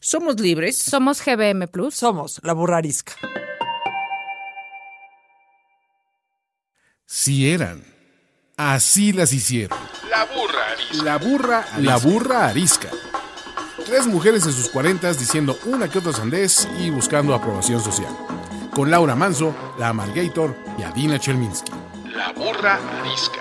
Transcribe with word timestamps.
Somos 0.00 0.38
libres. 0.40 0.78
Somos 0.78 1.22
GBM 1.24 1.68
Plus. 1.68 1.94
Somos 1.94 2.40
la 2.42 2.52
burra 2.52 2.78
arisca. 2.78 3.14
Si 7.06 7.50
eran. 7.50 7.84
Así 8.56 9.12
las 9.12 9.32
hicieron. 9.32 9.78
La 10.10 10.24
burra 10.24 10.70
arisca. 10.72 11.04
La 11.04 11.18
burra, 11.18 11.64
la 11.78 11.96
burra 11.98 12.48
arisca. 12.48 12.88
Tres 13.84 14.06
mujeres 14.06 14.44
en 14.46 14.52
sus 14.52 14.68
cuarentas 14.70 15.18
diciendo 15.18 15.56
una 15.66 15.88
que 15.88 15.98
otra 15.98 16.12
sandez 16.12 16.66
y 16.80 16.90
buscando 16.90 17.34
aprobación 17.34 17.80
social. 17.82 18.12
Con 18.74 18.90
Laura 18.90 19.14
Manso, 19.14 19.54
la 19.78 19.88
Amalgator 19.90 20.56
y 20.78 20.82
Adina 20.82 21.18
Chelminsky. 21.18 21.72
La 22.14 22.32
burra 22.32 22.80
arisca. 23.00 23.40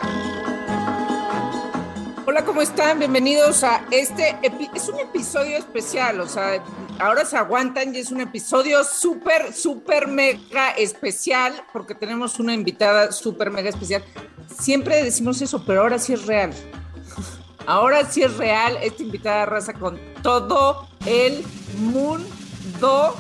Hola, 2.36 2.44
¿cómo 2.44 2.62
están? 2.62 3.00
Bienvenidos 3.00 3.64
a 3.64 3.86
este. 3.92 4.36
Es 4.76 4.90
un 4.90 5.00
episodio 5.00 5.56
especial, 5.58 6.20
o 6.20 6.28
sea, 6.28 6.62
ahora 7.00 7.24
se 7.24 7.38
aguantan 7.38 7.96
y 7.96 8.00
es 8.00 8.12
un 8.12 8.20
episodio 8.20 8.84
súper, 8.84 9.54
súper 9.54 10.08
mega 10.08 10.72
especial 10.72 11.54
porque 11.72 11.96
tenemos 11.96 12.38
una 12.38 12.54
invitada 12.54 13.14
súper 13.14 13.52
mega 13.52 13.70
especial. 13.70 14.04
Siempre 14.60 15.02
decimos 15.02 15.42
eso, 15.42 15.64
pero 15.66 15.80
ahora 15.80 15.98
sí 15.98 16.12
es 16.12 16.26
real. 16.26 16.52
Ahora 17.68 18.04
sí 18.04 18.22
es 18.22 18.36
real. 18.36 18.80
Esta 18.84 19.02
invitada 19.02 19.46
raza 19.46 19.72
con 19.72 19.98
todo 20.22 20.90
el 21.06 21.42
mundo 21.78 23.16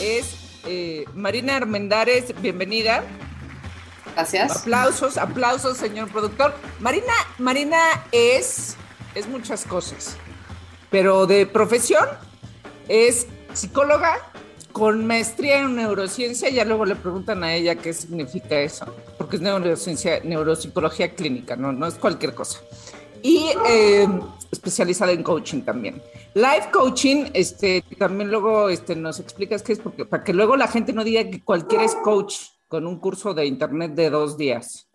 es 0.00 0.36
eh, 0.64 1.06
Marina 1.12 1.56
Armendares. 1.56 2.32
Bienvenida. 2.40 3.02
Gracias. 4.14 4.58
Aplausos, 4.58 5.18
aplausos, 5.18 5.76
señor 5.76 6.08
productor. 6.10 6.54
Marina, 6.80 7.12
Marina 7.38 7.78
es, 8.12 8.76
es 9.14 9.28
muchas 9.28 9.64
cosas, 9.64 10.16
pero 10.90 11.26
de 11.26 11.46
profesión 11.46 12.06
es 12.88 13.26
psicóloga 13.52 14.18
con 14.72 15.06
maestría 15.06 15.60
en 15.60 15.76
neurociencia. 15.76 16.48
Ya 16.50 16.64
luego 16.64 16.84
le 16.84 16.96
preguntan 16.96 17.44
a 17.44 17.54
ella 17.54 17.76
qué 17.76 17.92
significa 17.92 18.60
eso, 18.60 18.86
porque 19.18 19.36
es 19.36 19.42
neurociencia, 19.42 20.20
neuropsicología 20.22 21.14
clínica, 21.14 21.56
no, 21.56 21.72
no 21.72 21.86
es 21.86 21.94
cualquier 21.94 22.34
cosa. 22.34 22.60
Y 23.22 23.50
eh, 23.66 24.06
especializada 24.50 25.12
en 25.12 25.22
coaching 25.22 25.62
también. 25.62 26.02
Life 26.34 26.70
coaching, 26.72 27.26
este, 27.32 27.82
también 27.98 28.30
luego 28.30 28.68
este, 28.68 28.96
nos 28.96 29.18
explicas 29.20 29.62
qué 29.62 29.72
es, 29.72 29.78
porque 29.78 30.04
para 30.04 30.24
que 30.24 30.32
luego 30.32 30.56
la 30.56 30.68
gente 30.68 30.92
no 30.92 31.04
diga 31.04 31.24
que 31.30 31.42
cualquiera 31.42 31.84
es 31.84 31.94
coach 31.96 32.34
con 32.68 32.86
un 32.86 32.98
curso 32.98 33.34
de 33.34 33.46
internet 33.46 33.92
de 33.92 34.10
dos 34.10 34.36
días. 34.36 34.88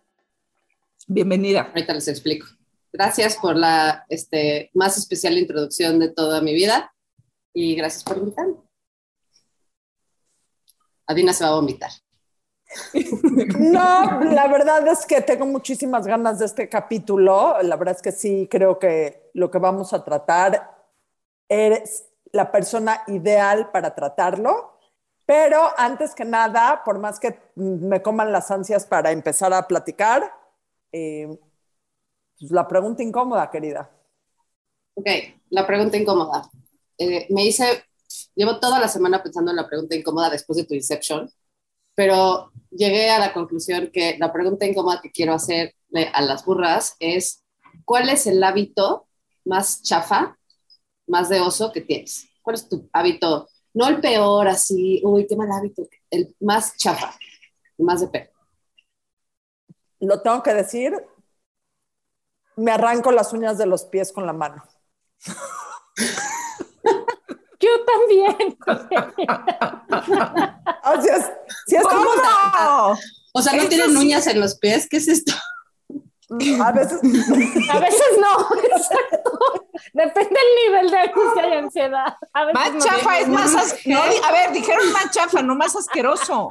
Bienvenida. 1.07 1.61
Ahorita 1.61 1.93
les 1.93 2.07
explico. 2.07 2.47
Gracias 2.91 3.37
por 3.37 3.55
la 3.55 4.05
este, 4.09 4.71
más 4.73 4.97
especial 4.97 5.37
introducción 5.37 5.99
de 5.99 6.09
toda 6.09 6.41
mi 6.41 6.53
vida 6.53 6.93
y 7.53 7.75
gracias 7.75 8.03
por 8.03 8.17
invitarme. 8.17 8.55
Adina 11.07 11.33
se 11.33 11.43
va 11.43 11.51
a 11.51 11.55
vomitar. 11.55 11.91
No, 13.59 14.23
la 14.23 14.47
verdad 14.47 14.87
es 14.87 15.05
que 15.05 15.21
tengo 15.21 15.45
muchísimas 15.45 16.05
ganas 16.05 16.39
de 16.39 16.45
este 16.45 16.69
capítulo. 16.69 17.61
La 17.63 17.75
verdad 17.75 17.95
es 17.95 18.01
que 18.01 18.11
sí, 18.11 18.47
creo 18.49 18.77
que 18.77 19.31
lo 19.33 19.49
que 19.49 19.57
vamos 19.57 19.93
a 19.93 20.03
tratar 20.03 20.77
eres 21.47 22.05
la 22.31 22.51
persona 22.51 23.01
ideal 23.07 23.71
para 23.71 23.95
tratarlo. 23.95 24.78
Pero 25.29 25.69
antes 25.77 26.15
que 26.15 26.25
nada, 26.25 26.81
por 26.83 26.97
más 26.97 27.19
que 27.19 27.39
me 27.53 28.01
coman 28.01 28.31
las 28.31 28.49
ansias 28.49 28.87
para 28.87 29.11
empezar 29.11 29.53
a 29.53 29.67
platicar, 29.67 30.33
eh, 30.91 31.27
pues 32.39 32.49
la 32.49 32.67
pregunta 32.67 33.03
incómoda, 33.03 33.51
querida. 33.51 33.91
Ok, 34.95 35.05
la 35.51 35.67
pregunta 35.67 35.97
incómoda. 35.97 36.49
Eh, 36.97 37.27
me 37.29 37.45
hice, 37.45 37.83
llevo 38.33 38.59
toda 38.59 38.79
la 38.79 38.87
semana 38.87 39.21
pensando 39.21 39.51
en 39.51 39.57
la 39.57 39.67
pregunta 39.67 39.95
incómoda 39.95 40.31
después 40.31 40.57
de 40.57 40.63
tu 40.63 40.73
Inception, 40.73 41.29
pero 41.93 42.51
llegué 42.71 43.11
a 43.11 43.19
la 43.19 43.31
conclusión 43.31 43.91
que 43.93 44.17
la 44.17 44.33
pregunta 44.33 44.65
incómoda 44.65 44.99
que 44.99 45.11
quiero 45.11 45.35
hacerle 45.35 46.09
a 46.11 46.23
las 46.23 46.43
burras 46.43 46.95
es, 46.99 47.43
¿cuál 47.85 48.09
es 48.09 48.25
el 48.25 48.43
hábito 48.43 49.07
más 49.45 49.83
chafa, 49.83 50.39
más 51.05 51.29
de 51.29 51.39
oso 51.39 51.71
que 51.71 51.81
tienes? 51.81 52.27
¿Cuál 52.41 52.55
es 52.55 52.67
tu 52.67 52.89
hábito? 52.93 53.47
No 53.79 53.87
el 53.87 54.01
peor, 54.01 54.45
así, 54.49 54.99
uy, 55.05 55.25
qué 55.25 55.37
mal 55.37 55.49
hábito, 55.49 55.87
el 56.11 56.35
más 56.41 56.75
chafa, 56.75 57.17
el 57.77 57.85
más 57.85 58.01
de 58.01 58.09
peor. 58.09 58.29
Lo 60.01 60.21
tengo 60.21 60.43
que 60.43 60.53
decir, 60.53 60.93
me 62.57 62.71
arranco 62.71 63.09
las 63.13 63.31
uñas 63.31 63.57
de 63.57 63.67
los 63.67 63.85
pies 63.85 64.11
con 64.11 64.25
la 64.25 64.33
mano. 64.33 64.61
Yo 67.61 67.69
también. 67.85 68.57
o 70.83 71.01
sea, 71.01 71.39
si 71.65 71.77
es 71.77 71.83
como... 71.83 72.09
O 73.31 73.41
sea, 73.41 73.53
¿no 73.53 73.65
tienen 73.69 73.95
uñas 73.95 74.27
en 74.27 74.41
los 74.41 74.59
pies? 74.59 74.89
¿Qué 74.89 74.97
es 74.97 75.07
esto? 75.07 75.31
A 76.29 76.71
veces. 76.71 76.99
A 77.69 77.79
veces 77.79 78.19
no, 78.19 78.61
exacto. 78.63 79.39
Depende 79.93 80.29
del 80.29 80.73
nivel 80.73 80.91
de 80.91 80.97
angustia 80.97 81.49
y 81.49 81.53
ansiedad. 81.53 82.17
más 82.53 82.85
chafa 82.85 83.19
es 83.19 83.27
más 83.27 83.55
asqueroso. 83.55 84.25
a 84.25 84.31
ver, 84.31 84.51
dijeron 84.51 84.91
más 84.91 85.11
chafa, 85.11 85.41
no 85.41 85.55
más 85.55 85.75
asqueroso. 85.75 86.49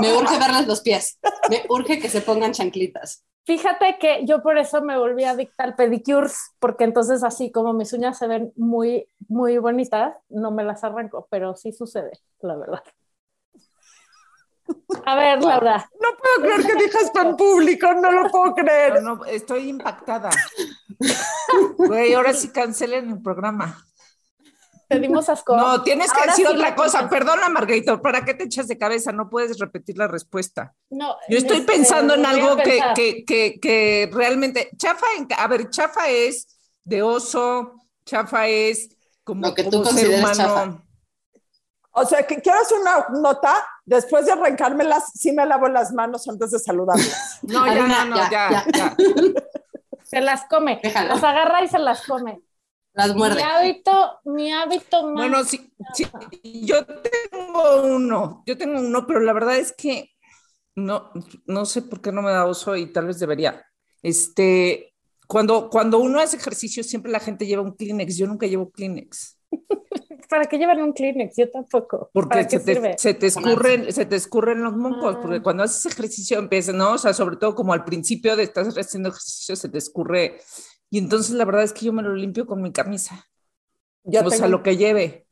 Me 0.00 0.12
urge 0.16 0.38
verles 0.38 0.66
los 0.66 0.80
pies. 0.80 1.18
Me 1.48 1.64
urge 1.68 2.00
que 2.00 2.08
se 2.08 2.20
pongan 2.20 2.52
chanclitas. 2.52 3.24
Fíjate 3.46 3.98
que 4.00 4.24
yo 4.24 4.42
por 4.42 4.56
eso 4.56 4.80
me 4.80 4.98
volví 4.98 5.24
adicta 5.24 5.64
al 5.64 5.76
pedicure, 5.76 6.28
porque 6.58 6.84
entonces 6.84 7.22
así 7.22 7.52
como 7.52 7.74
mis 7.74 7.92
uñas 7.92 8.18
se 8.18 8.26
ven 8.26 8.52
muy, 8.56 9.06
muy 9.28 9.58
bonitas, 9.58 10.16
no 10.30 10.50
me 10.50 10.64
las 10.64 10.82
arranco, 10.82 11.28
pero 11.30 11.54
sí 11.54 11.70
sucede, 11.70 12.12
la 12.40 12.56
verdad. 12.56 12.82
A 15.04 15.16
ver, 15.16 15.42
Laura. 15.42 15.88
No 16.00 16.08
puedo 16.16 16.54
creer 16.54 16.66
que 16.66 16.84
digas 16.84 17.10
en 17.14 17.36
público, 17.36 17.92
no 17.94 18.10
lo 18.10 18.30
puedo 18.30 18.54
creer. 18.54 19.02
No, 19.02 19.16
no, 19.16 19.24
estoy 19.24 19.68
impactada. 19.68 20.30
Güey, 21.76 22.14
ahora 22.14 22.32
sí 22.32 22.48
cancelen 22.48 23.10
el 23.10 23.22
programa. 23.22 23.84
Te 24.88 24.98
dimos 25.00 25.28
asco. 25.28 25.56
No, 25.56 25.82
tienes 25.82 26.12
que 26.12 26.26
decir 26.26 26.46
otra 26.46 26.74
cosa. 26.74 27.08
Perdona, 27.08 27.48
Margarito, 27.48 28.00
¿para 28.00 28.24
qué 28.24 28.34
te 28.34 28.44
echas 28.44 28.68
de 28.68 28.78
cabeza? 28.78 29.12
No 29.12 29.30
puedes 29.30 29.58
repetir 29.58 29.96
la 29.98 30.06
respuesta. 30.06 30.74
No. 30.90 31.16
Yo 31.28 31.38
estoy 31.38 31.58
este, 31.58 31.72
pensando 31.72 32.14
en 32.14 32.26
algo 32.26 32.56
que, 32.56 32.80
que, 32.94 33.24
que, 33.24 33.58
que, 33.60 34.10
realmente. 34.12 34.70
Chafa, 34.76 35.06
a 35.36 35.46
ver, 35.48 35.70
chafa 35.70 36.08
es 36.08 36.58
de 36.84 37.02
oso, 37.02 37.74
chafa 38.04 38.46
es 38.46 38.90
como, 39.24 39.48
Lo 39.48 39.54
que 39.54 39.64
tú 39.64 39.84
ser 39.86 40.10
humano. 40.10 40.34
Chafa. 40.34 40.82
O 41.92 42.04
sea, 42.04 42.26
que 42.26 42.40
quiero 42.40 42.60
hacer 42.60 42.78
una 42.78 43.06
nota, 43.20 43.66
después 43.84 44.26
de 44.26 44.32
arrancármelas, 44.32 45.12
sí 45.14 45.32
me 45.32 45.46
lavo 45.46 45.68
las 45.68 45.92
manos 45.92 46.28
antes 46.28 46.50
de 46.50 46.58
saludarlas. 46.58 47.40
No, 47.42 47.66
ya, 47.66 47.86
no, 47.86 48.04
no, 48.06 48.16
ya, 48.30 48.64
ya, 48.72 48.96
Se 50.04 50.20
las 50.20 50.44
come, 50.48 50.80
las 50.82 51.22
agarra 51.22 51.64
y 51.64 51.68
se 51.68 51.78
las 51.78 52.06
come. 52.06 52.40
Las 52.92 53.14
muerde. 53.16 53.36
Mi 53.36 53.42
hábito, 53.42 54.20
mi 54.24 54.52
hábito 54.52 55.06
más. 55.06 55.14
Bueno, 55.14 55.44
sí, 55.44 55.72
sí, 55.94 56.06
yo 56.64 56.86
tengo 56.86 57.82
uno, 57.82 58.44
yo 58.46 58.56
tengo 58.56 58.80
uno, 58.80 59.06
pero 59.06 59.20
la 59.20 59.32
verdad 59.32 59.56
es 59.56 59.72
que 59.72 60.10
no, 60.76 61.10
no 61.46 61.64
sé 61.66 61.82
por 61.82 62.00
qué 62.00 62.12
no 62.12 62.22
me 62.22 62.30
da 62.30 62.46
oso 62.46 62.76
y 62.76 62.92
tal 62.92 63.06
vez 63.06 63.18
debería. 63.18 63.64
Este, 64.02 64.94
cuando, 65.26 65.70
cuando 65.70 65.98
uno 65.98 66.20
hace 66.20 66.36
ejercicio, 66.36 66.84
siempre 66.84 67.10
la 67.10 67.20
gente 67.20 67.46
lleva 67.46 67.62
un 67.62 67.74
Kleenex. 67.74 68.16
Yo 68.16 68.26
nunca 68.26 68.46
llevo 68.46 68.70
Kleenex. 68.70 69.38
¿Para 70.28 70.46
qué 70.46 70.58
llevar 70.58 70.82
un 70.82 70.92
Kleenex? 70.92 71.36
Yo 71.36 71.50
tampoco. 71.50 72.10
Porque 72.12 72.48
se 72.48 72.60
te, 72.60 72.98
se 72.98 73.14
te, 73.14 73.26
escurren, 73.26 73.92
se 73.92 74.06
te 74.06 74.16
escurren 74.16 74.62
los 74.62 74.76
mocos, 74.76 75.16
porque 75.16 75.42
cuando 75.42 75.62
haces 75.62 75.86
ejercicio 75.86 76.38
empieza, 76.38 76.72
¿no? 76.72 76.92
O 76.92 76.98
sea, 76.98 77.12
sobre 77.12 77.36
todo 77.36 77.54
como 77.54 77.72
al 77.72 77.84
principio 77.84 78.36
de 78.36 78.44
estar 78.44 78.66
haciendo 78.66 79.10
ejercicio 79.10 79.56
se 79.56 79.68
te 79.68 79.78
escurre. 79.78 80.40
Y 80.90 80.98
entonces 80.98 81.34
la 81.34 81.44
verdad 81.44 81.64
es 81.64 81.72
que 81.72 81.86
yo 81.86 81.92
me 81.92 82.02
lo 82.02 82.14
limpio 82.14 82.46
con 82.46 82.62
mi 82.62 82.72
camisa. 82.72 83.26
Ya 84.04 84.22
o 84.24 84.30
sea, 84.30 84.48
lo 84.48 84.62
que 84.62 84.76
lleve. 84.76 85.26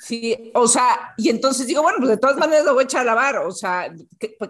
Sí, 0.00 0.52
o 0.54 0.68
sea, 0.68 1.14
y 1.16 1.28
entonces 1.28 1.66
digo, 1.66 1.82
bueno, 1.82 1.98
pues 1.98 2.10
de 2.10 2.16
todas 2.16 2.36
maneras 2.36 2.64
lo 2.64 2.74
voy 2.74 2.82
a 2.82 2.84
echar 2.84 3.02
a 3.02 3.04
lavar, 3.04 3.38
o 3.38 3.50
sea, 3.50 3.92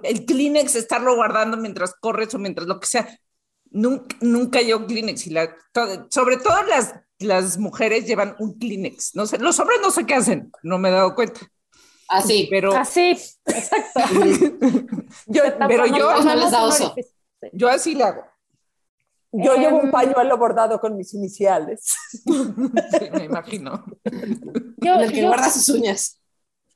el 0.03 0.27
Kleenex 0.27 0.75
estarlo 0.75 1.15
guardando 1.15 1.57
mientras 1.57 1.95
corres 1.95 2.35
o 2.35 2.39
mientras 2.39 2.67
lo 2.67 2.79
que 2.79 2.87
sea. 2.87 3.19
Nunca, 3.71 4.17
nunca 4.21 4.61
yo 4.61 4.87
Kleenex 4.87 5.27
y 5.27 5.31
la, 5.31 5.57
sobre 6.11 6.37
todo 6.37 6.63
las 6.65 6.95
las 7.23 7.59
mujeres 7.59 8.07
llevan 8.07 8.35
un 8.39 8.59
Kleenex. 8.59 9.15
No 9.15 9.27
sé, 9.27 9.39
los 9.39 9.59
hombres 9.61 9.79
no 9.83 9.91
sé 9.91 10.05
qué 10.07 10.15
hacen, 10.15 10.53
no 10.63 10.79
me 10.79 10.89
he 10.89 10.93
dado 10.93 11.15
cuenta. 11.15 11.41
Así. 12.09 12.47
Pero, 12.51 12.75
Así, 12.77 13.11
exacto. 13.47 14.01
yo, 15.27 15.43
pero 15.67 15.87
yo, 15.87 16.23
no 16.23 16.35
les 16.35 16.51
da 16.51 16.65
oso. 16.65 16.95
yo 17.53 17.69
así 17.69 17.95
le 17.95 18.05
hago. 18.05 18.23
Yo 19.35 19.57
llevo 19.57 19.79
un 19.79 19.87
Em, 19.87 19.91
pañuelo 19.91 20.37
bordado 20.37 20.79
con 20.79 20.95
mis 20.97 21.15
iniciales. 21.15 21.97
Sí, 22.25 23.11
me 23.15 23.25
imagino. 23.25 23.83
Yo, 24.77 24.95
el 24.97 25.11
que 25.11 25.23
yo- 25.23 25.29
guarda 25.29 25.49
sus 25.49 25.71
uñas. 25.71 26.19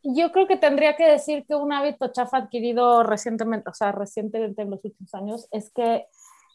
yo 0.02 0.32
creo 0.32 0.46
que 0.46 0.56
tendría 0.56 0.96
que 0.96 1.04
decir 1.04 1.44
que 1.46 1.54
un 1.54 1.70
hábito 1.72 2.08
chafa 2.12 2.38
adquirido 2.38 3.02
recientemente, 3.02 3.69
o 3.69 3.75
sea, 3.75 3.93
recientemente 3.93 4.62
en 4.62 4.70
los 4.70 4.82
últimos 4.82 5.12
años, 5.14 5.48
es 5.50 5.70
que 5.75 6.06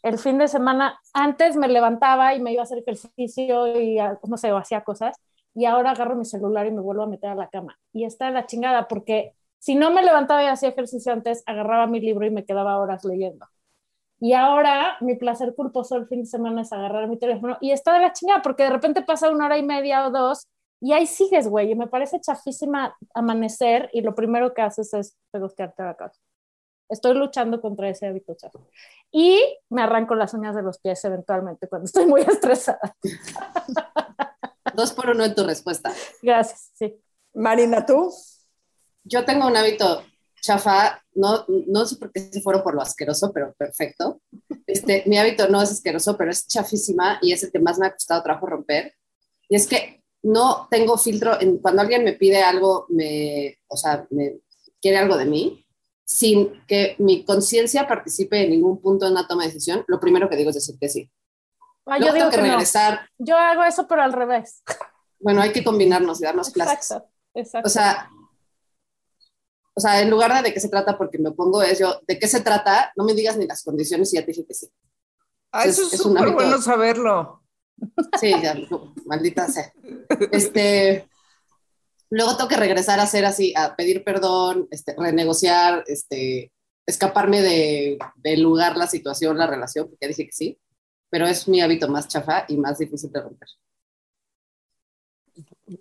el 0.02 0.18
fin 0.18 0.38
de 0.38 0.48
semana, 0.48 1.00
antes 1.12 1.56
me 1.56 1.68
levantaba 1.68 2.34
y 2.34 2.40
me 2.40 2.52
iba 2.52 2.62
a 2.62 2.64
hacer 2.64 2.78
ejercicio 2.78 3.80
y, 3.80 3.98
a- 3.98 4.18
no 4.26 4.36
sé, 4.36 4.50
hacía 4.50 4.82
cosas, 4.84 5.16
y 5.54 5.64
ahora 5.66 5.90
agarro 5.92 6.16
mi 6.16 6.24
celular 6.24 6.66
y 6.66 6.70
me 6.72 6.80
vuelvo 6.80 7.02
a 7.02 7.06
meter 7.06 7.30
a 7.30 7.34
la 7.34 7.48
cama. 7.48 7.78
Y 7.92 8.04
está 8.04 8.30
la 8.30 8.46
chingada, 8.46 8.88
porque 8.88 9.34
si 9.58 9.74
no 9.74 9.90
me 9.92 10.02
levantaba 10.02 10.42
y 10.42 10.46
hacía 10.46 10.70
ejercicio 10.70 11.12
antes, 11.12 11.42
agarraba 11.46 11.86
mi 11.86 12.00
libro 12.00 12.26
y 12.26 12.30
me 12.30 12.44
quedaba 12.44 12.78
horas 12.78 13.04
leyendo. 13.04 13.46
Y 14.20 14.34
ahora 14.34 14.96
mi 15.00 15.16
placer 15.16 15.54
culposo 15.54 15.96
el 15.96 16.06
fin 16.06 16.20
de 16.20 16.26
semana 16.26 16.62
es 16.62 16.72
agarrar 16.72 17.08
mi 17.08 17.18
teléfono 17.18 17.58
y 17.60 17.72
está 17.72 17.94
de 17.94 18.00
la 18.00 18.12
chingada, 18.12 18.40
porque 18.42 18.62
de 18.64 18.70
repente 18.70 19.02
pasa 19.02 19.30
una 19.30 19.46
hora 19.46 19.58
y 19.58 19.64
media 19.64 20.06
o 20.06 20.10
dos 20.10 20.46
y 20.80 20.92
ahí 20.92 21.06
sigues, 21.06 21.48
güey. 21.48 21.72
Y 21.72 21.74
me 21.74 21.88
parece 21.88 22.20
chafísima 22.20 22.96
amanecer 23.14 23.90
y 23.92 24.02
lo 24.02 24.14
primero 24.14 24.54
que 24.54 24.62
haces 24.62 24.94
es 24.94 25.16
pegostearte 25.32 25.82
a 25.82 25.86
la 25.86 25.96
casa. 25.96 26.20
Estoy 26.92 27.14
luchando 27.14 27.58
contra 27.62 27.88
ese 27.88 28.06
hábito 28.06 28.34
chafa. 28.34 28.58
Y 29.10 29.40
me 29.70 29.82
arranco 29.82 30.14
las 30.14 30.34
uñas 30.34 30.54
de 30.54 30.62
los 30.62 30.78
pies 30.78 31.02
eventualmente 31.06 31.66
cuando 31.66 31.86
estoy 31.86 32.04
muy 32.04 32.20
estresada. 32.28 32.94
Dos 34.74 34.92
por 34.92 35.08
uno 35.08 35.24
en 35.24 35.34
tu 35.34 35.42
respuesta. 35.42 35.90
Gracias, 36.20 36.70
sí. 36.74 36.94
Marina, 37.32 37.86
¿tú? 37.86 38.12
Yo 39.04 39.24
tengo 39.24 39.46
un 39.46 39.56
hábito 39.56 40.02
chafa, 40.42 41.02
no, 41.14 41.46
no 41.48 41.86
sé 41.86 41.96
por 41.96 42.12
qué 42.12 42.20
se 42.30 42.42
fueron 42.42 42.62
por 42.62 42.74
lo 42.74 42.82
asqueroso, 42.82 43.32
pero 43.32 43.54
perfecto. 43.54 44.20
Este, 44.66 45.04
mi 45.06 45.16
hábito 45.16 45.48
no 45.48 45.62
es 45.62 45.70
asqueroso, 45.70 46.18
pero 46.18 46.30
es 46.30 46.46
chafísima 46.46 47.18
y 47.22 47.32
es 47.32 47.42
el 47.42 47.52
que 47.52 47.58
más 47.58 47.78
me 47.78 47.86
ha 47.86 47.92
costado 47.92 48.22
trabajo 48.22 48.46
romper. 48.46 48.94
Y 49.48 49.56
es 49.56 49.66
que 49.66 50.02
no 50.22 50.68
tengo 50.70 50.98
filtro 50.98 51.40
en 51.40 51.56
cuando 51.56 51.80
alguien 51.80 52.04
me 52.04 52.12
pide 52.12 52.42
algo, 52.42 52.84
me, 52.90 53.56
o 53.68 53.78
sea, 53.78 54.06
me 54.10 54.40
quiere 54.80 54.98
algo 54.98 55.16
de 55.16 55.24
mí, 55.24 55.64
sin 56.04 56.64
que 56.66 56.96
mi 56.98 57.24
conciencia 57.24 57.86
participe 57.88 58.42
en 58.44 58.50
ningún 58.50 58.80
punto 58.80 59.06
en 59.06 59.12
una 59.12 59.26
toma 59.26 59.42
de 59.42 59.48
decisión, 59.48 59.84
lo 59.86 59.98
primero 60.00 60.28
que 60.28 60.36
digo 60.36 60.50
es 60.50 60.56
decir 60.56 60.76
que 60.78 60.88
sí. 60.88 61.10
Ah, 61.86 61.98
yo 61.98 62.06
digo 62.12 62.28
tengo 62.28 62.30
que, 62.30 62.36
que 62.36 62.42
no. 62.42 62.48
regresar. 62.48 63.08
Yo 63.18 63.36
hago 63.36 63.64
eso, 63.64 63.86
pero 63.88 64.02
al 64.02 64.12
revés. 64.12 64.62
Bueno, 65.18 65.40
hay 65.42 65.52
que 65.52 65.64
combinarnos 65.64 66.20
y 66.20 66.24
darnos 66.24 66.50
clases. 66.50 66.74
Exacto, 66.90 67.08
exacto. 67.34 67.66
O 67.68 67.70
sea, 67.70 68.08
o 69.74 69.80
sea, 69.80 70.00
en 70.02 70.10
lugar 70.10 70.34
de 70.34 70.42
de 70.42 70.52
qué 70.54 70.60
se 70.60 70.68
trata, 70.68 70.98
porque 70.98 71.18
me 71.18 71.30
pongo 71.32 71.62
es 71.62 71.78
yo, 71.78 72.00
¿de 72.06 72.18
qué 72.18 72.28
se 72.28 72.40
trata? 72.40 72.92
No 72.96 73.04
me 73.04 73.14
digas 73.14 73.36
ni 73.36 73.46
las 73.46 73.62
condiciones 73.62 74.12
y 74.12 74.16
ya 74.16 74.22
te 74.22 74.32
dije 74.32 74.44
que 74.46 74.54
sí. 74.54 74.68
Ah, 75.50 75.64
Es- 75.64 75.78
eso 75.78 75.88
es 75.94 76.02
súper 76.02 76.30
bueno 76.30 76.60
saberlo. 76.60 77.42
Sí, 78.20 78.30
ya, 78.42 78.54
maldita 79.06 79.48
sea. 79.48 79.72
Este, 80.30 81.08
luego 82.12 82.36
tengo 82.36 82.48
que 82.48 82.56
regresar 82.56 83.00
a 83.00 83.04
hacer 83.04 83.24
así, 83.24 83.54
a 83.56 83.74
pedir 83.74 84.04
perdón, 84.04 84.68
este, 84.70 84.94
renegociar, 84.96 85.82
este, 85.86 86.52
escaparme 86.86 87.40
de, 87.40 87.98
del 88.16 88.42
lugar, 88.42 88.76
la 88.76 88.86
situación, 88.86 89.38
la 89.38 89.46
relación, 89.46 89.86
porque 89.86 89.98
ya 90.02 90.08
dije 90.08 90.26
que 90.26 90.32
sí, 90.32 90.60
pero 91.08 91.26
es 91.26 91.48
mi 91.48 91.62
hábito 91.62 91.88
más 91.88 92.08
chafa 92.08 92.44
y 92.48 92.58
más 92.58 92.78
difícil 92.78 93.10
de 93.10 93.20
romper. 93.22 93.48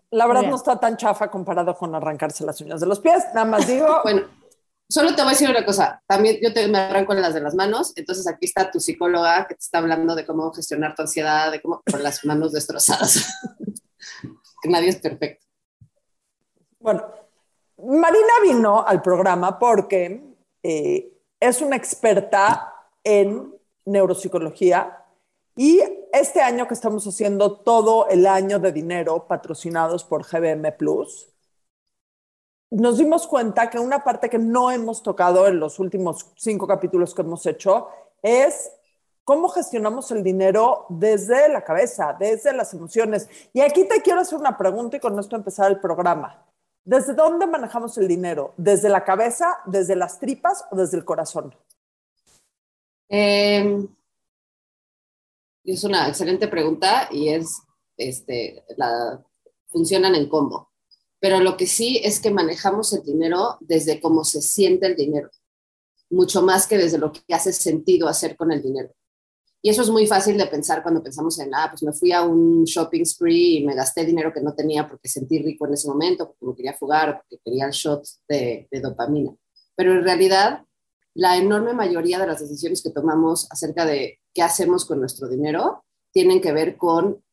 La 0.09 0.25
verdad 0.25 0.41
Bien. 0.41 0.51
no 0.51 0.55
está 0.55 0.79
tan 0.79 0.95
chafa 0.95 1.29
comparado 1.29 1.75
con 1.75 1.93
arrancarse 1.95 2.45
las 2.45 2.61
uñas 2.61 2.79
de 2.79 2.87
los 2.87 3.01
pies. 3.01 3.25
Nada 3.33 3.45
más 3.45 3.67
digo, 3.67 3.87
Bueno, 4.03 4.21
solo 4.89 5.13
te 5.13 5.21
voy 5.23 5.31
a 5.31 5.33
decir 5.33 5.49
una 5.49 5.65
cosa. 5.65 6.01
También 6.07 6.37
yo 6.41 6.53
te, 6.53 6.65
me 6.69 6.77
arranco 6.77 7.13
las 7.13 7.33
de 7.33 7.41
las 7.41 7.55
manos. 7.55 7.91
Entonces 7.97 8.25
aquí 8.27 8.45
está 8.45 8.71
tu 8.71 8.79
psicóloga 8.79 9.47
que 9.47 9.55
te 9.55 9.61
está 9.61 9.79
hablando 9.79 10.15
de 10.15 10.25
cómo 10.25 10.53
gestionar 10.53 10.95
tu 10.95 11.01
ansiedad, 11.01 11.51
de 11.51 11.61
cómo 11.61 11.81
con 11.89 12.01
las 12.01 12.23
manos 12.23 12.53
destrozadas. 12.53 13.25
que 14.61 14.69
nadie 14.69 14.89
es 14.89 14.97
perfecto. 14.97 15.50
Bueno, 16.81 17.03
Marina 17.77 18.33
vino 18.41 18.83
al 18.85 19.03
programa 19.03 19.59
porque 19.59 20.35
eh, 20.63 21.13
es 21.39 21.61
una 21.61 21.75
experta 21.75 22.73
en 23.03 23.53
neuropsicología 23.85 25.05
y 25.55 25.79
este 26.11 26.41
año 26.41 26.67
que 26.67 26.73
estamos 26.73 27.05
haciendo 27.05 27.59
todo 27.59 28.07
el 28.07 28.25
año 28.25 28.57
de 28.57 28.71
dinero 28.71 29.27
patrocinados 29.27 30.03
por 30.03 30.25
GBM 30.25 30.75
Plus, 30.75 31.27
nos 32.71 32.97
dimos 32.97 33.27
cuenta 33.27 33.69
que 33.69 33.77
una 33.77 34.03
parte 34.03 34.29
que 34.29 34.39
no 34.39 34.71
hemos 34.71 35.03
tocado 35.03 35.47
en 35.47 35.59
los 35.59 35.77
últimos 35.77 36.31
cinco 36.35 36.65
capítulos 36.65 37.13
que 37.13 37.21
hemos 37.21 37.45
hecho 37.45 37.89
es 38.23 38.71
cómo 39.23 39.49
gestionamos 39.49 40.09
el 40.11 40.23
dinero 40.23 40.87
desde 40.89 41.47
la 41.49 41.63
cabeza, 41.63 42.15
desde 42.17 42.53
las 42.53 42.73
emociones. 42.73 43.29
Y 43.53 43.61
aquí 43.61 43.83
te 43.83 44.01
quiero 44.01 44.21
hacer 44.21 44.39
una 44.39 44.57
pregunta 44.57 44.97
y 44.97 44.99
con 44.99 45.19
esto 45.19 45.35
empezar 45.35 45.69
el 45.69 45.79
programa. 45.79 46.50
¿Desde 46.83 47.13
dónde 47.13 47.45
manejamos 47.45 47.97
el 47.97 48.07
dinero? 48.07 48.53
¿Desde 48.57 48.89
la 48.89 49.03
cabeza, 49.03 49.59
desde 49.65 49.95
las 49.95 50.19
tripas 50.19 50.65
o 50.71 50.75
desde 50.75 50.97
el 50.97 51.05
corazón? 51.05 51.55
Eh, 53.07 53.87
es 55.63 55.83
una 55.83 56.07
excelente 56.07 56.47
pregunta 56.47 57.07
y 57.11 57.29
es, 57.29 57.61
este, 57.97 58.63
funcionan 59.67 60.15
en 60.15 60.27
combo. 60.27 60.71
Pero 61.19 61.39
lo 61.39 61.55
que 61.55 61.67
sí 61.67 62.01
es 62.03 62.19
que 62.19 62.31
manejamos 62.31 62.93
el 62.93 63.03
dinero 63.03 63.57
desde 63.59 64.01
cómo 64.01 64.23
se 64.23 64.41
siente 64.41 64.87
el 64.87 64.95
dinero, 64.95 65.29
mucho 66.09 66.41
más 66.41 66.65
que 66.65 66.79
desde 66.79 66.97
lo 66.97 67.11
que 67.11 67.21
hace 67.31 67.53
sentido 67.53 68.07
hacer 68.07 68.35
con 68.35 68.51
el 68.51 68.63
dinero. 68.63 68.91
Y 69.63 69.69
eso 69.69 69.83
es 69.83 69.89
muy 69.89 70.07
fácil 70.07 70.37
de 70.37 70.47
pensar 70.47 70.81
cuando 70.81 71.03
pensamos 71.03 71.37
en, 71.39 71.53
ah, 71.53 71.67
pues 71.69 71.83
me 71.83 71.93
fui 71.93 72.11
a 72.11 72.23
un 72.23 72.63
shopping 72.63 73.05
spree 73.05 73.59
y 73.59 73.65
me 73.65 73.75
gasté 73.75 74.03
dinero 74.05 74.33
que 74.33 74.41
no 74.41 74.55
tenía 74.55 74.87
porque 74.87 75.07
sentí 75.07 75.39
rico 75.39 75.67
en 75.67 75.73
ese 75.73 75.87
momento, 75.87 76.27
porque 76.27 76.45
me 76.45 76.55
quería 76.55 76.73
fugar 76.73 77.21
porque 77.21 77.41
quería 77.43 77.65
el 77.65 77.71
shot 77.71 78.03
de, 78.27 78.67
de 78.71 78.81
dopamina. 78.81 79.35
Pero 79.75 79.93
en 79.93 80.03
realidad, 80.03 80.65
la 81.13 81.37
enorme 81.37 81.73
mayoría 81.73 82.17
de 82.17 82.27
las 82.27 82.39
decisiones 82.39 82.81
que 82.81 82.89
tomamos 82.89 83.47
acerca 83.51 83.85
de 83.85 84.19
qué 84.33 84.41
hacemos 84.41 84.85
con 84.85 84.99
nuestro 84.99 85.27
dinero 85.27 85.83
tienen 86.11 86.41
que 86.41 86.53
ver 86.53 86.77
con 86.77 87.23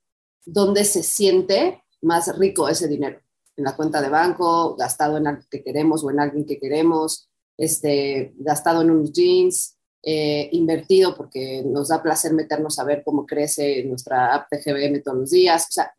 dónde 0.44 0.84
se 0.84 1.02
siente 1.02 1.82
más 2.02 2.36
rico 2.38 2.68
ese 2.68 2.88
dinero. 2.88 3.20
En 3.56 3.64
la 3.64 3.74
cuenta 3.74 4.00
de 4.00 4.08
banco, 4.08 4.76
gastado 4.76 5.16
en 5.16 5.26
algo 5.26 5.42
que 5.50 5.62
queremos 5.62 6.04
o 6.04 6.10
en 6.10 6.20
alguien 6.20 6.44
que 6.44 6.60
queremos, 6.60 7.28
este, 7.56 8.34
gastado 8.36 8.82
en 8.82 8.90
unos 8.90 9.12
jeans, 9.12 9.77
eh, 10.02 10.48
invertido 10.52 11.16
porque 11.16 11.62
nos 11.64 11.88
da 11.88 12.02
placer 12.02 12.32
meternos 12.32 12.78
a 12.78 12.84
ver 12.84 13.02
cómo 13.04 13.26
crece 13.26 13.84
nuestra 13.84 14.34
app 14.34 14.50
de 14.50 14.62
GBM 14.62 15.02
todos 15.02 15.18
los 15.18 15.30
días. 15.30 15.66
O 15.68 15.72
sea, 15.72 15.94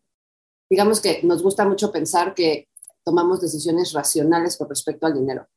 digamos 0.68 1.00
que 1.00 1.20
nos 1.22 1.42
gusta 1.42 1.66
mucho 1.66 1.92
pensar 1.92 2.34
que 2.34 2.68
tomamos 3.04 3.40
decisiones 3.40 3.92
racionales 3.92 4.56
con 4.56 4.68
respecto 4.68 5.06
al 5.06 5.14
dinero, 5.14 5.48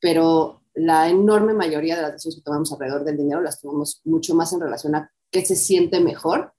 pero 0.00 0.62
la 0.74 1.08
enorme 1.08 1.54
mayoría 1.54 1.96
de 1.96 2.02
las 2.02 2.12
decisiones 2.12 2.36
que 2.36 2.44
tomamos 2.44 2.72
alrededor 2.72 3.04
del 3.04 3.16
dinero 3.16 3.40
las 3.40 3.60
tomamos 3.60 4.00
mucho 4.04 4.34
más 4.34 4.52
en 4.52 4.60
relación 4.60 4.94
a 4.94 5.10
qué 5.30 5.44
se 5.44 5.56
siente 5.56 6.00
mejor 6.00 6.52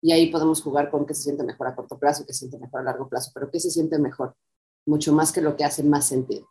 y 0.00 0.12
ahí 0.12 0.30
podemos 0.30 0.62
jugar 0.62 0.90
con 0.90 1.06
qué 1.06 1.14
se 1.14 1.24
siente 1.24 1.42
mejor 1.42 1.66
a 1.66 1.74
corto 1.74 1.98
plazo, 1.98 2.24
qué 2.24 2.32
se 2.32 2.40
siente 2.40 2.58
mejor 2.58 2.80
a 2.80 2.84
largo 2.84 3.08
plazo, 3.08 3.30
pero 3.34 3.50
qué 3.50 3.58
se 3.60 3.70
siente 3.70 3.98
mejor, 3.98 4.36
mucho 4.86 5.12
más 5.12 5.32
que 5.32 5.40
lo 5.40 5.56
que 5.56 5.64
hace 5.64 5.82
más 5.82 6.06
sentido. 6.06 6.48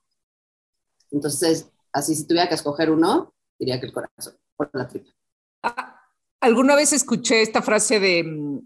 Entonces, 1.12 1.70
así 1.94 2.16
si 2.16 2.28
tuviera 2.28 2.50
que 2.50 2.56
escoger 2.56 2.92
uno, 2.92 3.34
diría 3.60 3.80
que 3.80 3.88
el 3.88 3.94
corazón, 3.94 4.36
por 4.56 4.70
la 4.74 4.88
tripa. 4.88 5.12
Ah, 5.64 5.98
Alguna 6.40 6.76
vez 6.76 6.94
escuché 6.94 7.42
esta 7.42 7.62
frase 7.62 8.00
de 8.00 8.24
mm, 8.24 8.60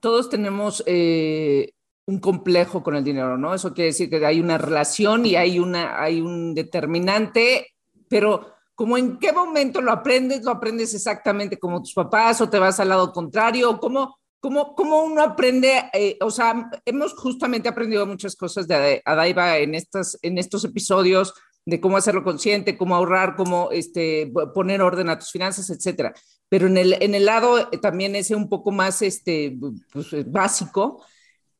todos 0.00 0.28
tenemos 0.28 0.82
eh, 0.86 1.72
un 2.06 2.18
complejo 2.20 2.82
con 2.82 2.94
el 2.94 3.04
dinero, 3.04 3.38
¿no? 3.38 3.54
Eso 3.54 3.72
quiere 3.72 3.88
decir 3.88 4.10
que 4.10 4.24
hay 4.24 4.38
una 4.38 4.58
relación 4.58 5.24
y 5.24 5.36
hay, 5.36 5.58
una, 5.58 6.02
hay 6.02 6.20
un 6.20 6.54
determinante, 6.54 7.74
pero 8.08 8.52
como 8.74 8.98
en 8.98 9.18
qué 9.18 9.32
momento 9.32 9.80
lo 9.80 9.92
aprendes, 9.92 10.44
lo 10.44 10.50
aprendes 10.50 10.94
exactamente 10.94 11.58
como 11.58 11.80
tus 11.80 11.94
papás 11.94 12.40
o 12.40 12.50
te 12.50 12.58
vas 12.58 12.78
al 12.80 12.90
lado 12.90 13.12
contrario, 13.12 13.78
cómo, 13.80 14.18
cómo, 14.38 14.74
cómo 14.74 15.04
uno 15.04 15.22
aprende, 15.22 15.90
eh, 15.94 16.18
o 16.20 16.30
sea, 16.30 16.70
hemos 16.84 17.14
justamente 17.14 17.68
aprendido 17.68 18.04
muchas 18.04 18.36
cosas 18.36 18.68
de 18.68 19.00
Adaiva 19.04 19.56
en, 19.56 19.74
estas, 19.74 20.18
en 20.20 20.36
estos 20.36 20.64
episodios 20.64 21.32
de 21.66 21.80
cómo 21.80 21.96
hacerlo 21.96 22.24
consciente, 22.24 22.76
cómo 22.76 22.94
ahorrar, 22.94 23.36
cómo 23.36 23.70
este, 23.72 24.32
poner 24.52 24.82
orden 24.82 25.08
a 25.08 25.18
tus 25.18 25.30
finanzas, 25.30 25.70
etcétera. 25.70 26.14
Pero 26.48 26.66
en 26.66 26.76
el, 26.76 27.02
en 27.02 27.14
el 27.14 27.24
lado 27.24 27.68
también 27.80 28.14
ese 28.16 28.36
un 28.36 28.48
poco 28.48 28.70
más 28.70 29.02
este, 29.02 29.56
pues, 29.92 30.30
básico, 30.30 31.04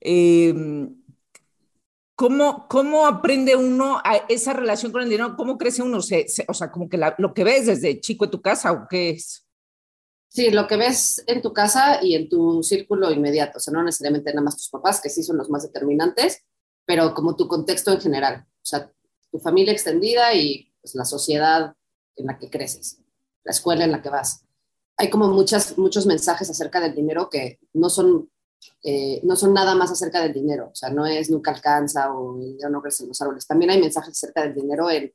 eh, 0.01 0.55
¿cómo, 2.15 2.69
¿cómo 2.69 3.07
aprende 3.07 3.57
uno 3.57 3.99
a 4.05 4.17
esa 4.29 4.53
relación 4.53 4.93
con 4.93 5.03
el 5.03 5.09
dinero? 5.09 5.37
¿Cómo 5.37 5.57
crece 5.57 5.83
uno? 5.83 6.03
Se, 6.03 6.29
se, 6.29 6.45
o 6.49 6.55
sea, 6.55 6.71
como 6.71 6.89
que 6.89 7.01
lo 7.19 7.33
que 7.35 7.45
ves 7.45 7.67
desde 7.67 8.01
chico 8.01 8.27
en 8.27 8.31
tu 8.31 8.43
casa, 8.43 8.73
¿o 8.73 8.87
qué 8.89 9.11
es? 9.11 9.47
Sí, 10.29 10.51
lo 10.51 10.67
que 10.67 10.77
ves 10.77 11.23
en 11.29 11.41
tu 11.43 11.53
casa 11.53 12.03
y 12.03 12.17
en 12.17 12.29
tu 12.29 12.63
círculo 12.63 13.11
inmediato, 13.13 13.59
o 13.59 13.61
sea, 13.61 13.73
no 13.73 13.85
necesariamente 13.85 14.33
nada 14.33 14.43
más 14.43 14.57
tus 14.57 14.69
papás, 14.69 15.01
que 15.01 15.09
sí 15.09 15.23
son 15.23 15.37
los 15.37 15.49
más 15.49 15.63
determinantes, 15.63 16.45
pero 16.85 17.15
como 17.15 17.37
tu 17.37 17.47
contexto 17.47 17.93
en 17.93 18.01
general, 18.01 18.45
o 18.45 18.65
sea, 18.67 18.91
tu 19.35 19.41
familia 19.41 19.73
extendida 19.73 20.33
y 20.33 20.73
pues, 20.81 20.95
la 20.95 21.05
sociedad 21.05 21.75
en 22.15 22.27
la 22.27 22.39
que 22.39 22.49
creces, 22.49 23.01
la 23.43 23.51
escuela 23.51 23.85
en 23.85 23.91
la 23.91 24.01
que 24.01 24.09
vas. 24.09 24.45
Hay 24.97 25.11
como 25.11 25.27
muchas, 25.27 25.77
muchos 25.77 26.07
mensajes 26.07 26.49
acerca 26.49 26.79
del 26.79 26.95
dinero 26.95 27.29
que 27.29 27.59
no 27.73 27.91
son, 27.91 28.31
eh, 28.85 29.21
no 29.25 29.35
son 29.35 29.53
nada 29.53 29.75
más 29.75 29.91
acerca 29.91 30.23
del 30.23 30.33
dinero, 30.33 30.69
o 30.71 30.75
sea, 30.77 30.91
no 30.91 31.05
es 31.05 31.31
nunca 31.31 31.51
alcanza 31.51 32.15
o 32.15 32.39
ya 32.61 32.69
no 32.69 32.81
crece 32.81 33.03
en 33.03 33.09
los 33.09 33.21
árboles. 33.21 33.45
También 33.45 33.73
hay 33.73 33.81
mensajes 33.81 34.13
acerca 34.13 34.43
del 34.43 34.55
dinero 34.55 34.89
en, 34.89 35.13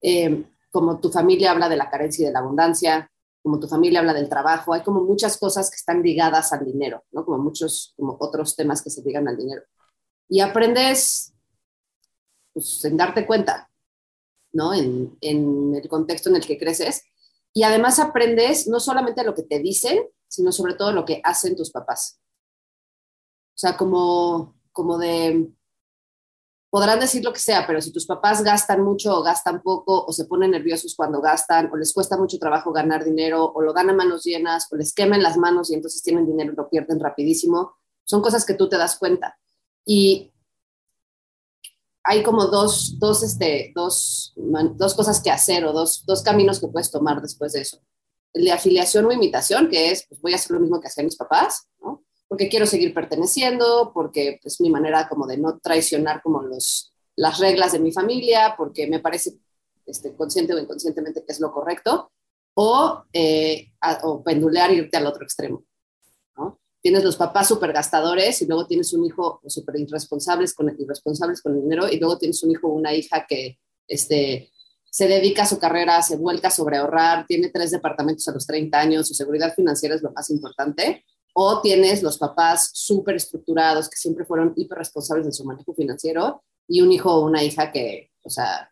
eh, 0.00 0.44
como 0.70 1.00
tu 1.00 1.10
familia 1.10 1.50
habla 1.50 1.68
de 1.68 1.76
la 1.76 1.90
carencia 1.90 2.22
y 2.22 2.26
de 2.26 2.32
la 2.32 2.38
abundancia, 2.38 3.10
como 3.42 3.58
tu 3.58 3.66
familia 3.66 3.98
habla 3.98 4.14
del 4.14 4.28
trabajo, 4.28 4.74
hay 4.74 4.84
como 4.84 5.02
muchas 5.02 5.38
cosas 5.38 5.70
que 5.70 5.76
están 5.76 6.02
ligadas 6.02 6.52
al 6.52 6.64
dinero, 6.64 7.02
¿no? 7.10 7.24
Como 7.24 7.38
muchos, 7.38 7.94
como 7.96 8.16
otros 8.20 8.54
temas 8.54 8.80
que 8.80 8.90
se 8.90 9.02
ligan 9.02 9.26
al 9.26 9.36
dinero. 9.36 9.62
Y 10.28 10.38
aprendes, 10.38 11.35
pues, 12.56 12.82
en 12.86 12.96
darte 12.96 13.26
cuenta, 13.26 13.70
¿no? 14.54 14.72
En, 14.72 15.18
el 15.20 15.88
contexto 15.90 16.30
en 16.30 16.36
el 16.36 16.46
que 16.46 16.56
creces. 16.56 17.02
Y 17.52 17.64
además 17.64 17.98
aprendes 17.98 18.66
no 18.66 18.80
solamente 18.80 19.24
lo 19.24 19.34
que 19.34 19.42
te 19.42 19.58
dicen, 19.58 20.08
sino 20.26 20.52
sobre 20.52 20.72
todo 20.72 20.90
lo 20.92 21.04
que 21.04 21.20
hacen 21.22 21.54
tus 21.54 21.70
papás. 21.70 22.18
O 23.54 23.58
sea, 23.58 23.76
como, 23.76 24.58
como 24.72 24.96
de, 24.96 25.50
podrán 26.70 26.98
decir 26.98 27.22
lo 27.22 27.34
que 27.34 27.40
sea, 27.40 27.66
pero 27.66 27.82
si 27.82 27.92
tus 27.92 28.06
papás 28.06 28.42
gastan 28.42 28.82
mucho 28.82 29.14
o 29.18 29.22
gastan 29.22 29.60
poco, 29.60 30.06
o 30.06 30.12
se 30.14 30.24
ponen 30.24 30.52
nerviosos 30.52 30.94
cuando 30.96 31.20
gastan, 31.20 31.70
o 31.70 31.76
les 31.76 31.92
cuesta 31.92 32.16
mucho 32.16 32.38
trabajo 32.38 32.72
ganar 32.72 33.04
dinero, 33.04 33.52
o 33.54 33.60
lo 33.60 33.74
dan 33.74 33.90
a 33.90 33.92
manos 33.92 34.24
llenas, 34.24 34.66
o 34.72 34.76
les 34.76 34.94
quemen 34.94 35.22
las 35.22 35.36
manos 35.36 35.70
y 35.70 35.74
entonces 35.74 36.02
tienen 36.02 36.24
dinero 36.24 36.54
y 36.54 36.56
lo 36.56 36.70
pierden 36.70 37.00
rapidísimo, 37.00 37.76
son 38.02 38.22
cosas 38.22 38.46
que 38.46 38.54
tú 38.54 38.66
te 38.66 38.78
das 38.78 38.96
cuenta. 38.96 39.38
Y 39.84 40.32
hay 42.08 42.22
como 42.22 42.46
dos, 42.46 42.98
dos, 43.00 43.24
este, 43.24 43.72
dos, 43.74 44.32
dos 44.36 44.94
cosas 44.94 45.20
que 45.20 45.30
hacer 45.30 45.64
o 45.64 45.72
dos, 45.72 46.04
dos 46.06 46.22
caminos 46.22 46.60
que 46.60 46.68
puedes 46.68 46.90
tomar 46.90 47.20
después 47.20 47.52
de 47.52 47.62
eso. 47.62 47.80
El 48.32 48.44
de 48.44 48.52
afiliación 48.52 49.06
o 49.06 49.12
imitación, 49.12 49.68
que 49.68 49.90
es, 49.90 50.06
pues 50.08 50.20
voy 50.20 50.32
a 50.32 50.36
hacer 50.36 50.52
lo 50.52 50.60
mismo 50.60 50.80
que 50.80 50.86
hacían 50.86 51.06
mis 51.06 51.16
papás, 51.16 51.66
¿no? 51.80 52.04
porque 52.28 52.48
quiero 52.48 52.64
seguir 52.66 52.94
perteneciendo, 52.94 53.90
porque 53.92 54.28
es 54.28 54.40
pues, 54.40 54.60
mi 54.60 54.70
manera 54.70 55.08
como 55.08 55.26
de 55.26 55.36
no 55.36 55.58
traicionar 55.58 56.22
como 56.22 56.42
los, 56.42 56.94
las 57.16 57.38
reglas 57.40 57.72
de 57.72 57.80
mi 57.80 57.90
familia, 57.90 58.54
porque 58.56 58.86
me 58.86 59.00
parece 59.00 59.32
este, 59.84 60.14
consciente 60.14 60.54
o 60.54 60.58
inconscientemente 60.58 61.24
que 61.24 61.32
es 61.32 61.40
lo 61.40 61.52
correcto, 61.52 62.12
o, 62.54 63.02
eh, 63.12 63.72
o 64.04 64.22
pendulear 64.22 64.70
e 64.70 64.76
irte 64.76 64.96
al 64.96 65.06
otro 65.06 65.24
extremo. 65.24 65.64
Tienes 66.86 67.02
los 67.02 67.16
papás 67.16 67.48
súper 67.48 67.72
gastadores 67.72 68.40
y 68.42 68.46
luego 68.46 68.64
tienes 68.64 68.92
un 68.92 69.04
hijo 69.04 69.40
súper 69.48 69.80
irresponsables 69.80 70.54
con, 70.54 70.72
irresponsables 70.78 71.42
con 71.42 71.56
el 71.56 71.62
dinero 71.62 71.88
y 71.90 71.98
luego 71.98 72.16
tienes 72.16 72.40
un 72.44 72.52
hijo 72.52 72.68
o 72.68 72.74
una 72.74 72.94
hija 72.94 73.26
que 73.28 73.58
este, 73.88 74.52
se 74.84 75.08
dedica 75.08 75.42
a 75.42 75.46
su 75.46 75.58
carrera, 75.58 76.00
se 76.02 76.16
vuelca 76.16 76.48
sobre 76.48 76.76
ahorrar, 76.76 77.26
tiene 77.26 77.48
tres 77.48 77.72
departamentos 77.72 78.28
a 78.28 78.32
los 78.32 78.46
30 78.46 78.78
años, 78.78 79.08
su 79.08 79.14
seguridad 79.14 79.52
financiera 79.52 79.96
es 79.96 80.02
lo 80.02 80.12
más 80.12 80.30
importante 80.30 81.04
o 81.34 81.60
tienes 81.60 82.04
los 82.04 82.18
papás 82.18 82.70
súper 82.72 83.16
estructurados 83.16 83.90
que 83.90 83.96
siempre 83.96 84.24
fueron 84.24 84.52
hiper 84.54 84.78
responsables 84.78 85.26
de 85.26 85.32
su 85.32 85.44
manejo 85.44 85.74
financiero 85.74 86.44
y 86.68 86.82
un 86.82 86.92
hijo 86.92 87.12
o 87.12 87.26
una 87.26 87.42
hija 87.42 87.72
que, 87.72 88.12
o 88.22 88.30
sea, 88.30 88.70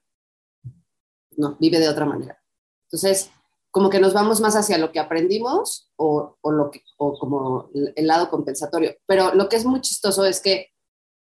no, 1.37 1.57
vive 1.59 1.81
de 1.81 1.89
otra 1.89 2.05
manera. 2.05 2.41
Entonces, 2.85 3.33
como 3.75 3.91
que 3.91 3.99
nos 3.99 4.15
vamos 4.15 4.41
más 4.41 4.55
hacia 4.55 4.79
lo 4.79 4.93
que 4.93 5.01
aprendimos 5.01 5.91
o, 5.97 6.37
o 6.41 6.53
lo 6.53 6.71
que, 6.71 6.81
o 6.97 7.19
como 7.19 7.71
el 7.75 8.07
lado 8.07 8.31
compensatorio. 8.31 8.95
Pero 9.05 9.35
lo 9.35 9.49
que 9.49 9.57
es 9.57 9.65
muy 9.65 9.81
chistoso 9.81 10.25
es 10.25 10.41
que 10.41 10.69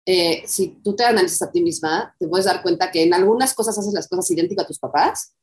eh, 0.07 0.45
si 0.47 0.81
tú 0.83 0.97
te 0.97 1.05
analizas 1.05 1.43
a 1.43 1.53
ti 1.53 1.61
misma, 1.61 2.17
te 2.19 2.27
puedes 2.27 2.47
dar 2.47 2.63
cuenta 2.63 2.91
que 2.91 3.03
en 3.03 3.13
algunas 3.13 3.53
cosas 3.53 3.77
haces 3.77 3.93
las 3.93 4.09
cosas 4.09 4.31
idénticas 4.31 4.65
a 4.65 4.67
tus 4.67 4.79
papás 4.79 5.35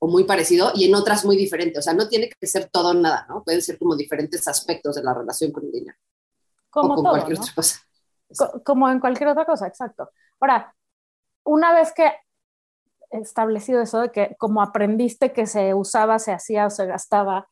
o 0.00 0.08
muy 0.08 0.24
parecido 0.24 0.72
y 0.74 0.86
en 0.86 0.94
otras 0.96 1.24
muy 1.24 1.36
diferente. 1.36 1.78
O 1.78 1.82
sea, 1.82 1.92
no 1.92 2.08
tiene 2.08 2.28
que 2.28 2.46
ser 2.48 2.68
todo 2.68 2.94
nada, 2.94 3.26
¿no? 3.28 3.44
Pueden 3.44 3.62
ser 3.62 3.78
como 3.78 3.94
diferentes 3.94 4.48
aspectos 4.48 4.96
de 4.96 5.04
la 5.04 5.14
relación 5.14 5.52
con 5.52 5.66
el 5.66 5.70
dinero. 5.70 5.98
Como 6.68 6.94
o 6.94 6.96
con 6.96 7.04
todo, 7.04 7.12
cualquier 7.12 7.38
¿no? 7.38 7.42
otra 7.44 7.54
cosa. 7.54 7.80
Co- 8.36 8.62
como 8.64 8.90
en 8.90 8.98
cualquier 8.98 9.28
otra 9.28 9.46
cosa, 9.46 9.68
exacto. 9.68 10.10
Ahora, 10.40 10.74
una 11.44 11.72
vez 11.72 11.92
que 11.94 12.10
establecido 13.10 13.82
eso 13.82 14.00
de 14.00 14.10
que 14.10 14.36
como 14.38 14.62
aprendiste 14.62 15.32
que 15.32 15.46
se 15.46 15.74
usaba, 15.74 16.18
se 16.18 16.32
hacía 16.32 16.66
o 16.66 16.70
se 16.70 16.86
gastaba, 16.86 17.48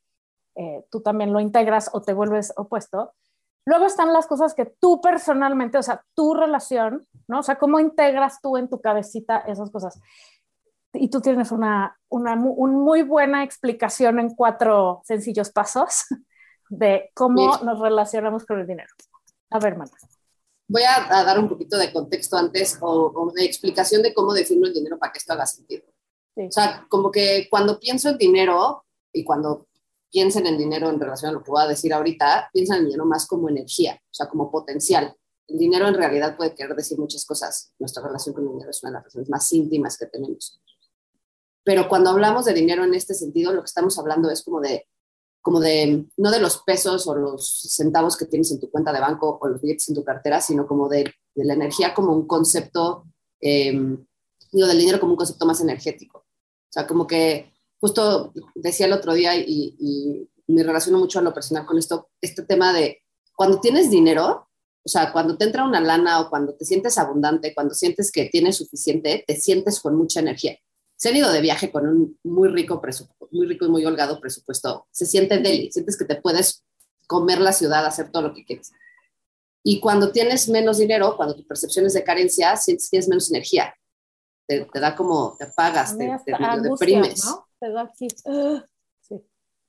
eh, 0.57 0.85
tú 0.91 1.01
también 1.03 1.33
lo 1.33 1.41
integras 1.41 1.91
o 1.93 2.03
te 2.03 2.13
vuelves 2.13 2.53
opuesto. 2.57 3.13
Luego 3.65 3.85
están 3.87 4.13
las 4.13 4.27
cosas 4.27 4.55
que 4.55 4.65
tú 4.81 5.01
personalmente, 5.01 5.77
o 5.79 5.83
sea, 5.83 6.03
tu 6.15 6.35
relación, 6.35 7.07
¿no? 7.29 7.41
O 7.41 7.43
sea, 7.43 7.57
cómo 7.59 7.79
integras 7.81 8.41
tú 8.41 8.57
en 8.57 8.69
tu 8.69 8.81
cabecita 8.81 9.39
esas 9.41 9.71
cosas. 9.71 10.01
Y 10.95 11.11
tú 11.11 11.21
tienes 11.21 11.53
una, 11.53 11.99
una 12.09 12.35
un 12.35 12.75
muy 12.83 13.03
buena 13.03 13.45
explicación 13.45 14.19
en 14.21 14.35
cuatro 14.35 15.03
sencillos 15.05 15.51
pasos 15.51 16.07
de 16.71 17.11
cómo 17.15 17.55
Sí. 17.55 17.65
nos 17.65 17.79
relacionamos 17.79 18.47
con 18.47 18.61
el 18.61 18.67
dinero. 18.67 18.89
A 19.51 19.59
ver, 19.59 19.77
Marta. 19.77 19.97
Voy 20.69 20.83
a, 20.83 21.19
a 21.19 21.25
dar 21.25 21.39
un 21.39 21.49
poquito 21.49 21.77
de 21.77 21.93
contexto 21.93 22.37
antes 22.37 22.79
o, 22.81 23.13
o 23.15 23.33
de 23.33 23.45
explicación 23.45 24.03
de 24.03 24.15
cómo 24.15 24.33
defino 24.33 24.67
el 24.67 24.75
dinero 24.75 24.99
para 24.99 25.13
que 25.13 25.19
esto 25.19 25.33
haga 25.33 25.47
sentido. 25.47 25.85
Sí. 26.37 26.43
O 26.47 26.53
sea, 26.53 26.87
como 26.89 27.11
que 27.11 27.49
cuando 27.51 27.81
pienso 27.81 28.11
en 28.11 28.19
dinero 28.19 28.85
y 29.13 29.25
cuando 29.25 29.67
piensen 30.11 30.47
en 30.47 30.59
dinero 30.59 30.89
en 30.89 31.01
relación 31.01 31.31
a 31.31 31.33
lo 31.33 31.43
que 31.43 31.51
voy 31.51 31.63
a 31.63 31.69
decir 31.69 31.93
ahorita, 31.93 32.51
piensan 32.53 32.79
en 32.79 32.85
dinero 32.87 33.05
más 33.05 33.27
como 33.27 33.49
energía, 33.49 34.01
o 34.03 34.15
sea, 34.15 34.29
como 34.29 34.51
potencial. 34.51 35.15
El 35.47 35.59
dinero 35.59 35.89
en 35.89 35.95
realidad 35.95 36.37
puede 36.37 36.55
querer 36.55 36.77
decir 36.77 36.99
muchas 36.99 37.25
cosas. 37.25 37.73
Nuestra 37.79 38.03
relación 38.03 38.35
con 38.35 38.45
el 38.45 38.53
dinero 38.53 38.71
es 38.71 38.83
una 38.83 38.91
de 38.91 38.95
las 38.95 39.03
relaciones 39.05 39.31
más 39.31 39.53
íntimas 39.53 39.97
que 39.97 40.07
tenemos. 40.07 40.61
Pero 41.65 41.89
cuando 41.89 42.11
hablamos 42.11 42.45
de 42.45 42.55
dinero 42.55 42.85
en 42.85 42.95
este 42.95 43.15
sentido, 43.15 43.53
lo 43.53 43.63
que 43.63 43.67
estamos 43.67 43.99
hablando 43.99 44.31
es 44.31 44.43
como 44.43 44.61
de, 44.61 44.87
como 45.41 45.61
de, 45.61 46.07
no 46.17 46.31
de 46.31 46.41
los 46.41 46.63
pesos 46.63 47.07
o 47.07 47.15
los 47.15 47.63
centavos 47.71 48.17
que 48.17 48.27
tienes 48.27 48.51
en 48.51 48.61
tu 48.61 48.71
cuenta 48.71 48.93
de 48.93 49.01
banco 49.01 49.39
o 49.41 49.49
los 49.49 49.61
billetes 49.61 49.89
en 49.89 49.95
tu 49.95 50.05
cartera, 50.05 50.41
sino 50.41 50.67
como 50.67 50.89
de, 50.89 51.13
la 51.35 51.55
energía 51.55 51.95
como 51.95 52.13
un 52.13 52.27
concepto, 52.27 53.05
eh, 53.41 53.73
digo, 54.51 54.67
del 54.67 54.79
dinero 54.79 54.99
como 54.99 55.13
un 55.13 55.19
concepto 55.19 55.47
más 55.47 55.61
energético. 55.61 56.19
O 56.19 56.73
sea, 56.73 56.87
como 56.87 57.07
que 57.07 57.53
justo 57.81 58.33
decía 58.57 58.87
el 58.87 58.93
otro 58.93 59.15
día 59.15 59.37
y, 59.37 59.77
y 59.79 60.29
me 60.49 60.65
relaciono 60.65 60.99
mucho 60.99 61.21
a 61.21 61.23
lo 61.23 61.33
personal 61.33 61.65
con 61.65 61.79
esto, 61.79 62.11
este 62.21 62.43
tema 62.43 62.73
de 62.73 63.03
cuando 63.37 63.61
tienes 63.61 63.91
dinero, 63.91 64.49
o 64.85 64.89
sea, 64.89 65.13
cuando 65.13 65.37
te 65.37 65.45
entra 65.45 65.65
una 65.65 65.81
lana 65.81 66.21
o 66.21 66.31
cuando 66.31 66.55
te 66.55 66.65
sientes 66.65 66.99
abundante, 66.99 67.55
cuando 67.55 67.75
sientes 67.75 68.11
que 68.11 68.25
tienes 68.25 68.57
suficiente, 68.57 69.23
te 69.27 69.37
sientes 69.37 69.81
con 69.81 69.95
mucha 69.97 70.21
energía. 70.21 70.59
Se 70.99 71.09
han 71.09 71.17
ido 71.17 71.31
de 71.31 71.41
viaje 71.41 71.71
con 71.71 71.87
un 71.87 72.19
muy 72.25 72.49
rico, 72.49 72.81
presupuesto, 72.81 73.29
muy 73.31 73.47
rico 73.47 73.67
y 73.67 73.69
muy 73.69 73.85
holgado 73.85 74.21
presupuesto. 74.21 74.89
Se 74.91 75.07
siente 75.07 75.39
deli, 75.39 75.71
sientes 75.71 75.97
que 75.97 76.05
te 76.05 76.17
puedes 76.17 76.65
comer 77.07 77.41
la 77.41 77.53
ciudad, 77.53 77.87
hacer 77.87 78.11
todo 78.11 78.25
lo 78.25 78.35
que 78.35 78.45
quieres. 78.45 78.73
Y 79.63 79.79
cuando 79.79 80.11
tienes 80.11 80.49
menos 80.49 80.79
dinero, 80.79 81.17
cuando 81.17 81.37
tu 81.37 81.47
percepción 81.47 81.87
es 81.87 81.95
de 81.95 82.03
carencia, 82.03 82.57
sientes 82.57 82.87
que 82.87 82.91
tienes 82.91 83.09
menos 83.09 83.31
energía. 83.31 83.73
Te, 84.47 84.65
te 84.65 84.81
da 84.81 84.97
como, 84.97 85.37
te 85.39 85.45
apagas, 85.45 85.97
te, 85.97 86.05
te, 86.27 86.33
te 86.33 86.69
deprimes. 86.69 87.25
¿no? 87.25 87.47
Te 87.61 87.71
da 87.71 87.83
aquí. 87.83 88.09
sí. 89.01 89.23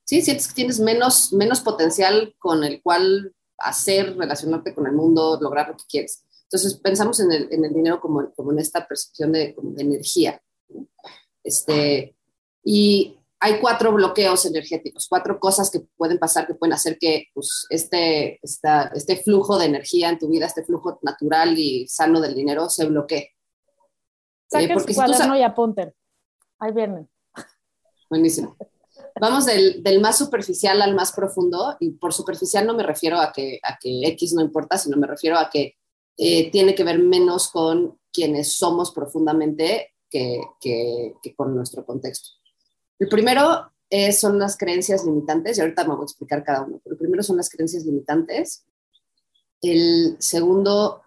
Sí, 0.04 0.22
sientes 0.22 0.48
que 0.48 0.54
tienes 0.54 0.80
menos, 0.80 1.32
menos 1.32 1.60
potencial 1.60 2.34
con 2.38 2.64
el 2.64 2.82
cual 2.82 3.32
hacer, 3.58 4.16
relacionarte 4.16 4.74
con 4.74 4.88
el 4.88 4.92
mundo, 4.92 5.38
lograr 5.40 5.68
lo 5.68 5.76
que 5.76 5.84
quieres. 5.88 6.24
Entonces 6.44 6.74
pensamos 6.80 7.20
en 7.20 7.30
el, 7.30 7.48
en 7.52 7.64
el 7.64 7.72
dinero 7.72 8.00
como, 8.00 8.32
como 8.34 8.50
en 8.50 8.58
esta 8.58 8.88
percepción 8.88 9.30
de, 9.30 9.54
como 9.54 9.70
de 9.70 9.82
energía. 9.82 10.42
Este, 11.42 12.16
y 12.64 13.16
hay 13.38 13.58
cuatro 13.58 13.92
bloqueos 13.92 14.44
energéticos, 14.44 15.08
cuatro 15.08 15.40
cosas 15.40 15.70
que 15.70 15.80
pueden 15.96 16.18
pasar 16.18 16.46
que 16.46 16.54
pueden 16.54 16.74
hacer 16.74 16.98
que 16.98 17.28
pues, 17.32 17.66
este, 17.70 18.38
esta, 18.42 18.92
este 18.94 19.16
flujo 19.16 19.58
de 19.58 19.64
energía 19.66 20.10
en 20.10 20.18
tu 20.18 20.28
vida, 20.28 20.46
este 20.46 20.64
flujo 20.64 20.98
natural 21.02 21.58
y 21.58 21.88
sano 21.88 22.20
del 22.20 22.34
dinero 22.34 22.68
se 22.68 22.86
bloquee. 22.86 23.30
Saquen 24.50 24.70
Eh, 24.70 24.74
porque 24.74 24.92
su 24.92 25.00
si 25.00 25.06
cuaderno 25.06 25.36
y 25.36 25.42
apunten. 25.42 25.94
Ahí 26.58 26.72
vienen. 26.72 27.08
Buenísimo. 28.10 28.56
Vamos 29.18 29.46
del, 29.46 29.82
del 29.82 30.00
más 30.00 30.18
superficial 30.18 30.82
al 30.82 30.94
más 30.94 31.12
profundo, 31.12 31.76
y 31.80 31.92
por 31.92 32.12
superficial 32.12 32.66
no 32.66 32.74
me 32.74 32.82
refiero 32.82 33.18
a 33.18 33.32
que, 33.32 33.58
a 33.62 33.78
que 33.78 34.06
X 34.08 34.34
no 34.34 34.42
importa, 34.42 34.76
sino 34.76 34.96
me 34.96 35.06
refiero 35.06 35.38
a 35.38 35.48
que 35.48 35.76
eh, 36.16 36.50
tiene 36.50 36.74
que 36.74 36.84
ver 36.84 36.98
menos 36.98 37.48
con 37.48 37.98
quienes 38.12 38.54
somos 38.56 38.92
profundamente 38.92 39.94
que, 40.10 41.14
con 41.36 41.54
nuestro 41.54 41.86
contexto. 41.86 42.30
El 42.98 43.08
primero 43.08 43.70
eh, 43.88 44.12
son 44.12 44.38
las 44.38 44.56
creencias 44.56 45.04
limitantes, 45.04 45.56
y 45.56 45.60
ahorita 45.60 45.84
me 45.84 45.94
voy 45.94 46.02
a 46.02 46.04
explicar 46.04 46.44
cada 46.44 46.62
uno, 46.62 46.80
pero 46.82 46.94
el 46.94 46.98
primero 46.98 47.22
son 47.22 47.36
las 47.36 47.48
creencias 47.48 47.84
limitantes. 47.84 48.64
El 49.62 50.16
segundo 50.18 51.02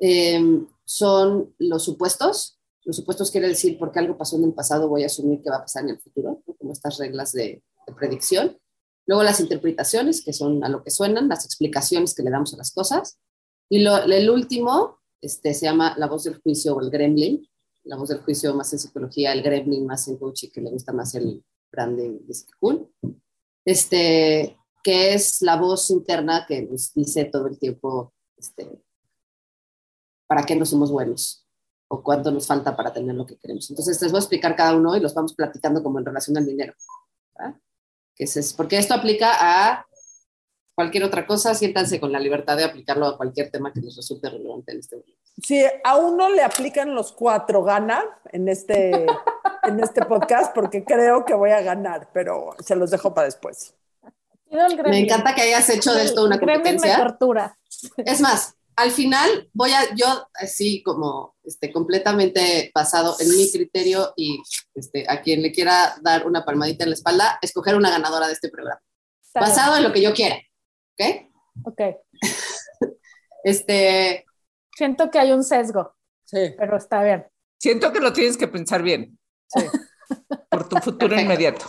eh, 0.00 0.66
son 0.84 1.54
los 1.58 1.84
supuestos. 1.84 2.58
Los 2.84 2.96
supuestos 2.96 3.30
quiere 3.30 3.48
decir 3.48 3.78
porque 3.78 3.98
algo 3.98 4.16
pasó 4.16 4.36
en 4.36 4.44
el 4.44 4.54
pasado, 4.54 4.88
voy 4.88 5.02
a 5.02 5.06
asumir 5.06 5.42
que 5.42 5.50
va 5.50 5.56
a 5.56 5.62
pasar 5.62 5.84
en 5.84 5.90
el 5.90 6.00
futuro, 6.00 6.42
como 6.58 6.72
estas 6.72 6.98
reglas 6.98 7.32
de, 7.32 7.62
de 7.86 7.94
predicción. 7.94 8.58
Luego 9.06 9.22
las 9.22 9.40
interpretaciones, 9.40 10.22
que 10.22 10.32
son 10.32 10.62
a 10.64 10.68
lo 10.68 10.82
que 10.84 10.90
suenan, 10.90 11.28
las 11.28 11.44
explicaciones 11.44 12.14
que 12.14 12.22
le 12.22 12.30
damos 12.30 12.52
a 12.54 12.58
las 12.58 12.72
cosas. 12.72 13.18
Y 13.70 13.80
lo, 13.80 13.96
el 13.98 14.30
último 14.30 14.98
este, 15.20 15.54
se 15.54 15.66
llama 15.66 15.94
la 15.98 16.06
voz 16.06 16.24
del 16.24 16.40
juicio 16.40 16.76
o 16.76 16.80
el 16.80 16.90
gremlin. 16.90 17.46
La 17.88 17.96
voz 17.96 18.10
del 18.10 18.20
juicio 18.20 18.54
más 18.54 18.72
en 18.72 18.78
psicología, 18.78 19.32
el 19.32 19.42
gremlin 19.42 19.86
más 19.86 20.06
en 20.08 20.18
coaching, 20.18 20.50
que 20.50 20.60
le 20.60 20.70
gusta 20.70 20.92
más 20.92 21.14
el 21.14 21.42
branding, 21.72 22.18
dice 22.26 22.46
cool. 22.60 22.86
Este, 23.64 24.58
que 24.82 25.14
es 25.14 25.42
la 25.42 25.56
voz 25.56 25.90
interna 25.90 26.44
que 26.46 26.62
nos 26.62 26.92
dice 26.94 27.24
todo 27.24 27.46
el 27.46 27.58
tiempo 27.58 28.12
este, 28.36 28.70
para 30.26 30.44
qué 30.44 30.54
no 30.54 30.64
somos 30.66 30.90
buenos 30.90 31.46
o 31.88 32.02
cuánto 32.02 32.30
nos 32.30 32.46
falta 32.46 32.76
para 32.76 32.92
tener 32.92 33.14
lo 33.14 33.24
que 33.24 33.38
queremos. 33.38 33.68
Entonces, 33.70 34.00
les 34.02 34.12
voy 34.12 34.18
a 34.18 34.20
explicar 34.20 34.54
cada 34.54 34.76
uno 34.76 34.94
y 34.94 35.00
los 35.00 35.14
vamos 35.14 35.34
platicando 35.34 35.82
como 35.82 35.98
en 35.98 36.04
relación 36.04 36.36
al 36.36 36.46
dinero. 36.46 36.74
Que 38.14 38.24
es, 38.24 38.52
porque 38.52 38.76
esto 38.76 38.94
aplica 38.94 39.32
a 39.38 39.86
cualquier 40.74 41.04
otra 41.04 41.26
cosa, 41.26 41.54
siéntanse 41.54 41.98
con 41.98 42.12
la 42.12 42.20
libertad 42.20 42.56
de 42.56 42.64
aplicarlo 42.64 43.06
a 43.06 43.16
cualquier 43.16 43.50
tema 43.50 43.72
que 43.72 43.80
les 43.80 43.96
resulte 43.96 44.28
relevante 44.28 44.72
en 44.72 44.78
este 44.80 44.96
momento. 44.96 45.27
Si 45.42 45.64
a 45.84 45.96
uno 45.96 46.28
le 46.30 46.42
aplican 46.42 46.94
los 46.94 47.12
cuatro, 47.12 47.62
gana 47.62 48.04
en 48.32 48.48
este, 48.48 49.06
en 49.62 49.80
este 49.80 50.04
podcast 50.04 50.54
porque 50.54 50.84
creo 50.84 51.24
que 51.24 51.34
voy 51.34 51.50
a 51.50 51.60
ganar, 51.60 52.08
pero 52.12 52.56
se 52.58 52.74
los 52.74 52.90
dejo 52.90 53.14
para 53.14 53.26
después. 53.26 53.74
Me 54.50 54.98
encanta 54.98 55.34
que 55.34 55.42
hayas 55.42 55.68
hecho 55.68 55.92
de 55.92 56.04
esto 56.04 56.24
una 56.24 56.38
competencia. 56.38 56.96
Tortura. 56.96 57.58
Es 57.98 58.20
más, 58.20 58.54
al 58.76 58.90
final 58.92 59.50
voy 59.52 59.72
a, 59.72 59.94
yo 59.94 60.06
así 60.34 60.82
como 60.82 61.36
este, 61.44 61.72
completamente 61.72 62.70
basado 62.74 63.16
en 63.20 63.28
mi 63.28 63.50
criterio 63.50 64.14
y 64.16 64.40
este, 64.74 65.04
a 65.08 65.20
quien 65.20 65.42
le 65.42 65.52
quiera 65.52 65.96
dar 66.00 66.26
una 66.26 66.44
palmadita 66.44 66.84
en 66.84 66.90
la 66.90 66.94
espalda, 66.94 67.38
escoger 67.42 67.74
una 67.74 67.90
ganadora 67.90 68.26
de 68.26 68.32
este 68.32 68.48
programa. 68.48 68.80
basado 69.34 69.76
en 69.76 69.82
lo 69.82 69.92
que 69.92 70.00
yo 70.00 70.14
quiera. 70.14 70.36
¿Ok? 70.92 71.26
Ok. 71.64 71.80
este. 73.44 74.24
Siento 74.78 75.10
que 75.10 75.18
hay 75.18 75.32
un 75.32 75.42
sesgo. 75.42 75.96
Sí. 76.24 76.54
Pero 76.56 76.76
está 76.76 77.02
bien. 77.02 77.26
Siento 77.58 77.92
que 77.92 77.98
lo 77.98 78.12
tienes 78.12 78.36
que 78.36 78.46
pensar 78.46 78.80
bien. 78.80 79.18
Sí. 79.48 79.64
Por 80.50 80.68
tu 80.68 80.76
futuro 80.76 81.20
inmediato. 81.20 81.66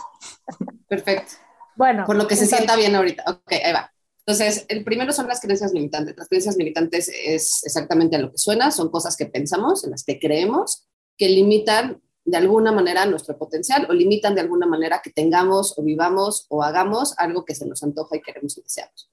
Perfecto. 0.87 1.33
Bueno. 1.75 2.05
Por 2.05 2.17
lo 2.17 2.27
que 2.27 2.35
se 2.35 2.45
sienta 2.45 2.75
bien 2.75 2.95
ahorita. 2.95 3.23
Ok, 3.25 3.51
ahí 3.51 3.73
va. 3.73 3.91
Entonces, 4.19 4.67
el 4.67 4.83
primero 4.83 5.11
son 5.11 5.27
las 5.27 5.41
creencias 5.41 5.73
limitantes. 5.73 6.15
Las 6.15 6.27
creencias 6.27 6.55
limitantes 6.55 7.09
es 7.11 7.63
exactamente 7.63 8.15
a 8.15 8.19
lo 8.19 8.31
que 8.31 8.37
suena, 8.37 8.69
son 8.69 8.91
cosas 8.91 9.17
que 9.17 9.25
pensamos, 9.25 9.83
en 9.83 9.89
las 9.89 10.03
que 10.03 10.19
creemos, 10.19 10.87
que 11.17 11.29
limitan 11.29 12.03
de 12.25 12.37
alguna 12.37 12.71
manera 12.71 13.07
nuestro 13.07 13.39
potencial 13.39 13.87
o 13.89 13.93
limitan 13.93 14.35
de 14.35 14.41
alguna 14.41 14.67
manera 14.67 15.01
que 15.03 15.09
tengamos 15.09 15.73
o 15.79 15.83
vivamos 15.83 16.45
o 16.49 16.61
hagamos 16.61 17.17
algo 17.17 17.43
que 17.43 17.55
se 17.55 17.65
nos 17.65 17.81
antoja 17.81 18.17
y 18.17 18.21
queremos 18.21 18.55
y 18.55 18.61
deseamos. 18.61 19.09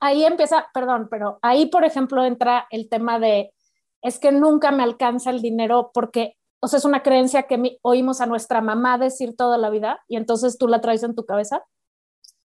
Ahí 0.00 0.24
empieza, 0.24 0.68
perdón, 0.72 1.08
pero 1.10 1.38
ahí, 1.42 1.66
por 1.66 1.84
ejemplo, 1.84 2.24
entra 2.24 2.66
el 2.70 2.88
tema 2.88 3.18
de, 3.18 3.52
es 4.02 4.18
que 4.18 4.32
nunca 4.32 4.70
me 4.70 4.82
alcanza 4.82 5.30
el 5.30 5.42
dinero 5.42 5.90
porque, 5.92 6.36
o 6.60 6.68
sea, 6.68 6.78
es 6.78 6.84
una 6.84 7.02
creencia 7.02 7.44
que 7.44 7.78
oímos 7.82 8.20
a 8.20 8.26
nuestra 8.26 8.60
mamá 8.60 8.98
decir 8.98 9.36
toda 9.36 9.58
la 9.58 9.70
vida 9.70 10.00
y 10.08 10.16
entonces 10.16 10.58
tú 10.58 10.68
la 10.68 10.80
traes 10.80 11.02
en 11.02 11.14
tu 11.14 11.24
cabeza. 11.24 11.62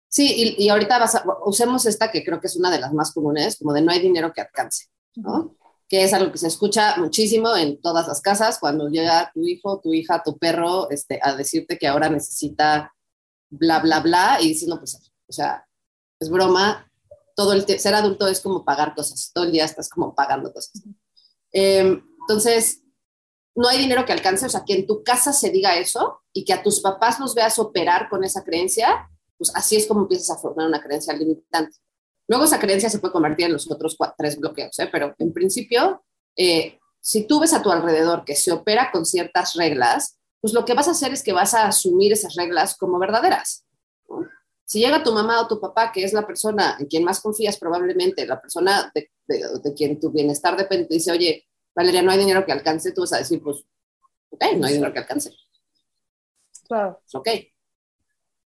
Sí, 0.08 0.54
y, 0.58 0.68
ahorita 0.68 1.24
usemos 1.44 1.86
esta 1.86 2.12
que 2.12 2.24
creo 2.24 2.40
que 2.40 2.46
es 2.46 2.56
una 2.56 2.70
de 2.70 2.78
las 2.78 2.92
más 2.92 3.12
comunes, 3.12 3.58
como 3.58 3.72
de 3.72 3.82
no 3.82 3.90
hay 3.90 3.98
dinero 3.98 4.32
que 4.32 4.42
alcance, 4.42 4.86
¿no? 5.16 5.56
Que 5.88 6.04
es 6.04 6.12
algo 6.14 6.30
que 6.30 6.38
se 6.38 6.46
escucha 6.46 6.96
muchísimo 6.98 7.56
en 7.56 7.80
todas 7.80 8.06
las 8.06 8.20
casas 8.20 8.60
cuando 8.60 8.88
llega 8.88 9.32
tu 9.34 9.44
hijo, 9.44 9.80
tu 9.80 9.92
hija, 9.92 10.22
tu 10.22 10.38
perro 10.38 10.88
este, 10.90 11.18
a 11.20 11.34
decirte 11.34 11.78
que 11.78 11.88
ahora 11.88 12.08
necesita 12.08 12.94
bla, 13.50 13.80
bla, 13.80 14.00
bla, 14.00 14.38
y 14.40 14.48
dices, 14.48 14.68
no, 14.68 14.78
pues, 14.78 14.94
o 15.26 15.32
sea, 15.32 15.66
es 16.20 16.30
broma, 16.30 16.88
todo 17.34 17.52
el 17.52 17.66
ser 17.66 17.94
adulto 17.94 18.28
es 18.28 18.40
como 18.40 18.64
pagar 18.64 18.94
cosas, 18.94 19.30
todo 19.34 19.44
el 19.44 19.52
día 19.52 19.64
estás 19.64 19.88
como 19.88 20.14
pagando 20.14 20.52
cosas. 20.52 20.82
Em, 21.52 22.02
entonces, 22.20 22.82
no 23.54 23.68
hay 23.68 23.78
dinero 23.78 24.04
que 24.04 24.12
alcance, 24.12 24.46
o 24.46 24.48
sea, 24.48 24.64
que 24.64 24.74
en 24.74 24.86
tu 24.86 25.02
casa 25.04 25.32
se 25.32 25.50
diga 25.50 25.76
eso 25.76 26.22
y 26.32 26.44
que 26.44 26.52
a 26.52 26.62
tus 26.62 26.80
papás 26.80 27.20
los 27.20 27.34
veas 27.34 27.58
operar 27.58 28.08
con 28.08 28.24
esa 28.24 28.42
creencia, 28.42 29.08
pues 29.38 29.52
así 29.54 29.76
es 29.76 29.86
como 29.86 30.02
empiezas 30.02 30.36
a 30.36 30.40
formar 30.40 30.66
una 30.66 30.82
creencia 30.82 31.14
limitante. 31.14 31.76
Luego 32.26 32.44
esa 32.44 32.58
creencia 32.58 32.88
se 32.88 32.98
puede 32.98 33.12
convertir 33.12 33.46
en 33.46 33.52
los 33.52 33.70
otros 33.70 33.96
tres 34.16 34.38
bloqueos, 34.38 34.78
¿eh? 34.78 34.88
pero 34.90 35.14
en 35.18 35.32
principio, 35.32 36.04
eh, 36.36 36.78
si 37.00 37.26
tú 37.26 37.38
ves 37.38 37.52
a 37.52 37.62
tu 37.62 37.70
alrededor 37.70 38.24
que 38.24 38.34
se 38.34 38.50
opera 38.50 38.90
con 38.90 39.04
ciertas 39.04 39.54
reglas, 39.54 40.18
pues 40.40 40.54
lo 40.54 40.64
que 40.64 40.74
vas 40.74 40.88
a 40.88 40.92
hacer 40.92 41.12
es 41.12 41.22
que 41.22 41.32
vas 41.32 41.54
a 41.54 41.68
asumir 41.68 42.12
esas 42.12 42.34
reglas 42.34 42.76
como 42.76 42.98
verdaderas. 42.98 43.63
Si 44.64 44.80
llega 44.80 45.02
tu 45.02 45.12
mamá 45.12 45.40
o 45.40 45.48
tu 45.48 45.60
papá, 45.60 45.92
que 45.92 46.04
es 46.04 46.12
la 46.12 46.26
persona 46.26 46.76
en 46.78 46.86
quien 46.86 47.04
más 47.04 47.20
confías 47.20 47.58
probablemente, 47.58 48.26
la 48.26 48.40
persona 48.40 48.90
de, 48.94 49.10
de, 49.26 49.74
quien 49.74 50.00
tu 50.00 50.10
bienestar 50.10 50.56
depende, 50.56 50.88
dice, 50.90 51.12
oye, 51.12 51.46
Valeria, 51.74 52.02
no 52.02 52.10
hay 52.10 52.18
dinero 52.18 52.44
que 52.44 52.52
alcance, 52.52 52.92
tú 52.92 53.02
vas 53.02 53.12
a 53.12 53.18
decir, 53.18 53.42
pues, 53.42 53.64
ok, 54.30 54.44
no 54.56 54.66
hay 54.66 54.74
dinero 54.74 54.92
que 54.92 54.98
alcance. 55.00 55.30
Claro. 56.66 57.02
Ok, 57.12 57.28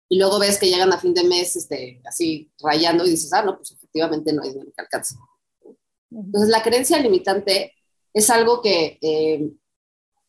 y 0.08 0.18
luego 0.18 0.38
ves 0.38 0.58
que 0.58 0.66
llegan 0.66 0.92
a 0.92 0.98
fin 0.98 1.12
de 1.12 1.24
mes 1.24 1.54
este, 1.54 2.00
así 2.04 2.50
rayando 2.60 3.04
y 3.04 3.10
dices, 3.10 3.32
ah, 3.32 3.42
no, 3.42 3.56
pues 3.56 3.72
efectivamente 3.72 4.32
no 4.32 4.42
hay 4.42 4.50
dinero 4.50 4.72
que 4.74 4.80
alcance. 4.80 5.16
Entonces, 6.10 6.48
la 6.48 6.62
creencia 6.62 6.98
limitante 6.98 7.74
es 8.14 8.30
algo 8.30 8.62
que 8.62 8.98
eh, 9.02 9.50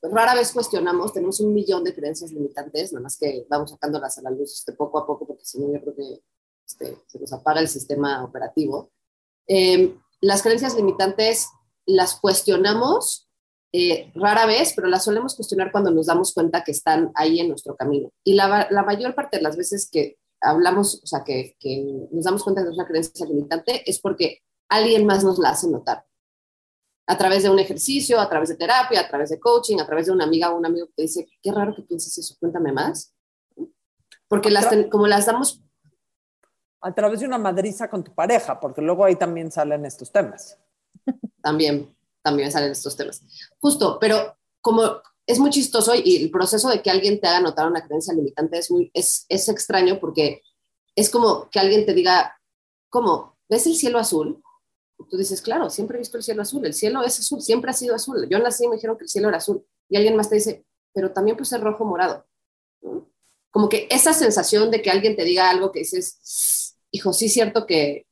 rara 0.02 0.36
vez 0.36 0.52
cuestionamos. 0.52 1.14
Tenemos 1.14 1.40
un 1.40 1.54
millón 1.54 1.84
de 1.84 1.94
creencias 1.94 2.32
limitantes, 2.32 2.94
nada 2.94 3.04
más 3.04 3.18
que 3.18 3.46
vamos 3.50 3.72
sacándolas 3.72 4.18
a 4.18 4.22
la 4.22 4.32
luz 4.32 4.60
este, 4.60 4.74
poco 4.74 5.00
a 5.00 5.06
poco, 5.06 5.26
porque 5.26 5.46
si 5.46 5.60
no, 5.60 5.72
yo 5.74 5.82
creo 5.82 5.96
que 5.96 6.22
este, 6.66 6.98
se 7.08 7.20
nos 7.20 7.34
apaga 7.34 7.60
el 7.60 7.68
sistema 7.68 8.24
operativo. 8.24 8.92
Eh, 9.48 9.96
las 10.22 10.42
creencias 10.42 10.76
limitantes 10.76 11.50
las 11.86 12.20
cuestionamos 12.20 13.30
eh, 13.72 14.12
rara 14.16 14.46
vez, 14.46 14.74
pero 14.76 14.88
la 14.88 15.00
solemos 15.00 15.36
cuestionar 15.36 15.72
cuando 15.72 15.92
nos 15.92 16.08
damos 16.08 16.34
cuenta 16.34 16.64
que 16.64 16.72
están 16.72 17.12
ahí 17.16 17.40
en 17.40 17.50
nuestro 17.50 17.76
camino. 17.76 18.12
Y 18.24 18.34
la, 18.34 18.68
mayor 18.86 19.16
parte 19.16 19.38
de 19.38 19.44
las 19.44 19.58
veces 19.58 19.90
que 19.92 20.18
hablamos, 20.42 21.02
o 21.04 21.08
sea, 21.08 21.24
que, 21.24 21.56
que, 21.60 21.84
nos 22.12 22.24
damos 22.24 22.44
cuenta 22.44 22.64
de 22.64 22.70
una 22.70 22.88
creencia 22.88 23.26
limitante 23.26 23.90
es 23.90 24.00
porque 24.00 24.40
alguien 24.70 25.06
más 25.06 25.24
nos 25.24 25.40
la 25.40 25.50
hace 25.50 25.68
notar. 25.68 26.06
A 27.10 27.18
través 27.18 27.42
de 27.44 27.50
un 27.50 27.58
ejercicio, 27.58 28.20
a 28.20 28.30
través 28.30 28.50
de 28.50 28.56
terapia, 28.56 29.02
a 29.02 29.08
través 29.08 29.32
de 29.32 29.40
coaching, 29.40 29.80
a 29.80 29.86
través 29.86 30.06
de 30.06 30.12
una 30.12 30.26
amiga 30.26 30.52
o 30.52 30.58
un 30.58 30.66
amigo 30.66 30.88
que 30.88 30.94
te 30.94 31.02
dice, 31.04 31.28
qué 31.42 31.52
raro 31.52 31.76
que 31.76 31.82
pienses 31.82 32.16
eso, 32.18 32.36
cuéntame 32.40 32.72
más. 32.72 33.14
Porque 34.28 34.52
las 34.52 34.68
como 34.92 35.08
las 35.08 35.26
damos... 35.26 35.62
A 36.82 36.94
través 36.94 37.20
de 37.20 37.26
una 37.26 37.38
madriza 37.38 37.90
con 37.90 38.04
tu 38.04 38.14
pareja, 38.14 38.60
porque 38.60 38.82
luego 38.82 39.04
ahí 39.04 39.16
también 39.16 39.52
salen 39.52 39.86
estos 39.86 40.12
temas. 40.12 40.58
También, 41.42 41.96
también 42.22 42.52
salen 42.52 42.72
estos 42.72 42.96
temas. 42.96 43.24
Justo, 43.60 43.98
pero 44.00 44.38
como 44.62 45.02
es 45.26 45.40
muy 45.40 45.52
chistoso 45.52 45.94
y 45.96 46.24
el 46.24 46.32
proceso 46.32 46.70
de 46.70 46.82
que 46.82 46.90
alguien 46.90 47.20
te 47.20 47.28
haga 47.28 47.40
notar 47.40 47.68
una 47.68 47.86
creencia 47.86 48.14
limitante 48.14 48.58
es, 48.58 48.72
muy, 48.72 48.92
es, 48.94 49.26
es 49.30 49.48
extraño 49.48 50.00
porque 50.00 50.42
es 50.96 51.10
como 51.10 51.50
que 51.50 51.60
alguien 51.60 51.86
te 51.86 51.94
diga, 51.94 52.40
¿cómo? 52.90 53.38
¿Ves 53.48 53.68
el 53.68 53.76
cielo 53.76 54.00
azul? 54.00 54.42
Tú 55.06 55.18
dices, 55.18 55.42
claro, 55.42 55.70
siempre 55.70 55.98
he 55.98 56.00
visto 56.00 56.18
el 56.18 56.24
cielo 56.24 56.42
azul, 56.42 56.66
el 56.66 56.74
cielo 56.74 57.04
es 57.04 57.20
azul, 57.20 57.42
siempre 57.42 57.72
ha 57.72 57.74
sido 57.74 57.96
azul. 57.96 58.28
Yo 58.30 58.40
nací 58.40 58.66
y 58.66 58.68
me 58.68 58.76
dijeron 58.76 58.98
que 58.98 59.04
el 59.04 59.10
cielo 59.10 59.30
era 59.30 59.38
azul. 59.38 59.66
Y 59.88 59.98
alguien 59.98 60.16
más 60.16 60.30
te 60.30 60.36
dice, 60.36 60.66
pero 60.94 61.12
también 61.12 61.38
puede 61.38 61.50
ser 61.50 61.62
rojo 61.62 61.86
morado. 61.86 62.26
Como 63.52 63.70
que 63.70 63.88
esa 63.90 64.14
sensación 64.14 64.72
de 64.72 64.82
que 64.82 64.92
alguien 64.92 65.16
te 65.16 65.24
diga 65.24 65.50
algo 65.50 65.72
que 65.72 65.80
dices, 65.80 66.76
hijo, 66.92 67.14
sí 67.14 67.26
es 67.26 67.34
cierto 67.34 67.66
que 67.66 68.06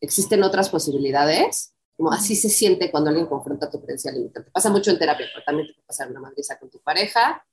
existen 0.00 0.42
otras 0.42 0.68
posibilidades, 0.68 1.74
como 1.96 2.12
así 2.12 2.36
se 2.36 2.48
siente 2.48 2.90
cuando 2.90 3.10
alguien 3.10 3.26
confronta 3.26 3.70
tu 3.70 3.80
creencia 3.82 4.12
limitante. 4.12 4.50
Pasa 4.50 4.70
mucho 4.70 4.90
en 4.90 4.98
terapia, 4.98 5.26
pero 5.32 5.44
también 5.44 5.68
te 5.68 5.74
puede 5.74 5.86
pasar 5.86 6.10
una 6.10 6.20
madriza 6.20 6.58
con 6.58 6.70
tu 6.70 6.80
pareja. 6.80 7.44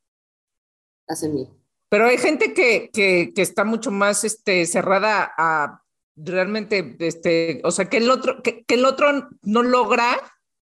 Hacen 1.07 1.33
mí. 1.33 1.49
Pero 1.89 2.07
hay 2.07 2.17
gente 2.17 2.53
que, 2.53 2.89
que, 2.91 3.31
que, 3.35 3.41
está 3.41 3.65
mucho 3.65 3.91
más 3.91 4.23
este, 4.23 4.65
cerrada 4.65 5.33
a 5.37 5.83
realmente, 6.15 6.95
este, 6.99 7.61
o 7.63 7.71
sea, 7.71 7.85
que 7.85 7.97
el 7.97 8.09
otro, 8.09 8.41
que, 8.41 8.63
que 8.63 8.75
el 8.75 8.85
otro 8.85 9.29
no 9.41 9.63
logra 9.63 10.17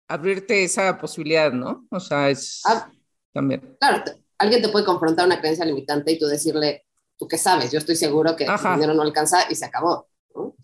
abrirte 0.08 0.64
esa 0.64 0.98
posibilidad, 0.98 1.52
¿no? 1.52 1.88
O 1.90 2.00
sea, 2.00 2.30
es 2.30 2.62
ah, 2.66 2.90
también. 3.34 3.78
Claro, 3.80 4.04
alguien 4.38 4.62
te 4.62 4.70
puede 4.70 4.86
confrontar 4.86 5.26
una 5.26 5.40
creencia 5.40 5.66
limitante 5.66 6.12
y 6.12 6.20
tú 6.20 6.28
decirle, 6.28 6.86
tú 7.18 7.28
qué 7.28 7.38
sabes, 7.38 7.72
yo 7.72 7.80
estoy 7.80 7.96
seguro 7.96 8.36
que 8.36 8.46
el 8.46 8.74
dinero 8.76 8.94
no 8.94 9.02
alcanza 9.02 9.50
y 9.50 9.56
se 9.56 9.66
acabó. 9.66 10.08
¿no? 10.36 10.56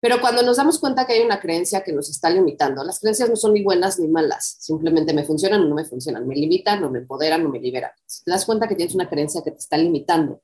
Pero 0.00 0.20
cuando 0.20 0.42
nos 0.42 0.58
damos 0.58 0.78
cuenta 0.78 1.06
que 1.06 1.14
hay 1.14 1.22
una 1.22 1.40
creencia 1.40 1.82
que 1.82 1.92
nos 1.92 2.08
está 2.08 2.30
limitando, 2.30 2.84
las 2.84 3.00
creencias 3.00 3.28
no 3.28 3.36
son 3.36 3.54
ni 3.54 3.62
buenas 3.62 3.98
ni 3.98 4.08
malas, 4.08 4.56
simplemente 4.60 5.12
me 5.12 5.24
funcionan 5.24 5.62
o 5.62 5.68
no 5.68 5.74
me 5.74 5.84
funcionan, 5.84 6.26
me 6.26 6.36
limitan 6.36 6.82
o 6.84 6.90
me 6.90 7.00
empoderan 7.00 7.44
o 7.44 7.48
me 7.48 7.58
liberan. 7.58 7.90
Si 8.06 8.24
te 8.24 8.30
das 8.30 8.44
cuenta 8.44 8.68
que 8.68 8.76
tienes 8.76 8.94
una 8.94 9.08
creencia 9.08 9.42
que 9.42 9.50
te 9.50 9.58
está 9.58 9.76
limitando, 9.76 10.42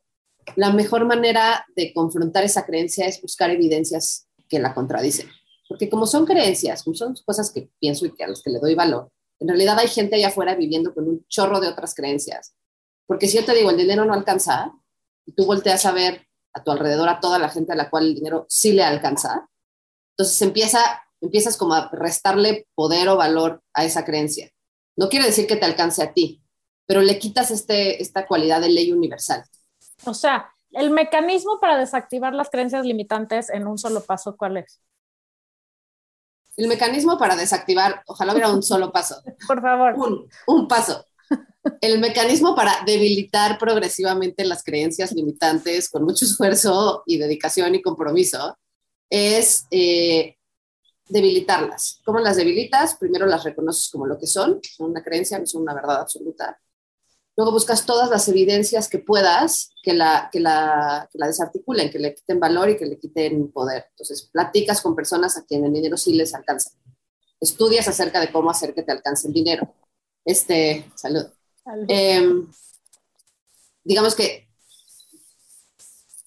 la 0.57 0.73
mejor 0.73 1.05
manera 1.05 1.67
de 1.77 1.93
confrontar 1.93 2.45
esa 2.45 2.65
creencia 2.65 3.07
es 3.07 3.21
buscar 3.21 3.51
evidencias 3.51 4.29
que 4.49 4.59
la 4.59 4.75
contradicen. 4.75 5.29
Porque 5.69 5.89
como 5.89 6.07
son 6.07 6.27
creencias, 6.27 6.83
como 6.83 6.95
son 6.95 7.15
cosas 7.25 7.51
que 7.51 7.71
pienso 7.81 8.07
y 8.07 8.15
que 8.15 8.25
a 8.25 8.29
las 8.29 8.43
que 8.43 8.51
le 8.51 8.59
doy 8.59 8.75
valor, 8.75 9.11
en 9.41 9.49
realidad 9.49 9.79
hay 9.79 9.89
gente 9.89 10.17
allá 10.17 10.29
afuera 10.29 10.55
viviendo 10.55 10.95
con 10.95 11.09
un 11.09 11.25
chorro 11.29 11.61
de 11.61 11.69
otras 11.69 11.95
creencias. 11.95 12.55
Porque 13.07 13.29
si 13.29 13.37
yo 13.39 13.45
te 13.45 13.55
digo, 13.55 13.71
el 13.71 13.77
dinero 13.77 14.05
no 14.05 14.15
alcanza, 14.15 14.73
y 15.27 15.33
tú 15.33 15.47
volteas 15.47 15.85
a 15.87 15.93
ver 15.93 16.27
a 16.53 16.63
tu 16.63 16.71
alrededor, 16.71 17.09
a 17.09 17.21
toda 17.21 17.39
la 17.39 17.49
gente 17.49 17.73
a 17.73 17.77
la 17.77 17.91
cual 17.91 18.07
el 18.07 18.15
dinero 18.15 18.47
sí 18.49 18.73
le 18.73 18.85
alcanza, 18.85 19.49
entonces 20.17 20.41
empieza, 20.43 20.81
empiezas 21.21 21.57
como 21.57 21.75
a 21.75 21.91
restarle 21.93 22.67
poder 22.75 23.09
o 23.09 23.17
valor 23.17 23.63
a 23.73 23.85
esa 23.85 24.05
creencia. 24.05 24.51
No 24.97 25.09
quiere 25.09 25.27
decir 25.27 25.47
que 25.47 25.57
te 25.57 25.65
alcance 25.65 26.03
a 26.03 26.13
ti, 26.13 26.43
pero 26.87 27.01
le 27.01 27.19
quitas 27.19 27.51
este, 27.51 28.01
esta 28.01 28.27
cualidad 28.27 28.61
de 28.61 28.69
ley 28.69 28.93
universal. 28.93 29.45
O 30.05 30.15
sea, 30.15 30.51
el 30.73 30.91
mecanismo 30.91 31.59
para 31.61 31.79
desactivar 31.79 32.35
las 32.35 32.51
creencias 32.51 32.85
limitantes 32.85 33.51
en 33.51 33.67
un 33.67 33.79
solo 33.79 34.01
paso, 34.03 34.37
¿cuál 34.37 34.59
es? 34.59 34.81
El 36.57 36.69
mecanismo 36.69 37.19
para 37.19 37.37
desactivar, 37.37 38.03
ojalá 38.07 38.33
hubiera 38.33 38.51
un 38.51 38.63
solo 38.63 38.93
paso. 38.93 39.23
Por 39.47 39.61
favor. 39.61 39.95
Un, 39.97 40.29
un 40.47 40.69
paso. 40.69 41.05
El 41.81 41.99
mecanismo 41.99 42.55
para 42.55 42.85
debilitar 42.85 43.59
progresivamente 43.59 44.45
las 44.45 44.63
creencias 44.63 45.13
limitantes 45.13 45.89
con 45.89 46.05
mucho 46.05 46.25
esfuerzo 46.25 47.03
y 47.07 47.17
dedicación 47.17 47.75
y 47.75 47.83
compromiso 47.83 48.57
es 49.09 49.67
eh, 49.71 50.37
debilitarlas. 51.09 52.01
¿Cómo 52.05 52.19
las 52.19 52.37
debilitas? 52.37 52.97
Primero 52.97 53.27
las 53.27 53.45
reconoces 53.45 53.89
como 53.91 54.07
lo 54.07 54.19
que 54.19 54.27
son, 54.27 54.61
son 54.63 54.91
una 54.91 55.03
creencia, 55.03 55.39
no 55.39 55.47
son 55.47 55.63
una 55.63 55.75
verdad 55.75 56.01
absoluta. 56.01 56.59
Luego 57.37 57.53
buscas 57.53 57.85
todas 57.85 58.11
las 58.11 58.29
evidencias 58.29 58.89
que 58.89 58.99
puedas 58.99 59.71
que 59.83 59.93
la, 59.93 60.29
que, 60.33 60.41
la, 60.41 61.09
que 61.13 61.19
la 61.19 61.27
desarticulen, 61.27 61.91
que 61.91 61.99
le 61.99 62.15
quiten 62.15 62.39
valor 62.39 62.71
y 62.71 62.77
que 62.77 62.87
le 62.87 62.99
quiten 62.99 63.51
poder. 63.51 63.87
Entonces, 63.91 64.29
platicas 64.33 64.81
con 64.81 64.95
personas 64.95 65.37
a 65.37 65.45
quien 65.45 65.65
el 65.65 65.73
dinero 65.73 65.97
sí 65.97 66.15
les 66.15 66.35
alcanza. 66.35 66.71
Estudias 67.41 67.89
acerca 67.89 68.21
de 68.21 68.31
cómo 68.31 68.51
hacer 68.51 68.75
que 68.75 68.83
te 68.83 68.93
alcance 68.93 69.27
el 69.27 69.35
dinero. 69.35 69.75
Este, 70.25 70.91
salud. 70.95 71.27
Eh, 71.89 72.23
digamos 73.83 74.15
que 74.15 74.49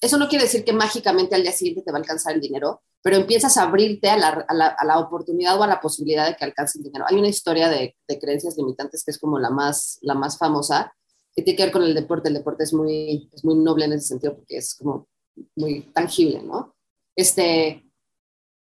eso 0.00 0.16
no 0.16 0.28
quiere 0.28 0.44
decir 0.44 0.64
que 0.64 0.72
mágicamente 0.72 1.34
al 1.34 1.42
día 1.42 1.52
siguiente 1.52 1.82
te 1.82 1.90
va 1.90 1.98
a 1.98 2.00
alcanzar 2.00 2.34
el 2.34 2.40
dinero, 2.40 2.82
pero 3.02 3.16
empiezas 3.16 3.56
a 3.56 3.62
abrirte 3.62 4.10
a 4.10 4.16
la, 4.16 4.28
a 4.48 4.54
la, 4.54 4.66
a 4.68 4.84
la 4.84 4.98
oportunidad 4.98 5.58
o 5.58 5.62
a 5.62 5.68
la 5.68 5.80
posibilidad 5.80 6.26
de 6.26 6.36
que 6.36 6.44
alcance 6.44 6.78
el 6.78 6.84
dinero. 6.84 7.04
Hay 7.08 7.16
una 7.16 7.28
historia 7.28 7.68
de, 7.68 7.96
de, 8.06 8.18
creencias 8.18 8.56
limitantes 8.56 9.04
que 9.04 9.10
es 9.10 9.18
como 9.18 9.38
la 9.38 9.50
más, 9.50 9.98
la 10.02 10.14
más 10.14 10.36
famosa, 10.36 10.92
que 11.34 11.42
tiene 11.42 11.56
que 11.56 11.62
ver 11.64 11.72
con 11.72 11.82
el 11.82 11.94
deporte. 11.94 12.28
El 12.28 12.34
deporte 12.34 12.64
es 12.64 12.72
muy, 12.72 13.30
es 13.32 13.44
muy 13.44 13.54
noble 13.54 13.84
en 13.84 13.92
ese 13.92 14.08
sentido 14.08 14.36
porque 14.36 14.56
es 14.56 14.74
como 14.74 15.08
muy 15.54 15.82
tangible, 15.92 16.42
¿no? 16.42 16.74
Este, 17.14 17.84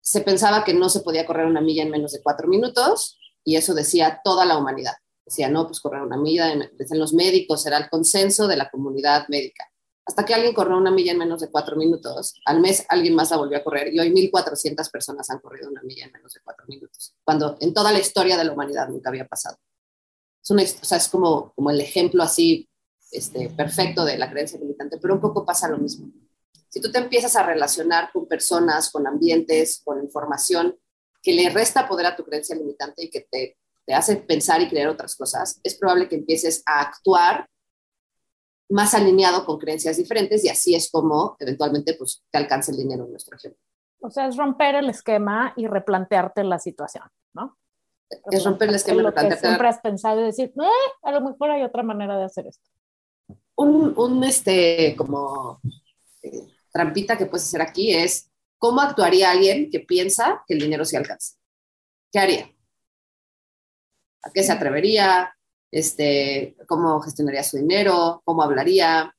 se 0.02 0.22
pensaba 0.22 0.64
que 0.64 0.74
no 0.74 0.90
se 0.90 1.02
podía 1.02 1.26
correr 1.26 1.48
una 1.48 1.62
milla 1.62 1.84
en 1.84 1.92
menos 1.92 2.14
de 2.14 2.22
cuatro 2.22 2.48
minutos 2.48 3.20
y 3.44 3.56
eso 3.56 3.74
decía 3.74 4.22
toda 4.24 4.46
la 4.46 4.58
humanidad. 4.58 4.94
Decía, 5.26 5.50
no, 5.50 5.66
pues 5.66 5.82
correr 5.82 6.04
una 6.04 6.16
milla, 6.16 6.54
decían 6.78 7.00
los 7.00 7.14
médicos, 7.14 7.66
era 7.66 7.78
el 7.78 7.90
consenso 7.90 8.48
de 8.48 8.56
la 8.56 8.70
comunidad 8.70 9.28
médica 9.28 9.66
hasta 10.08 10.24
que 10.24 10.34
alguien 10.34 10.54
corrió 10.54 10.78
una 10.78 10.90
milla 10.90 11.12
en 11.12 11.18
menos 11.18 11.42
de 11.42 11.50
cuatro 11.50 11.76
minutos. 11.76 12.40
Al 12.46 12.62
mes 12.62 12.86
alguien 12.88 13.14
más 13.14 13.30
la 13.30 13.38
volvió 13.38 13.58
a 13.58 13.64
correr 13.64 13.94
y 13.94 14.00
hoy 14.00 14.10
1.400 14.10 14.90
personas 14.90 15.30
han 15.30 15.40
corrido 15.40 15.70
una 15.70 15.82
milla 15.84 16.06
en 16.06 16.14
menos 16.14 16.34
de 16.34 16.40
cuatro 16.42 16.66
minutos, 16.68 17.14
cuando 17.26 17.58
en 17.60 17.74
toda 17.74 17.92
la 17.92 18.00
historia 18.00 18.38
de 18.38 18.46
la 18.46 18.54
humanidad 18.54 18.88
nunca 18.88 19.10
había 19.10 19.28
pasado. 19.28 19.58
Es, 20.42 20.50
una, 20.50 20.64
o 20.64 20.86
sea, 20.86 20.98
es 20.98 21.10
como, 21.10 21.52
como 21.54 21.72
el 21.72 21.82
ejemplo 21.82 22.24
así 22.24 22.70
este, 23.12 23.50
perfecto 23.50 24.06
de 24.06 24.18
la 24.18 24.32
creencia 24.32 24.58
limitante, 24.58 24.98
pero 24.98 25.14
un 25.14 25.20
poco 25.20 25.46
pasa 25.46 25.68
lo 25.68 25.78
mismo. 25.78 26.10
Si 26.70 26.80
tú 26.80 26.90
te 26.90 27.00
empiezas 27.00 27.36
a 27.36 27.44
relacionar 27.44 28.10
con 28.14 28.28
personas, 28.28 28.90
con 28.90 29.06
ambientes, 29.08 29.82
con 29.84 30.02
información 30.02 30.78
que 31.22 31.34
le 31.34 31.50
resta 31.50 31.86
poder 31.86 32.06
a 32.06 32.16
tu 32.16 32.24
creencia 32.24 32.56
limitante 32.56 33.04
y 33.04 33.10
que 33.10 33.28
te, 33.30 33.58
te 33.86 33.94
hace 33.94 34.16
pensar 34.16 34.62
y 34.62 34.70
creer 34.70 34.88
otras 34.88 35.18
cosas, 35.18 35.60
es 35.64 35.76
probable 35.76 36.08
que 36.08 36.16
empieces 36.16 36.64
a 36.66 36.80
actuar 36.80 37.50
más 38.70 38.94
alineado 38.94 39.46
con 39.46 39.58
creencias 39.58 39.98
diferentes 39.98 40.44
y 40.44 40.50
así 40.50 40.76
es 40.76 40.92
como 40.92 41.38
eventualmente 41.40 41.94
pues, 41.94 42.24
te 42.30 42.38
alcanza 42.38 42.72
el 42.72 42.78
dinero 42.78 43.06
en 43.06 43.12
nuestro 43.12 43.38
ejemplo. 43.38 43.62
O 44.02 44.10
sea, 44.10 44.28
es 44.28 44.38
romper 44.38 44.76
el 44.76 44.90
esquema 44.90 45.54
y 45.56 45.68
replantearte 45.68 46.44
la 46.44 46.60
situación, 46.60 47.06
¿no? 47.34 47.58
Es 48.32 48.46
romper 48.46 48.70
el 48.70 48.76
esquema 48.76 49.02
y 49.02 49.06
replantearte. 49.06 49.48
siempre 49.48 49.68
has 49.68 49.80
pensado 49.80 50.22
y 50.22 50.26
decir, 50.26 50.54
eh, 50.56 50.92
a 51.04 51.12
lo 51.12 51.22
mejor 51.22 51.52
hay 51.52 51.64
otra 51.64 51.84
manera 51.84 52.18
de 52.18 52.26
hacer 52.26 52.48
esto. 52.48 52.70
Un, 53.56 53.94
un 53.98 54.24
este, 54.24 54.96
como 54.96 55.60
eh, 56.22 56.48
trampita 56.72 57.18
que 57.18 57.26
puedes 57.26 57.48
hacer 57.48 57.62
aquí 57.62 57.94
es, 57.94 58.32
¿cómo 58.58 58.82
actuaría 58.82 59.32
alguien 59.32 59.70
que 59.72 59.80
piensa 59.80 60.44
que 60.48 60.54
el 60.54 60.60
dinero 60.60 60.86
se 60.86 60.98
alcanza? 60.98 61.36
¿Qué 62.12 62.20
haría? 62.20 62.52
¿A 64.24 64.32
qué 64.32 64.44
se 64.44 64.52
atrevería? 64.52 65.37
Este, 65.72 66.56
cómo 66.68 67.00
gestionaría 67.02 67.44
su 67.44 67.58
dinero, 67.58 68.22
cómo 68.24 68.44
hablaría, 68.44 69.14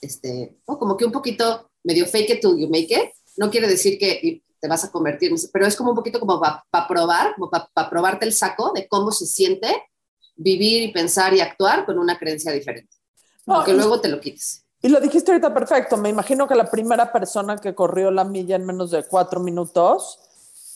este, 0.00 0.58
¿no? 0.66 0.78
como 0.78 0.96
que 0.96 1.04
un 1.04 1.12
poquito 1.12 1.70
medio 1.84 2.06
fake 2.06 2.30
it 2.30 2.40
till 2.40 2.58
you 2.58 2.68
make 2.68 2.92
it. 2.92 3.10
No 3.36 3.50
quiere 3.50 3.68
decir 3.68 3.98
que 3.98 4.42
te 4.60 4.68
vas 4.68 4.84
a 4.84 4.90
convertir, 4.90 5.32
pero 5.52 5.66
es 5.66 5.76
como 5.76 5.90
un 5.90 5.96
poquito 5.96 6.20
como 6.20 6.38
para 6.38 6.64
pa 6.70 6.86
probar, 6.86 7.34
como 7.34 7.50
para 7.50 7.68
pa 7.72 7.88
probarte 7.88 8.26
el 8.26 8.34
saco 8.34 8.72
de 8.74 8.86
cómo 8.86 9.10
se 9.10 9.26
siente 9.26 9.68
vivir 10.36 10.82
y 10.82 10.92
pensar 10.92 11.34
y 11.34 11.40
actuar 11.40 11.86
con 11.86 11.98
una 11.98 12.18
creencia 12.18 12.52
diferente. 12.52 12.94
Porque 13.44 13.72
no, 13.72 13.78
luego 13.78 14.00
te 14.00 14.08
lo 14.08 14.20
quites. 14.20 14.64
Y 14.82 14.88
lo 14.88 15.00
dijiste 15.00 15.32
ahorita 15.32 15.52
perfecto. 15.52 15.96
Me 15.96 16.08
imagino 16.08 16.46
que 16.46 16.54
la 16.54 16.70
primera 16.70 17.12
persona 17.12 17.56
que 17.56 17.74
corrió 17.74 18.10
la 18.10 18.24
milla 18.24 18.56
en 18.56 18.66
menos 18.66 18.90
de 18.90 19.04
cuatro 19.04 19.40
minutos 19.40 20.18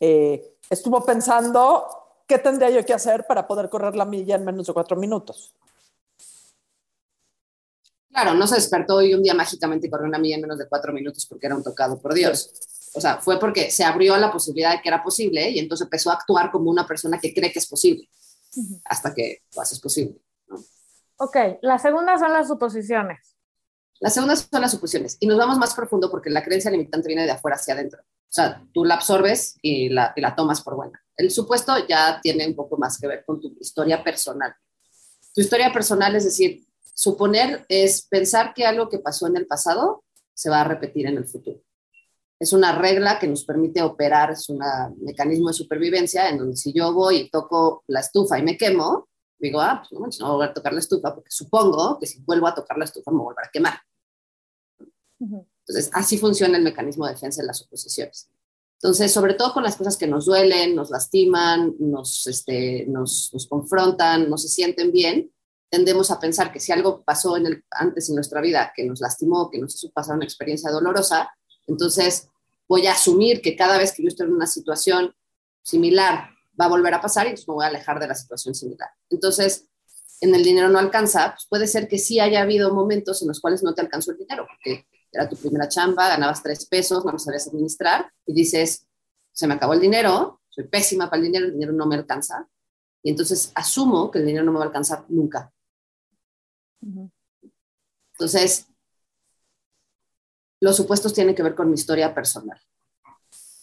eh, 0.01 0.57
estuvo 0.69 1.05
pensando 1.05 1.87
¿qué 2.27 2.39
tendría 2.39 2.71
yo 2.71 2.85
que 2.85 2.95
hacer 2.95 3.27
para 3.27 3.47
poder 3.47 3.69
correr 3.69 3.97
la 3.97 4.05
milla 4.05 4.37
en 4.37 4.45
menos 4.45 4.67
de 4.67 4.73
cuatro 4.73 4.97
minutos? 4.97 5.55
Claro, 8.11 8.35
no 8.35 8.47
se 8.47 8.55
despertó 8.55 9.03
y 9.03 9.13
un 9.13 9.23
día 9.23 9.35
mágicamente 9.35 9.91
corrió 9.91 10.07
una 10.07 10.19
milla 10.19 10.37
en 10.37 10.43
menos 10.43 10.59
de 10.59 10.69
cuatro 10.69 10.93
minutos 10.93 11.27
porque 11.27 11.47
era 11.47 11.57
un 11.57 11.65
tocado 11.65 12.01
por 12.01 12.15
Dios. 12.15 12.53
O 12.95 13.01
sea, 13.01 13.19
fue 13.19 13.41
porque 13.41 13.73
se 13.73 13.83
abrió 13.83 14.15
a 14.15 14.19
la 14.19 14.31
posibilidad 14.31 14.71
de 14.71 14.81
que 14.81 14.89
era 14.89 15.03
posible 15.03 15.51
y 15.51 15.59
entonces 15.59 15.87
empezó 15.87 16.11
a 16.11 16.15
actuar 16.15 16.53
como 16.53 16.71
una 16.71 16.87
persona 16.87 17.19
que 17.19 17.35
cree 17.35 17.53
que 17.53 17.59
es 17.59 17.67
posible, 17.67 18.09
uh 18.55 18.61
-huh. 18.61 18.81
hasta 18.85 19.13
que 19.13 19.43
lo 19.55 19.63
haces 19.63 19.81
posible. 19.81 20.21
¿no? 20.47 20.63
Ok, 21.17 21.37
la 21.63 21.79
segunda 21.81 22.17
son 22.17 22.33
las 22.33 22.47
suposiciones. 22.47 23.35
La 23.99 24.11
segunda 24.11 24.37
son 24.37 24.61
las 24.61 24.71
suposiciones 24.71 25.17
y 25.19 25.27
nos 25.27 25.37
vamos 25.39 25.59
más 25.59 25.75
profundo 25.75 26.09
porque 26.09 26.31
la 26.31 26.45
creencia 26.45 26.71
limitante 26.71 27.09
viene 27.09 27.25
de 27.25 27.33
afuera 27.33 27.57
hacia 27.57 27.75
adentro. 27.75 28.01
O 28.03 28.33
sea, 28.35 28.65
tú 28.73 28.85
la 28.85 28.95
absorbes 28.95 29.57
y 29.61 29.89
la, 29.89 30.13
y 30.15 30.21
la 30.21 30.37
tomas 30.37 30.61
por 30.61 30.77
buena. 30.77 31.04
El 31.17 31.31
supuesto 31.31 31.73
ya 31.87 32.21
tiene 32.23 32.47
un 32.47 32.55
poco 32.55 32.77
más 32.77 32.99
que 32.99 33.07
ver 33.07 33.25
con 33.25 33.41
tu 33.41 33.57
historia 33.61 34.03
personal. 34.03 34.55
Tu 35.35 35.41
historia 35.41 35.73
personal, 35.73 36.15
es 36.17 36.25
decir, 36.25 36.65
suponer 36.95 37.65
es 37.69 38.07
pensar 38.09 38.55
que 38.55 38.65
algo 38.65 38.89
que 38.89 38.99
pasó 38.99 39.27
en 39.27 39.37
el 39.37 39.47
pasado 39.47 40.05
se 40.33 40.51
va 40.51 40.61
a 40.61 40.65
repetir 40.65 41.07
en 41.07 41.17
el 41.17 41.27
futuro. 41.27 41.61
Es 42.39 42.53
una 42.53 42.77
regla 42.77 43.19
que 43.19 43.29
nos 43.29 43.45
permite 43.45 43.81
operar, 43.83 44.33
es 44.33 44.49
un 44.49 44.61
mecanismo 44.99 45.49
de 45.49 45.55
supervivencia 45.55 46.29
en 46.29 46.39
donde 46.39 46.57
si 46.57 46.73
yo 46.73 46.93
voy 46.93 47.17
y 47.17 47.31
toco 47.31 47.85
la 47.87 48.01
estufa 48.01 48.39
y 48.39 48.43
me 48.43 48.57
quemo, 48.57 49.09
digo, 49.39 49.61
ah, 49.61 49.81
pues 49.81 49.93
no, 49.93 50.01
no 50.01 50.07
voy 50.07 50.27
a 50.27 50.33
volver 50.33 50.51
a 50.51 50.55
tocar 50.55 50.73
la 50.73 50.81
estufa 50.81 51.15
porque 51.15 51.31
supongo 51.31 51.99
que 51.99 52.07
si 52.07 52.21
vuelvo 52.23 52.47
a 52.49 52.55
tocar 52.55 52.77
la 52.77 52.85
estufa 52.85 53.11
me 53.13 53.19
volverá 53.19 53.49
a 53.49 53.51
quemar. 53.51 53.79
Uh 55.21 55.27
-huh. 55.27 55.47
Entonces, 55.67 55.91
así 55.95 56.19
funciona 56.19 56.59
el 56.59 56.65
mecanismo 56.65 57.07
de 57.07 57.13
defensa 57.15 57.41
de 57.41 57.47
las 57.47 57.59
suposiciones. 57.59 58.29
Entonces, 58.85 59.13
sobre 59.13 59.33
todo 59.33 59.55
con 59.55 59.63
las 59.63 59.77
cosas 59.77 59.97
que 59.97 60.07
nos 60.07 60.27
duelen, 60.27 60.77
nos 60.77 60.91
lastiman, 60.91 61.75
nos, 61.79 62.27
este, 62.27 62.85
nos, 62.87 63.31
nos 63.33 63.47
confrontan, 63.47 64.29
no 64.29 64.37
se 64.37 64.49
sienten 64.49 64.93
bien, 64.93 65.33
tendemos 65.71 66.11
a 66.11 66.21
pensar 66.21 66.53
que 66.53 66.61
si 66.61 66.71
algo 66.71 67.03
pasó 67.03 67.39
en 67.39 67.47
el, 67.47 67.65
antes 67.71 68.11
en 68.11 68.17
nuestra 68.17 68.43
vida 68.43 68.75
que 68.77 68.85
nos 68.85 69.01
lastimó, 69.01 69.51
que 69.51 69.59
nos 69.59 69.75
hizo 69.75 69.91
pasar 69.91 70.17
una 70.17 70.27
experiencia 70.27 70.71
dolorosa, 70.71 71.31
entonces 71.67 72.29
voy 72.69 72.87
a 72.87 72.93
asumir 72.93 73.41
que 73.41 73.57
cada 73.57 73.79
vez 73.79 73.91
que 73.91 74.03
yo 74.03 74.09
estoy 74.09 74.27
en 74.27 74.35
una 74.35 74.47
situación 74.47 75.15
similar 75.63 76.29
va 76.61 76.67
a 76.67 76.69
volver 76.69 76.93
a 76.93 77.01
pasar 77.01 77.25
y 77.25 77.31
entonces 77.31 77.49
me 77.49 77.55
voy 77.55 77.65
a 77.65 77.69
alejar 77.69 77.99
de 77.99 78.09
la 78.09 78.15
situación 78.15 78.55
similar. 78.55 78.91
Entonces, 79.09 79.67
en 80.21 80.35
el 80.35 80.45
dinero 80.45 80.69
no 80.69 80.79
alcanza, 80.79 81.31
pues 81.31 81.47
puede 81.49 81.69
ser 81.69 81.89
que 81.89 81.97
sí 81.97 82.21
haya 82.21 82.43
habido 82.43 82.75
momentos 82.75 83.23
en 83.23 83.29
los 83.29 83.41
cuales 83.41 83.63
no 83.63 83.73
te 83.73 83.81
alcanzó 83.81 84.11
el 84.11 84.19
dinero, 84.19 84.47
era 85.15 85.29
tu 85.29 85.37
primera 85.37 85.69
chamba, 85.69 86.09
ganabas 86.09 86.43
tres 86.43 86.67
pesos, 86.67 87.05
no 87.05 87.13
lo 87.13 87.19
sabías 87.19 87.47
administrar 87.47 88.11
y 88.27 88.35
dices, 88.35 88.87
se 89.33 89.47
me 89.47 89.55
acabó 89.55 89.73
el 89.75 89.81
dinero, 89.81 90.41
soy 90.49 90.65
pésima 90.65 91.11
para 91.11 91.21
el 91.21 91.27
dinero, 91.27 91.47
el 91.47 91.53
dinero 91.53 91.73
no 91.73 91.87
me 91.87 91.97
alcanza. 91.97 92.49
Y 93.03 93.11
entonces 93.11 93.53
asumo 93.55 94.11
que 94.11 94.19
el 94.21 94.27
dinero 94.27 94.45
no 94.45 94.53
me 94.53 94.59
va 94.59 94.65
a 94.65 94.69
alcanzar 94.69 95.05
nunca. 95.09 95.53
Uh 96.81 96.87
-huh. 96.87 97.11
Entonces, 98.13 98.67
los 100.61 100.77
supuestos 100.77 101.13
tienen 101.13 101.35
que 101.35 101.43
ver 101.43 101.55
con 101.55 101.69
mi 101.69 101.75
historia 101.75 102.15
personal. 102.15 102.59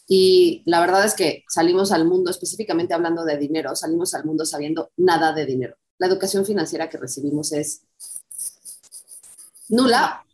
Y 0.07 0.61
la 0.65 0.81
verdad 0.81 1.05
es 1.05 1.13
que 1.13 1.45
salimos 1.47 1.91
al 1.91 2.05
mundo, 2.05 2.29
específicamente 2.29 2.93
hablando 2.93 3.23
de 3.23 3.37
dinero, 3.37 3.75
salimos 3.75 4.13
al 4.13 4.25
mundo 4.25 4.45
sabiendo 4.45 4.91
nada 4.97 5.31
de 5.33 5.45
dinero. 5.45 5.77
La 5.97 6.07
educación 6.07 6.45
financiera 6.45 6.89
que 6.89 6.97
recibimos 6.97 7.53
es 7.53 7.83
nula 9.69 10.25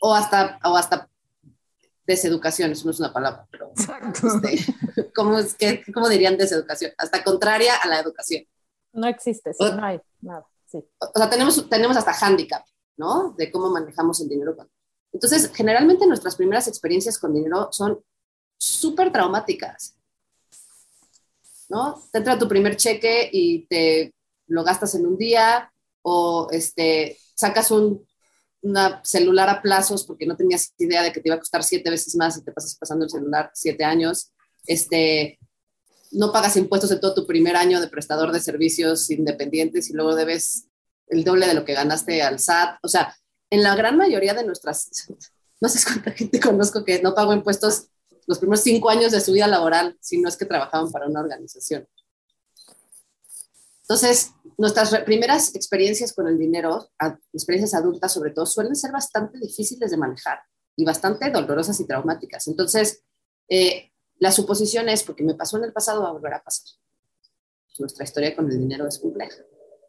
o 0.00 0.14
hasta, 0.14 0.58
o 0.64 0.76
hasta 0.76 1.08
deseducación, 2.06 2.72
eso 2.72 2.86
no 2.86 2.90
es 2.90 2.98
una 2.98 3.12
palabra, 3.12 3.46
pero 3.50 3.72
este, 3.76 5.12
¿cómo, 5.14 5.38
es 5.38 5.54
que, 5.54 5.82
¿cómo 5.92 6.08
dirían 6.08 6.36
deseducación? 6.36 6.92
Hasta 6.98 7.22
contraria 7.22 7.76
a 7.76 7.86
la 7.86 8.00
educación. 8.00 8.44
No 8.92 9.06
existe, 9.06 9.52
sí, 9.52 9.62
o, 9.62 9.74
no 9.74 9.84
hay 9.84 10.00
nada. 10.20 10.44
Sí. 10.66 10.78
O 10.98 11.18
sea, 11.18 11.30
tenemos, 11.30 11.68
tenemos 11.68 11.96
hasta 11.96 12.12
handicap, 12.12 12.64
¿no? 12.96 13.34
De 13.38 13.50
cómo 13.52 13.70
manejamos 13.70 14.20
el 14.20 14.28
dinero. 14.28 14.56
Entonces, 15.12 15.50
generalmente 15.54 16.06
nuestras 16.06 16.36
primeras 16.36 16.66
experiencias 16.66 17.18
con 17.18 17.34
dinero 17.34 17.68
son 17.70 18.02
súper 18.56 19.12
traumáticas. 19.12 19.96
¿No? 21.68 22.02
Te 22.10 22.18
entra 22.18 22.38
tu 22.38 22.48
primer 22.48 22.76
cheque 22.76 23.30
y 23.32 23.66
te 23.66 24.12
lo 24.48 24.64
gastas 24.64 24.96
en 24.96 25.06
un 25.06 25.16
día 25.16 25.72
o 26.02 26.48
este, 26.50 27.16
sacas 27.36 27.70
un 27.70 28.04
una 28.62 29.00
celular 29.04 29.48
a 29.48 29.62
plazos 29.62 30.04
porque 30.04 30.26
no 30.26 30.36
tenías 30.36 30.72
idea 30.78 31.02
de 31.02 31.12
que 31.12 31.20
te 31.20 31.28
iba 31.28 31.36
a 31.36 31.38
costar 31.38 31.64
siete 31.64 31.90
veces 31.90 32.14
más 32.16 32.36
y 32.36 32.44
te 32.44 32.52
pasas 32.52 32.76
pasando 32.76 33.04
el 33.04 33.10
celular 33.10 33.50
siete 33.54 33.84
años. 33.84 34.32
Este, 34.66 35.38
no 36.12 36.32
pagas 36.32 36.56
impuestos 36.56 36.90
en 36.90 37.00
todo 37.00 37.14
tu 37.14 37.26
primer 37.26 37.56
año 37.56 37.80
de 37.80 37.88
prestador 37.88 38.32
de 38.32 38.40
servicios 38.40 39.10
independientes 39.10 39.90
y 39.90 39.94
luego 39.94 40.14
debes 40.14 40.66
el 41.08 41.24
doble 41.24 41.46
de 41.46 41.54
lo 41.54 41.64
que 41.64 41.74
ganaste 41.74 42.22
al 42.22 42.38
SAT. 42.38 42.78
O 42.82 42.88
sea, 42.88 43.16
en 43.50 43.62
la 43.62 43.74
gran 43.74 43.96
mayoría 43.96 44.34
de 44.34 44.44
nuestras, 44.44 44.90
no 45.60 45.68
sé 45.68 45.80
cuánta 45.84 46.12
gente 46.12 46.40
conozco 46.40 46.84
que 46.84 47.02
no 47.02 47.14
pagó 47.14 47.32
impuestos 47.32 47.88
los 48.26 48.38
primeros 48.38 48.62
cinco 48.62 48.90
años 48.90 49.10
de 49.10 49.20
su 49.20 49.32
vida 49.32 49.48
laboral, 49.48 49.96
si 50.00 50.18
no 50.18 50.28
es 50.28 50.36
que 50.36 50.44
trabajaban 50.44 50.90
para 50.92 51.08
una 51.08 51.20
organización. 51.20 51.86
Entonces, 53.90 54.34
nuestras 54.56 54.96
primeras 55.00 55.52
experiencias 55.56 56.12
con 56.12 56.28
el 56.28 56.38
dinero, 56.38 56.88
experiencias 57.32 57.74
adultas 57.74 58.12
sobre 58.12 58.30
todo, 58.30 58.46
suelen 58.46 58.76
ser 58.76 58.92
bastante 58.92 59.36
difíciles 59.40 59.90
de 59.90 59.96
manejar 59.96 60.38
y 60.76 60.84
bastante 60.84 61.28
dolorosas 61.28 61.80
y 61.80 61.88
traumáticas. 61.88 62.46
Entonces, 62.46 63.02
eh, 63.48 63.90
la 64.20 64.30
suposición 64.30 64.88
es, 64.88 65.02
porque 65.02 65.24
me 65.24 65.34
pasó 65.34 65.56
en 65.56 65.64
el 65.64 65.72
pasado, 65.72 66.02
va 66.02 66.10
a 66.10 66.12
volver 66.12 66.34
a 66.34 66.40
pasar. 66.40 66.66
Nuestra 67.80 68.04
historia 68.04 68.36
con 68.36 68.48
el 68.48 68.60
dinero 68.60 68.86
es 68.86 69.00
compleja. 69.00 69.42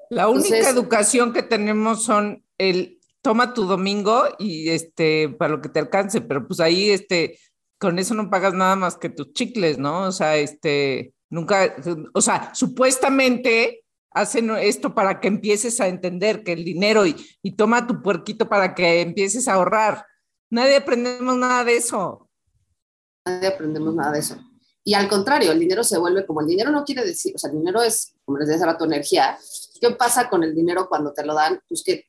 La 0.10 0.30
única 0.30 0.68
educación 0.68 1.32
que 1.32 1.44
tenemos 1.44 2.04
son 2.04 2.44
el 2.58 3.00
toma 3.22 3.54
tu 3.54 3.66
domingo 3.66 4.24
y 4.40 4.70
este 4.70 5.30
para 5.30 5.52
lo 5.52 5.62
que 5.62 5.70
te 5.70 5.78
alcance, 5.78 6.22
pero 6.22 6.48
pues 6.48 6.60
ahí 6.60 6.90
este 6.90 7.38
con 7.78 8.00
eso 8.00 8.16
no 8.16 8.32
pagas 8.32 8.56
nada 8.56 8.76
más 8.76 8.98
que 8.98 9.10
tus 9.10 9.32
chicles, 9.34 9.78
¿no? 9.78 10.08
O 10.08 10.12
sea, 10.12 10.38
este 10.38 11.14
nunca, 11.30 11.76
o 12.14 12.22
sea, 12.22 12.54
supuestamente 12.56 13.81
hacen 14.12 14.52
esto 14.52 14.94
para 14.94 15.20
que 15.20 15.28
empieces 15.28 15.80
a 15.82 15.88
entender 15.88 16.44
que 16.44 16.54
el 16.54 16.64
dinero 16.64 17.06
y, 17.06 17.16
y, 17.42 17.56
toma 17.56 17.88
tu 17.88 18.02
puerquito 18.02 18.48
para 18.48 18.76
que 18.76 19.02
empieces 19.02 19.48
a 19.48 19.54
ahorrar. 19.54 20.06
Nadie 20.50 20.78
aprendemos 20.78 21.38
nada 21.38 21.64
de 21.64 21.78
eso. 21.78 22.30
Nadie 23.26 23.48
aprendemos 23.48 23.96
nada 23.96 24.12
de 24.12 24.20
eso. 24.20 24.38
Y 24.84 24.94
al 24.96 25.08
contrario, 25.08 25.52
el 25.52 25.60
dinero 25.60 25.84
se 25.84 25.98
vuelve 25.98 26.26
como 26.26 26.42
el 26.42 26.48
dinero 26.48 26.72
no 26.72 26.84
quiere 26.84 27.06
decir, 27.06 27.34
o 27.36 27.38
sea, 27.38 27.52
el 27.52 27.58
dinero 27.58 27.82
es, 27.82 28.16
como 28.26 28.40
les 28.40 28.48
decía 28.48 28.78
tu 28.78 28.86
energía. 28.86 29.38
¿Qué 29.80 29.92
pasa 29.92 30.30
con 30.30 30.44
el 30.44 30.56
dinero 30.56 30.88
cuando 30.90 31.14
te 31.14 31.26
lo 31.26 31.34
dan? 31.34 31.62
Pues 31.68 31.84
que 31.84 32.06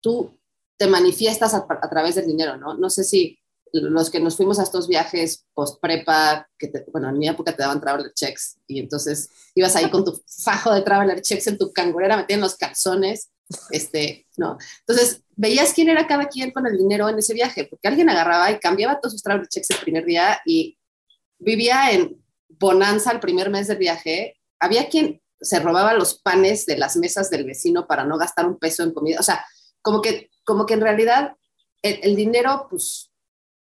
tú 0.00 0.38
te 0.76 0.86
manifiestas 0.86 1.54
a, 1.54 1.66
a 1.68 1.90
través 1.90 2.14
del 2.14 2.26
dinero, 2.26 2.56
¿no? 2.56 2.74
No 2.74 2.90
sé 2.90 3.04
si 3.04 3.38
los 3.72 4.10
que 4.10 4.20
nos 4.20 4.36
fuimos 4.36 4.58
a 4.58 4.62
estos 4.62 4.88
viajes 4.88 5.44
post 5.54 5.80
prepa, 5.80 6.48
que 6.58 6.70
bueno, 6.92 7.08
en 7.08 7.18
mi 7.18 7.28
época 7.28 7.54
te 7.54 7.62
daban 7.62 7.80
traveler 7.80 8.12
checks 8.14 8.58
y 8.66 8.80
entonces 8.80 9.30
ibas 9.54 9.74
ahí 9.76 9.90
con 9.90 10.04
tu 10.04 10.20
fajo 10.44 10.72
de 10.72 10.82
traveler 10.82 11.20
checks 11.20 11.46
en 11.46 11.58
tu 11.58 11.72
cangurera, 11.72 12.16
metían 12.16 12.40
los 12.40 12.56
calzones, 12.56 13.30
este, 13.70 14.26
¿no? 14.36 14.56
Entonces 14.80 15.22
veías 15.34 15.72
quién 15.72 15.88
era 15.88 16.06
cada 16.06 16.26
quien 16.28 16.52
con 16.52 16.66
el 16.66 16.76
dinero 16.76 17.08
en 17.08 17.18
ese 17.18 17.34
viaje, 17.34 17.64
porque 17.64 17.88
alguien 17.88 18.08
agarraba 18.08 18.50
y 18.50 18.58
cambiaba 18.58 19.00
todos 19.00 19.12
sus 19.12 19.22
traveler 19.22 19.48
checks 19.48 19.70
el 19.70 19.78
primer 19.78 20.04
día 20.04 20.40
y 20.44 20.78
vivía 21.38 21.90
en 21.92 22.22
bonanza 22.48 23.12
el 23.12 23.20
primer 23.20 23.50
mes 23.50 23.68
del 23.68 23.78
viaje. 23.78 24.40
Había 24.58 24.88
quien 24.88 25.20
se 25.40 25.60
robaba 25.60 25.92
los 25.92 26.14
panes 26.14 26.64
de 26.66 26.78
las 26.78 26.96
mesas 26.96 27.30
del 27.30 27.44
vecino 27.44 27.86
para 27.86 28.04
no 28.04 28.16
gastar 28.16 28.46
un 28.46 28.58
peso 28.58 28.82
en 28.82 28.92
comida, 28.92 29.20
o 29.20 29.22
sea, 29.22 29.44
como 29.82 30.00
que, 30.00 30.30
como 30.44 30.64
que 30.66 30.74
en 30.74 30.80
realidad 30.80 31.32
el 31.82 32.16
dinero, 32.16 32.66
pues 32.68 33.12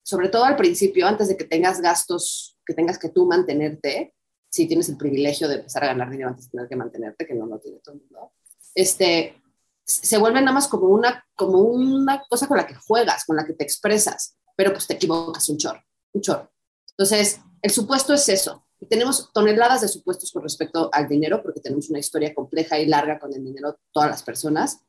sobre 0.10 0.30
todo 0.30 0.44
al 0.44 0.56
principio, 0.56 1.06
antes 1.06 1.28
de 1.28 1.38
que 1.38 1.44
tengas 1.44 1.82
gastos 1.82 2.58
que 2.66 2.74
tengas 2.74 2.98
que 2.98 3.10
tú 3.10 3.28
mantenerte, 3.28 4.16
si 4.50 4.68
tienes 4.68 4.90
el 4.90 4.98
privilegio 4.98 5.48
de 5.48 5.58
empezar 5.58 5.84
a 5.84 5.88
ganar 5.88 6.10
dinero 6.10 6.30
antes 6.30 6.46
de 6.46 6.52
tener 6.52 6.68
que 6.68 6.76
mantenerte, 6.76 7.28
que 7.28 7.36
no 7.36 7.46
lo 7.46 7.60
tiene 7.60 7.80
todo 7.80 7.94
el 7.94 8.02
mundo, 8.02 8.32
este, 8.74 9.40
se 9.86 10.18
vuelve 10.18 10.42
nada 10.42 10.52
más 10.52 10.68
como 10.68 10.88
una, 10.88 11.24
como 11.36 11.60
una 11.60 12.24
cosa 12.28 12.48
con 12.48 12.58
la 12.58 12.66
que 12.66 12.74
juegas, 12.74 13.24
con 13.26 13.36
la 13.36 13.46
que 13.46 13.54
te 13.54 13.64
expresas, 13.64 14.36
pero 14.56 14.72
pues 14.72 14.88
te 14.88 14.96
equivocas 14.96 15.48
un 15.50 15.58
chorro, 15.58 15.84
un 16.14 16.22
chorro. 16.22 16.52
Entonces, 16.92 17.40
el 17.62 17.70
supuesto 17.70 18.14
es 18.14 18.28
eso. 18.30 18.66
Y 18.80 18.88
tenemos 18.88 19.32
toneladas 19.32 19.82
de 19.82 19.88
supuestos 19.88 20.32
con 20.32 20.42
respecto 20.42 20.90
al 20.92 21.08
dinero, 21.08 21.44
porque 21.44 21.60
tenemos 21.60 21.90
una 21.90 22.00
historia 22.00 22.34
compleja 22.34 22.80
y 22.80 22.88
larga 22.88 23.20
con 23.20 23.32
el 23.32 23.44
dinero 23.44 23.78
todas 23.92 24.10
las 24.10 24.24
personas. 24.24 24.80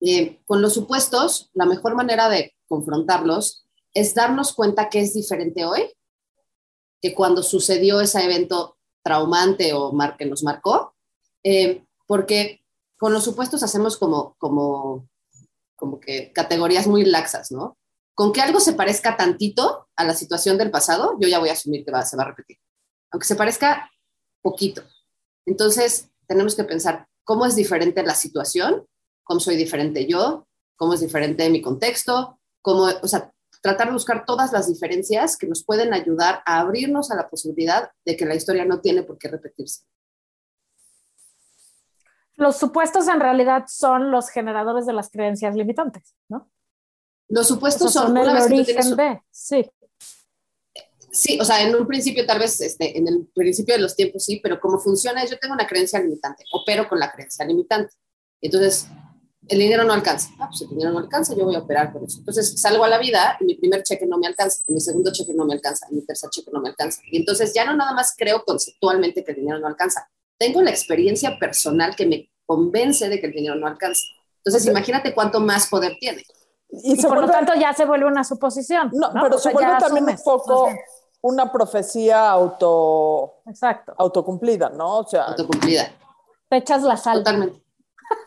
Eh, 0.00 0.40
con 0.44 0.62
los 0.62 0.74
supuestos, 0.74 1.50
la 1.54 1.66
mejor 1.66 1.96
manera 1.96 2.28
de 2.28 2.54
confrontarlos 2.68 3.66
es 3.94 4.14
darnos 4.14 4.52
cuenta 4.52 4.88
que 4.88 5.00
es 5.00 5.14
diferente 5.14 5.64
hoy 5.64 5.92
que 7.00 7.14
cuando 7.14 7.42
sucedió 7.42 8.00
ese 8.00 8.24
evento 8.24 8.78
traumante 9.02 9.72
o 9.72 9.92
mar 9.92 10.16
que 10.16 10.24
nos 10.24 10.44
marcó, 10.44 10.94
eh, 11.42 11.84
porque 12.06 12.64
con 12.96 13.12
los 13.12 13.24
supuestos 13.24 13.64
hacemos 13.64 13.96
como, 13.96 14.36
como, 14.38 15.08
como 15.74 15.98
que 15.98 16.32
categorías 16.32 16.86
muy 16.86 17.04
laxas, 17.04 17.50
¿no? 17.50 17.76
Con 18.14 18.32
que 18.32 18.40
algo 18.40 18.60
se 18.60 18.74
parezca 18.74 19.16
tantito 19.16 19.88
a 19.96 20.04
la 20.04 20.14
situación 20.14 20.56
del 20.58 20.70
pasado, 20.70 21.16
yo 21.18 21.26
ya 21.26 21.40
voy 21.40 21.48
a 21.48 21.54
asumir 21.54 21.84
que 21.84 21.90
va, 21.90 22.02
se 22.02 22.16
va 22.16 22.22
a 22.22 22.28
repetir, 22.28 22.58
aunque 23.10 23.26
se 23.26 23.34
parezca 23.34 23.90
poquito. 24.40 24.82
Entonces, 25.44 26.08
tenemos 26.28 26.54
que 26.54 26.62
pensar 26.62 27.08
cómo 27.24 27.46
es 27.46 27.56
diferente 27.56 28.04
la 28.04 28.14
situación, 28.14 28.86
cómo 29.24 29.40
soy 29.40 29.56
diferente 29.56 30.06
yo, 30.06 30.46
cómo 30.76 30.94
es 30.94 31.00
diferente 31.00 31.50
mi 31.50 31.60
contexto, 31.60 32.38
cómo, 32.60 32.88
tratar 33.62 33.86
de 33.86 33.92
buscar 33.94 34.24
todas 34.26 34.52
las 34.52 34.68
diferencias 34.68 35.38
que 35.38 35.46
nos 35.46 35.64
pueden 35.64 35.94
ayudar 35.94 36.42
a 36.44 36.60
abrirnos 36.60 37.10
a 37.10 37.16
la 37.16 37.28
posibilidad 37.28 37.90
de 38.04 38.16
que 38.16 38.26
la 38.26 38.34
historia 38.34 38.64
no 38.64 38.80
tiene 38.80 39.04
por 39.04 39.16
qué 39.18 39.28
repetirse. 39.28 39.84
Los 42.34 42.56
supuestos 42.56 43.06
en 43.08 43.20
realidad 43.20 43.64
son 43.68 44.10
los 44.10 44.30
generadores 44.30 44.84
de 44.84 44.92
las 44.92 45.10
creencias 45.10 45.54
limitantes, 45.54 46.14
¿no? 46.28 46.50
Los 47.28 47.46
supuestos 47.46 47.92
son, 47.92 48.16
el 48.16 48.28
origen 48.28 48.96
de, 48.96 49.22
sí. 49.30 49.70
Sí, 51.12 51.38
o 51.40 51.44
sea, 51.44 51.62
en 51.62 51.74
un 51.74 51.86
principio 51.86 52.26
tal 52.26 52.38
vez, 52.38 52.60
este, 52.60 52.98
en 52.98 53.06
el 53.06 53.26
principio 53.34 53.74
de 53.74 53.80
los 53.80 53.94
tiempos 53.94 54.24
sí, 54.24 54.40
pero 54.42 54.58
cómo 54.58 54.78
funciona 54.78 55.22
es, 55.22 55.30
yo 55.30 55.38
tengo 55.38 55.54
una 55.54 55.66
creencia 55.66 56.00
limitante, 56.00 56.44
opero 56.52 56.88
con 56.88 56.98
la 56.98 57.12
creencia 57.12 57.44
limitante. 57.44 57.94
Entonces, 58.40 58.88
el 59.48 59.58
dinero 59.58 59.84
no 59.84 59.92
alcanza. 59.92 60.30
Ah, 60.38 60.48
pues 60.48 60.62
el 60.62 60.68
dinero 60.68 60.92
no 60.92 60.98
alcanza, 61.00 61.34
yo 61.34 61.44
voy 61.44 61.54
a 61.54 61.60
operar 61.60 61.92
con 61.92 62.04
eso. 62.04 62.18
Entonces 62.18 62.60
salgo 62.60 62.84
a 62.84 62.88
la 62.88 62.98
vida 62.98 63.36
y 63.40 63.44
mi 63.44 63.54
primer 63.54 63.82
cheque 63.82 64.06
no 64.06 64.18
me 64.18 64.26
alcanza, 64.26 64.62
mi 64.68 64.80
segundo 64.80 65.12
cheque 65.12 65.34
no 65.34 65.44
me 65.44 65.54
alcanza, 65.54 65.86
mi 65.90 66.04
tercer 66.04 66.30
cheque 66.30 66.50
no 66.52 66.60
me 66.60 66.68
alcanza. 66.68 67.00
Y 67.10 67.18
entonces 67.18 67.52
ya 67.52 67.64
no 67.64 67.74
nada 67.76 67.92
más 67.92 68.14
creo 68.16 68.44
conceptualmente 68.44 69.24
que 69.24 69.32
el 69.32 69.38
dinero 69.38 69.58
no 69.58 69.66
alcanza, 69.66 70.08
tengo 70.38 70.62
la 70.62 70.70
experiencia 70.70 71.38
personal 71.38 71.94
que 71.96 72.06
me 72.06 72.30
convence 72.46 73.08
de 73.08 73.20
que 73.20 73.26
el 73.26 73.32
dinero 73.32 73.56
no 73.56 73.66
alcanza. 73.66 74.02
Entonces 74.44 74.66
imagínate 74.66 75.14
cuánto 75.14 75.40
más 75.40 75.68
poder 75.68 75.96
tiene. 76.00 76.24
Y, 76.70 77.00
por 77.02 77.20
lo 77.20 77.28
tanto 77.28 77.52
ya 77.54 77.72
se 77.74 77.84
vuelve 77.84 78.06
una 78.06 78.24
suposición. 78.24 78.90
No, 78.92 79.10
pero 79.12 79.38
se 79.38 79.52
vuelve 79.52 79.76
también 79.78 80.08
un 80.08 80.16
poco 80.24 80.68
una 81.20 81.52
profecía 81.52 82.30
auto, 82.30 83.42
Exacto. 83.46 83.94
autocumplida, 83.98 84.70
¿no? 84.70 84.98
O 84.98 85.06
sea, 85.06 85.24
autocumplida. 85.26 85.92
Te 86.48 86.56
echas 86.56 86.82
la 86.82 86.96
sal. 86.96 87.18
Totalmente. 87.18 87.62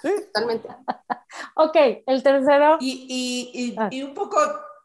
Sí. 0.02 0.10
Totalmente. 0.34 0.68
ok, 1.56 1.76
el 2.08 2.24
tercero. 2.24 2.78
Y, 2.80 3.52
y, 3.54 3.62
y, 3.64 3.76
Ah. 3.78 3.90
y 3.92 4.04
un 4.04 4.14
poco, 4.14 4.38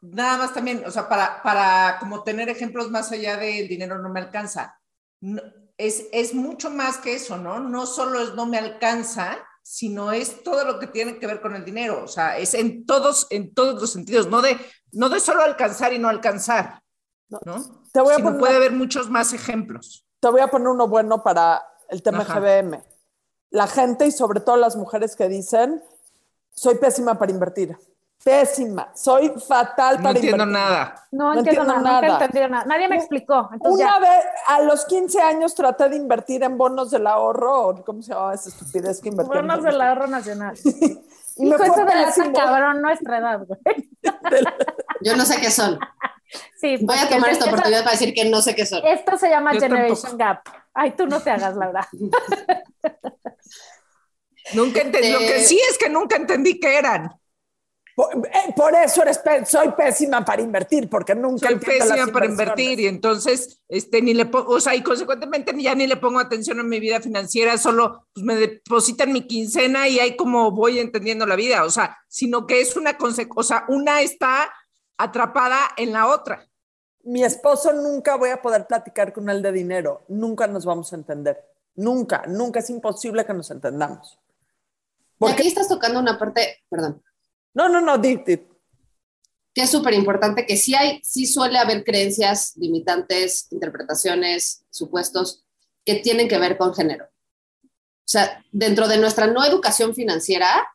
nada 0.02 0.38
más 0.38 0.54
también, 0.54 0.82
o 0.86 0.90
sea, 0.90 1.08
para, 1.08 1.42
para 1.42 1.98
como 2.00 2.22
tener 2.22 2.48
ejemplos 2.48 2.90
más 2.90 3.10
allá 3.12 3.36
del 3.36 3.68
dinero 3.68 3.98
no 3.98 4.08
me 4.08 4.20
alcanza. 4.20 4.80
No- 5.20 5.42
es, 5.76 6.06
es 6.12 6.34
mucho 6.34 6.68
más 6.70 6.98
que 6.98 7.14
eso, 7.14 7.38
¿no? 7.38 7.58
No 7.60 7.86
solo 7.86 8.20
es 8.20 8.34
no 8.34 8.44
me 8.44 8.58
alcanza, 8.58 9.38
sino 9.62 10.12
es 10.12 10.42
todo 10.42 10.64
lo 10.64 10.78
que 10.78 10.86
tiene 10.86 11.18
que 11.18 11.26
ver 11.26 11.40
con 11.40 11.54
el 11.56 11.64
dinero. 11.64 12.02
O 12.04 12.08
sea, 12.08 12.36
es 12.36 12.52
en 12.54 12.84
todos, 12.84 13.26
en 13.30 13.54
todos 13.54 13.80
los 13.80 13.90
sentidos, 13.92 14.26
no 14.26 14.42
de, 14.42 14.58
no 14.92 15.08
de 15.08 15.20
solo 15.20 15.42
alcanzar 15.42 15.92
y 15.94 15.98
no 15.98 16.08
alcanzar, 16.10 16.82
¿no? 17.46 17.82
Te 17.92 18.00
voy 18.00 18.12
a 18.12 18.16
Sino 18.16 18.26
poner 18.28 18.40
puede 18.40 18.56
haber 18.56 18.72
muchos 18.72 19.08
más 19.08 19.32
ejemplos. 19.32 20.04
te 20.20 20.28
voy 20.28 20.42
a 20.42 20.48
poner 20.48 20.68
uno 20.68 20.86
bueno 20.86 21.22
para 21.22 21.62
el 21.88 22.02
tema 22.02 22.20
Ajá. 22.24 22.40
GBM. 22.40 22.82
La 23.50 23.66
gente 23.66 24.06
y 24.06 24.12
sobre 24.12 24.40
todo 24.40 24.56
las 24.56 24.76
mujeres 24.76 25.16
que 25.16 25.28
dicen, 25.28 25.82
soy 26.54 26.76
pésima 26.76 27.18
para 27.18 27.32
invertir. 27.32 27.76
Pésima. 28.22 28.90
Soy 28.94 29.30
fatal 29.30 29.96
No 29.96 30.02
para 30.02 30.18
entiendo 30.18 30.44
invertir. 30.44 30.52
nada. 30.70 30.94
No, 31.10 31.32
No 31.32 31.38
entiendo, 31.38 31.62
entiendo 31.62 31.82
nada, 31.82 31.94
nunca 32.00 32.06
nada. 32.12 32.24
entendí 32.26 32.50
nada. 32.52 32.64
Nadie 32.66 32.88
me 32.88 32.96
explicó. 32.96 33.48
Entonces 33.52 33.80
Una 33.86 33.94
ya. 33.94 33.98
vez, 33.98 34.24
a 34.46 34.60
los 34.60 34.84
15 34.84 35.20
años 35.22 35.54
traté 35.54 35.88
de 35.88 35.96
invertir 35.96 36.42
en 36.42 36.58
bonos 36.58 36.90
del 36.90 37.06
ahorro, 37.06 37.82
¿cómo 37.84 38.02
se 38.02 38.12
llamaba 38.12 38.34
esa 38.34 38.50
estupidez 38.50 39.00
que 39.00 39.08
invertía? 39.08 39.40
en 39.40 39.46
Bonos 39.46 39.64
del 39.64 39.80
ahorro 39.80 40.06
nacional. 40.06 40.54
Y 41.36 41.46
Hijo, 41.48 41.62
eso 41.62 41.84
de 41.86 41.94
la 41.94 42.32
cabrón 42.34 42.82
nuestra 42.82 43.16
edad, 43.18 43.40
güey. 43.46 43.60
Yo 45.00 45.16
no 45.16 45.24
sé 45.24 45.40
qué 45.40 45.50
son. 45.50 45.78
Sí, 46.60 46.76
Voy 46.84 46.96
a 46.98 47.08
tomar 47.08 47.30
esta 47.30 47.46
oportunidad 47.46 47.80
para 47.82 47.92
decir 47.92 48.12
que 48.12 48.28
no 48.28 48.42
sé 48.42 48.54
qué 48.54 48.66
son. 48.66 48.80
Esto 48.84 49.16
se 49.16 49.30
llama 49.30 49.54
Yo 49.54 49.60
Generation 49.60 50.18
Gap. 50.18 50.40
Ay, 50.74 50.94
tú 50.96 51.06
no 51.06 51.20
te 51.20 51.30
hagas, 51.30 51.56
Laura. 51.56 51.88
Nunca 54.54 54.80
entendí. 54.80 55.12
Lo 55.12 55.18
que 55.18 55.36
Eh, 55.36 55.44
sí 55.44 55.60
es 55.70 55.78
que 55.78 55.88
nunca 55.88 56.16
entendí 56.16 56.58
qué 56.58 56.78
eran. 56.78 57.10
Por, 57.94 58.14
eh, 58.26 58.52
por 58.56 58.74
eso 58.74 59.02
eres 59.02 59.18
pe- 59.18 59.44
soy 59.44 59.72
pésima 59.72 60.24
para 60.24 60.40
invertir, 60.40 60.88
porque 60.88 61.14
nunca 61.14 61.48
Soy 61.48 61.56
pésima 61.58 62.06
para 62.06 62.26
invertir 62.26 62.80
y 62.80 62.86
entonces, 62.86 63.60
este, 63.68 64.00
ni 64.00 64.14
le 64.14 64.26
pongo, 64.26 64.52
o 64.54 64.60
sea, 64.60 64.74
y 64.74 64.82
consecuentemente 64.82 65.52
ya 65.60 65.74
ni 65.74 65.86
le 65.86 65.96
pongo 65.96 66.18
atención 66.18 66.58
a 66.60 66.62
mi 66.62 66.80
vida 66.80 67.00
financiera, 67.00 67.58
solo 67.58 68.06
pues, 68.14 68.24
me 68.24 68.36
depositan 68.36 69.12
mi 69.12 69.26
quincena 69.26 69.86
y 69.88 69.98
ahí 70.00 70.16
como 70.16 70.50
voy 70.52 70.78
entendiendo 70.78 71.26
la 71.26 71.36
vida, 71.36 71.64
o 71.64 71.70
sea, 71.70 71.98
sino 72.08 72.46
que 72.46 72.60
es 72.60 72.76
una 72.76 72.96
conse- 72.96 73.28
o 73.36 73.42
sea, 73.42 73.64
una 73.68 74.00
está 74.00 74.50
atrapada 74.96 75.58
en 75.76 75.92
la 75.92 76.06
otra. 76.06 76.46
Mi 77.10 77.24
esposo 77.24 77.72
nunca 77.72 78.14
voy 78.14 78.30
a 78.30 78.40
poder 78.40 78.68
platicar 78.68 79.12
con 79.12 79.28
él 79.28 79.42
de 79.42 79.50
dinero, 79.50 80.04
nunca 80.06 80.46
nos 80.46 80.64
vamos 80.64 80.92
a 80.92 80.96
entender, 80.96 81.44
nunca, 81.74 82.22
nunca 82.28 82.60
es 82.60 82.70
imposible 82.70 83.26
que 83.26 83.34
nos 83.34 83.50
entendamos. 83.50 84.16
Porque, 85.18 85.42
aquí 85.42 85.48
estás 85.48 85.66
tocando 85.66 85.98
una 85.98 86.16
parte, 86.16 86.62
perdón, 86.68 87.02
no, 87.52 87.68
no, 87.68 87.80
no, 87.80 87.98
di, 87.98 88.14
di. 88.14 88.36
que 89.52 89.62
es 89.62 89.70
súper 89.70 89.94
importante, 89.94 90.46
que 90.46 90.56
sí 90.56 90.76
hay, 90.76 91.00
sí 91.02 91.26
suele 91.26 91.58
haber 91.58 91.82
creencias 91.82 92.52
limitantes, 92.56 93.48
interpretaciones, 93.50 94.64
supuestos 94.70 95.44
que 95.84 95.96
tienen 95.96 96.28
que 96.28 96.38
ver 96.38 96.56
con 96.56 96.72
género. 96.76 97.06
O 97.64 98.06
sea, 98.12 98.44
dentro 98.52 98.86
de 98.86 98.98
nuestra 98.98 99.26
no 99.26 99.44
educación 99.44 99.96
financiera, 99.96 100.68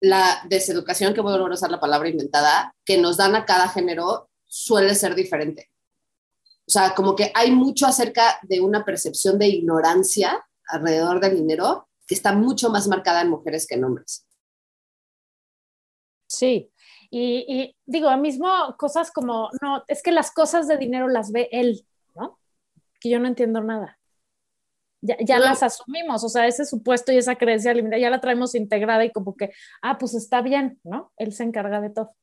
la 0.00 0.40
deseducación, 0.48 1.12
que 1.12 1.20
voy 1.20 1.34
a 1.34 1.36
volver 1.36 1.52
a 1.52 1.56
usar 1.56 1.70
la 1.70 1.80
palabra 1.80 2.08
inventada, 2.08 2.74
que 2.82 2.96
nos 2.96 3.18
dan 3.18 3.36
a 3.36 3.44
cada 3.44 3.68
género 3.68 4.30
suele 4.46 4.94
ser 4.94 5.14
diferente. 5.14 5.70
O 6.66 6.70
sea, 6.70 6.94
como 6.94 7.14
que 7.14 7.30
hay 7.34 7.52
mucho 7.52 7.86
acerca 7.86 8.38
de 8.42 8.60
una 8.60 8.84
percepción 8.84 9.38
de 9.38 9.46
ignorancia 9.48 10.44
alrededor 10.68 11.20
del 11.20 11.36
dinero 11.36 11.88
que 12.06 12.14
está 12.14 12.32
mucho 12.32 12.70
más 12.70 12.88
marcada 12.88 13.20
en 13.22 13.30
mujeres 13.30 13.66
que 13.66 13.74
en 13.76 13.84
hombres. 13.84 14.26
Sí. 16.28 16.70
Y, 17.10 17.44
y 17.48 17.76
digo, 17.86 18.14
mismo 18.16 18.48
cosas 18.78 19.12
como, 19.12 19.50
no, 19.62 19.84
es 19.86 20.02
que 20.02 20.10
las 20.10 20.32
cosas 20.32 20.66
de 20.66 20.76
dinero 20.76 21.08
las 21.08 21.30
ve 21.30 21.48
él, 21.52 21.86
¿no? 22.16 22.38
Que 23.00 23.10
yo 23.10 23.20
no 23.20 23.28
entiendo 23.28 23.62
nada. 23.62 23.98
Ya, 25.02 25.16
ya 25.20 25.38
No. 25.38 25.44
las 25.44 25.62
asumimos, 25.62 26.24
o 26.24 26.28
sea, 26.28 26.48
ese 26.48 26.64
supuesto 26.64 27.12
y 27.12 27.18
esa 27.18 27.36
creencia 27.36 27.72
limitada 27.72 28.00
ya 28.00 28.10
la 28.10 28.20
traemos 28.20 28.56
integrada 28.56 29.04
y 29.04 29.12
como 29.12 29.36
que, 29.36 29.52
ah, 29.82 29.98
pues 29.98 30.14
está 30.14 30.42
bien, 30.42 30.80
¿no? 30.82 31.12
Él 31.16 31.32
se 31.32 31.44
encarga 31.44 31.80
de 31.80 31.90
todo. 31.90 32.16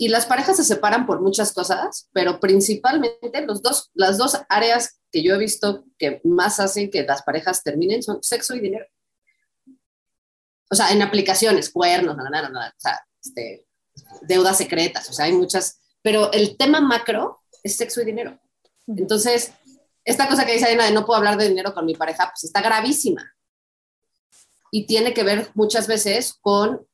Y 0.00 0.08
las 0.08 0.26
parejas 0.26 0.56
se 0.56 0.64
separan 0.64 1.06
por 1.06 1.20
muchas 1.20 1.52
cosas, 1.52 2.08
pero 2.12 2.38
principalmente 2.38 3.44
los 3.44 3.62
dos, 3.62 3.90
las 3.94 4.16
dos 4.16 4.38
áreas 4.48 5.00
que 5.10 5.24
yo 5.24 5.34
he 5.34 5.38
visto 5.38 5.84
que 5.98 6.20
más 6.22 6.60
hacen 6.60 6.88
que 6.90 7.02
las 7.02 7.22
parejas 7.22 7.64
terminen 7.64 8.02
son 8.04 8.22
sexo 8.22 8.54
y 8.54 8.60
dinero. 8.60 8.86
O 10.70 10.76
sea, 10.76 10.92
en 10.92 11.02
aplicaciones, 11.02 11.70
cuernos, 11.70 12.16
nada, 12.16 12.30
nada, 12.30 12.48
nada, 12.48 12.74
o 12.76 12.80
sea, 12.80 13.04
este, 13.22 13.66
deudas 14.22 14.56
secretas, 14.56 15.10
o 15.10 15.12
sea, 15.12 15.24
hay 15.24 15.32
muchas, 15.32 15.80
pero 16.00 16.30
el 16.32 16.56
tema 16.56 16.80
macro 16.80 17.40
es 17.64 17.76
sexo 17.76 18.00
y 18.00 18.04
dinero. 18.04 18.38
Entonces, 18.86 19.52
esta 20.04 20.28
cosa 20.28 20.46
que 20.46 20.52
dice 20.52 20.66
Adina 20.66 20.84
de 20.84 20.92
no 20.92 21.04
puedo 21.04 21.18
hablar 21.18 21.36
de 21.36 21.48
dinero 21.48 21.74
con 21.74 21.84
mi 21.84 21.94
pareja, 21.94 22.30
pues 22.30 22.44
está 22.44 22.60
gravísima. 22.62 23.34
Y 24.70 24.86
tiene 24.86 25.12
que 25.12 25.24
ver 25.24 25.50
muchas 25.54 25.88
veces 25.88 26.34
con 26.40 26.86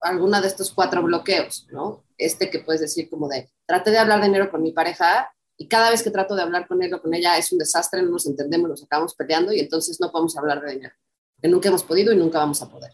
alguna 0.00 0.42
de 0.42 0.48
estos 0.48 0.72
cuatro 0.72 1.02
bloqueos, 1.02 1.66
¿no? 1.70 2.03
Este 2.18 2.50
que 2.50 2.60
puedes 2.60 2.80
decir 2.80 3.10
como 3.10 3.28
de, 3.28 3.50
traté 3.66 3.90
de 3.90 3.98
hablar 3.98 4.20
de 4.20 4.26
dinero 4.26 4.50
con 4.50 4.62
mi 4.62 4.72
pareja 4.72 5.30
y 5.56 5.68
cada 5.68 5.90
vez 5.90 6.02
que 6.02 6.10
trato 6.10 6.34
de 6.34 6.42
hablar 6.42 6.66
con 6.66 6.82
él 6.82 6.92
o 6.94 7.00
con 7.02 7.14
ella 7.14 7.36
es 7.38 7.52
un 7.52 7.58
desastre, 7.58 8.02
no 8.02 8.10
nos 8.10 8.26
entendemos, 8.26 8.68
nos 8.68 8.84
acabamos 8.84 9.14
peleando 9.14 9.52
y 9.52 9.60
entonces 9.60 10.00
no 10.00 10.10
podemos 10.10 10.36
hablar 10.36 10.60
de 10.62 10.72
dinero, 10.72 10.94
que 11.40 11.48
nunca 11.48 11.68
hemos 11.68 11.84
podido 11.84 12.12
y 12.12 12.16
nunca 12.16 12.38
vamos 12.38 12.60
a 12.62 12.68
poder. 12.68 12.92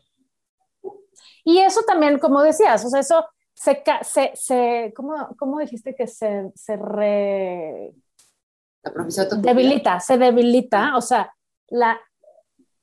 Y 1.45 1.59
eso 1.59 1.83
también, 1.87 2.19
como 2.19 2.43
decías, 2.43 2.85
o 2.85 2.91
sea, 2.91 3.01
eso 3.01 3.27
se, 3.55 3.83
se, 4.03 4.33
se 4.35 4.93
¿cómo, 4.95 5.35
cómo 5.39 5.59
dijiste 5.59 5.95
que 5.95 6.07
se, 6.07 6.51
se 6.55 6.77
re- 6.77 7.95
La 8.83 8.93
debilita, 9.37 10.01
se 10.01 10.19
debilita, 10.19 10.97
o 10.97 11.01
sea, 11.01 11.35
la, 11.69 11.99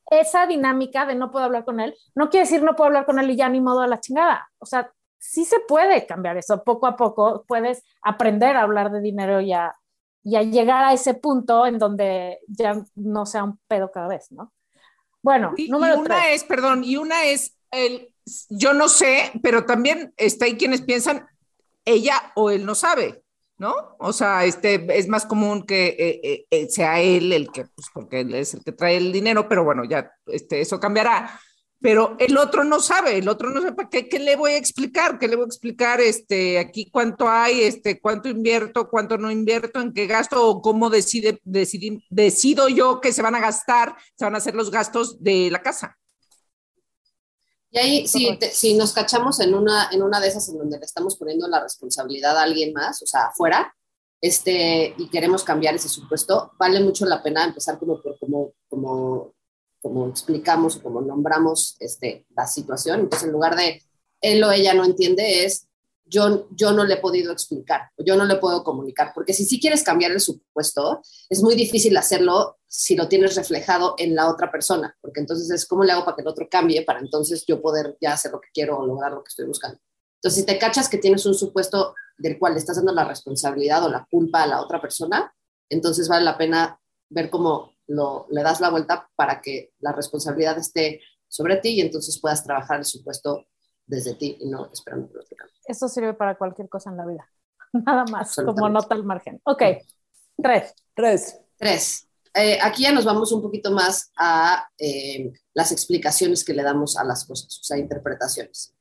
esa 0.10 0.48
dinámica 0.48 1.06
de 1.06 1.16
no 1.16 1.32
puedo 1.32 1.46
hablar 1.46 1.66
con 1.66 1.80
él, 1.80 1.96
no 2.16 2.30
quiere 2.30 2.46
decir 2.46 2.64
no 2.64 2.76
puedo 2.76 2.88
hablar 2.88 3.06
con 3.06 3.20
él 3.20 3.30
y 3.30 3.36
ya 3.36 3.50
ni 3.50 3.62
modo 3.62 3.82
a 3.82 3.88
la 3.88 4.00
chingada, 4.00 4.50
o 4.60 4.66
sea, 4.66 4.92
sí 5.20 5.46
se 5.46 5.60
puede 5.62 6.06
cambiar 6.06 6.38
eso, 6.38 6.64
poco 6.64 6.88
a 6.88 6.96
poco 6.96 7.46
puedes 7.48 7.84
aprender 8.02 8.56
a 8.56 8.62
hablar 8.64 8.92
de 8.92 9.02
dinero 9.02 9.42
y 9.42 9.54
a, 9.54 9.76
y 10.24 10.36
a 10.36 10.44
llegar 10.44 10.84
a 10.84 10.94
ese 10.94 11.14
punto 11.14 11.66
en 11.66 11.80
donde 11.80 12.40
ya 12.48 12.82
no 12.96 13.26
sea 13.26 13.44
un 13.44 13.60
pedo 13.68 13.92
cada 13.92 14.08
vez, 14.08 14.32
¿no? 14.32 14.54
Bueno, 15.22 15.54
Y, 15.56 15.66
y 15.66 15.70
número 15.70 15.98
una 15.98 16.16
tres. 16.22 16.42
es, 16.42 16.44
perdón, 16.44 16.84
y 16.84 16.98
una 16.98 17.26
es 17.26 17.58
el, 17.72 18.14
yo 18.50 18.74
no 18.74 18.88
sé, 18.88 19.32
pero 19.42 19.66
también 19.66 20.14
está 20.18 20.46
ahí 20.46 20.58
quienes 20.58 20.82
piensan, 20.82 21.28
ella 21.86 22.32
o 22.36 22.52
él 22.52 22.66
no 22.66 22.76
sabe, 22.76 23.24
¿no? 23.58 23.74
O 24.00 24.14
sea, 24.14 24.46
este, 24.46 24.86
es 24.98 25.08
más 25.08 25.26
común 25.26 25.66
que 25.66 25.88
eh, 25.88 26.20
eh, 26.24 26.46
eh, 26.52 26.70
sea 26.70 27.00
él 27.02 27.34
el 27.34 27.52
que, 27.52 27.66
pues 27.66 27.88
porque 27.94 28.22
él 28.22 28.34
es 28.36 28.54
el 28.54 28.64
que 28.64 28.72
trae 28.72 28.98
el 28.98 29.12
dinero, 29.12 29.48
pero 29.50 29.64
bueno, 29.64 29.84
ya 29.86 30.12
este, 30.28 30.62
eso 30.62 30.80
cambiará. 30.80 31.40
Pero 31.80 32.16
el 32.20 32.38
otro 32.38 32.64
no 32.64 32.80
sabe, 32.80 33.18
el 33.20 33.30
otro 33.30 33.52
no 33.52 33.62
sabe 33.62 33.74
para 33.76 33.90
qué, 33.90 34.10
qué 34.10 34.18
le 34.20 34.36
voy 34.36 34.52
a 34.54 34.58
explicar, 34.58 35.20
qué 35.20 35.28
le 35.28 35.36
voy 35.36 35.44
a 35.44 35.48
explicar, 35.48 36.02
este, 36.02 36.58
aquí 36.58 36.90
cuánto 36.90 37.30
hay, 37.30 37.62
este, 37.62 38.00
cuánto 38.02 38.30
invierto, 38.30 38.90
cuánto 38.90 39.18
no 39.18 39.30
invierto, 39.32 39.80
en 39.80 39.94
qué 39.94 40.08
gasto 40.08 40.44
o 40.48 40.62
cómo 40.62 40.90
decide, 40.90 41.40
decidir, 41.44 42.02
decido 42.10 42.68
yo 42.68 43.00
que 43.00 43.14
se 43.14 43.22
van 43.22 43.36
a 43.36 43.40
gastar, 43.40 43.96
se 44.16 44.26
van 44.26 44.34
a 44.34 44.40
hacer 44.40 44.56
los 44.56 44.72
gastos 44.72 45.22
de 45.24 45.52
la 45.52 45.62
casa. 45.62 45.98
Y 47.70 47.78
ahí, 47.80 48.08
si, 48.08 48.38
te- 48.40 48.52
si 48.52 48.74
nos 48.76 48.94
cachamos 48.94 49.40
en 49.40 49.54
una, 49.54 49.90
en 49.92 50.02
una 50.02 50.20
de 50.20 50.30
esas 50.30 50.48
en 50.50 50.58
donde 50.58 50.80
le 50.80 50.86
estamos 50.86 51.18
poniendo 51.18 51.48
la 51.48 51.62
responsabilidad 51.62 52.38
a 52.38 52.44
alguien 52.44 52.74
más, 52.74 53.02
o 53.04 53.06
sea, 53.06 53.26
afuera, 53.28 53.76
este, 54.22 54.96
y 54.98 55.10
queremos 55.10 55.44
cambiar 55.44 55.76
ese 55.76 55.90
supuesto, 55.90 56.54
vale 56.58 56.80
mucho 56.80 57.06
la 57.06 57.22
pena 57.22 57.44
empezar 57.46 57.78
como, 57.78 58.02
por- 58.02 58.18
como, 58.20 58.54
como, 58.70 59.34
como 59.88 60.08
explicamos 60.08 60.76
o 60.76 60.84
como 60.84 61.02
nombramos 61.02 61.78
este, 61.80 62.26
la 62.36 62.46
situación. 62.46 63.02
Entonces, 63.02 63.28
en 63.28 63.34
lugar 63.34 63.56
de 63.56 63.82
él 64.20 64.44
o 64.44 64.52
ella 64.52 64.74
no 64.74 64.84
entiende, 64.84 65.46
es 65.46 65.68
yo, 66.06 66.48
yo 66.52 66.74
no 66.74 66.84
le 66.84 66.96
he 66.96 66.98
podido 66.98 67.32
explicar, 67.32 67.92
yo 67.98 68.16
no 68.16 68.26
le 68.26 68.36
puedo 68.36 68.64
comunicar, 68.64 69.12
porque 69.14 69.34
si 69.34 69.46
sí 69.46 69.60
quieres 69.60 69.84
cambiar 69.84 70.12
el 70.12 70.20
supuesto, 70.20 71.02
es 71.30 71.42
muy 71.42 71.56
difícil 71.56 71.96
hacerlo 71.98 72.58
si 72.66 72.96
lo 72.96 73.08
tienes 73.08 73.36
reflejado 73.36 73.96
en 73.98 74.16
la 74.16 74.30
otra 74.30 74.52
persona, 74.52 74.96
porque 75.02 75.20
entonces 75.20 75.50
es 75.50 75.66
cómo 75.66 75.84
le 75.84 75.92
hago 75.92 76.06
para 76.06 76.16
que 76.16 76.22
el 76.22 76.28
otro 76.28 76.48
cambie, 76.50 76.84
para 76.84 77.00
entonces 77.00 77.46
yo 77.46 77.62
poder 77.62 77.98
ya 78.02 78.14
hacer 78.14 78.32
lo 78.32 78.42
que 78.42 78.50
quiero 78.54 78.78
o 78.78 78.86
lograr 78.86 79.12
lo 79.12 79.24
que 79.24 79.30
estoy 79.30 79.46
buscando. 79.46 79.80
Entonces, 80.16 80.42
si 80.42 80.46
te 80.46 80.58
cachas 80.58 80.90
que 80.90 80.98
tienes 80.98 81.26
un 81.26 81.36
supuesto 81.36 81.94
del 82.18 82.40
cual 82.40 82.54
le 82.54 82.60
estás 82.60 82.78
dando 82.78 82.92
la 82.92 83.06
responsabilidad 83.06 83.84
o 83.86 83.90
la 83.90 84.08
culpa 84.10 84.44
a 84.44 84.48
la 84.48 84.62
otra 84.62 84.82
persona, 84.82 85.34
entonces 85.70 86.08
vale 86.08 86.26
la 86.26 86.38
pena 86.38 86.80
ver 87.10 87.30
cómo 87.30 87.77
lo, 87.88 88.28
le 88.30 88.44
das 88.44 88.60
la 88.62 88.70
vuelta 88.70 89.10
para 89.16 89.42
que 89.42 89.74
la 89.80 89.92
responsabilidad 89.92 90.58
esté 90.58 91.02
sobre 91.28 91.58
ti 91.58 91.70
y 91.70 91.82
entonces 91.82 92.20
puedas 92.20 92.44
trabajar 92.44 92.80
el 92.80 92.86
supuesto 92.86 93.46
desde 93.86 94.16
ti 94.16 94.38
y 94.40 94.50
no 94.50 94.70
esperando 94.72 95.08
que 95.28 95.36
cambie. 95.36 95.56
Eso 95.66 95.88
sirve 95.88 96.14
para 96.14 96.38
cualquier 96.38 96.70
cosa 96.70 96.90
en 96.90 96.98
la 96.98 97.06
vida. 97.06 97.30
Nada 97.74 98.06
más, 98.06 98.36
como 98.36 98.70
nota 98.70 98.96
al 98.96 99.04
margen. 99.04 99.42
Ok, 99.44 99.64
tres. 100.42 100.74
Tres. 100.94 101.40
Tres. 101.58 102.08
Eh, 102.34 102.60
aquí 102.62 102.84
ya 102.84 102.92
nos 102.92 103.06
vamos 103.06 103.32
un 103.32 103.42
poquito 103.42 103.72
más 103.72 104.12
a 104.18 104.70
eh, 104.78 105.32
las 105.54 105.72
explicaciones 105.72 106.44
que 106.44 106.54
le 106.54 106.64
damos 106.64 106.98
a 106.98 107.04
las 107.04 107.26
cosas, 107.26 107.60
o 107.60 107.64
sea, 107.64 107.78
interpretaciones. 107.78 108.76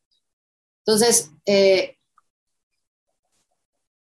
Entonces, 0.85 1.31
eh, 1.47 1.97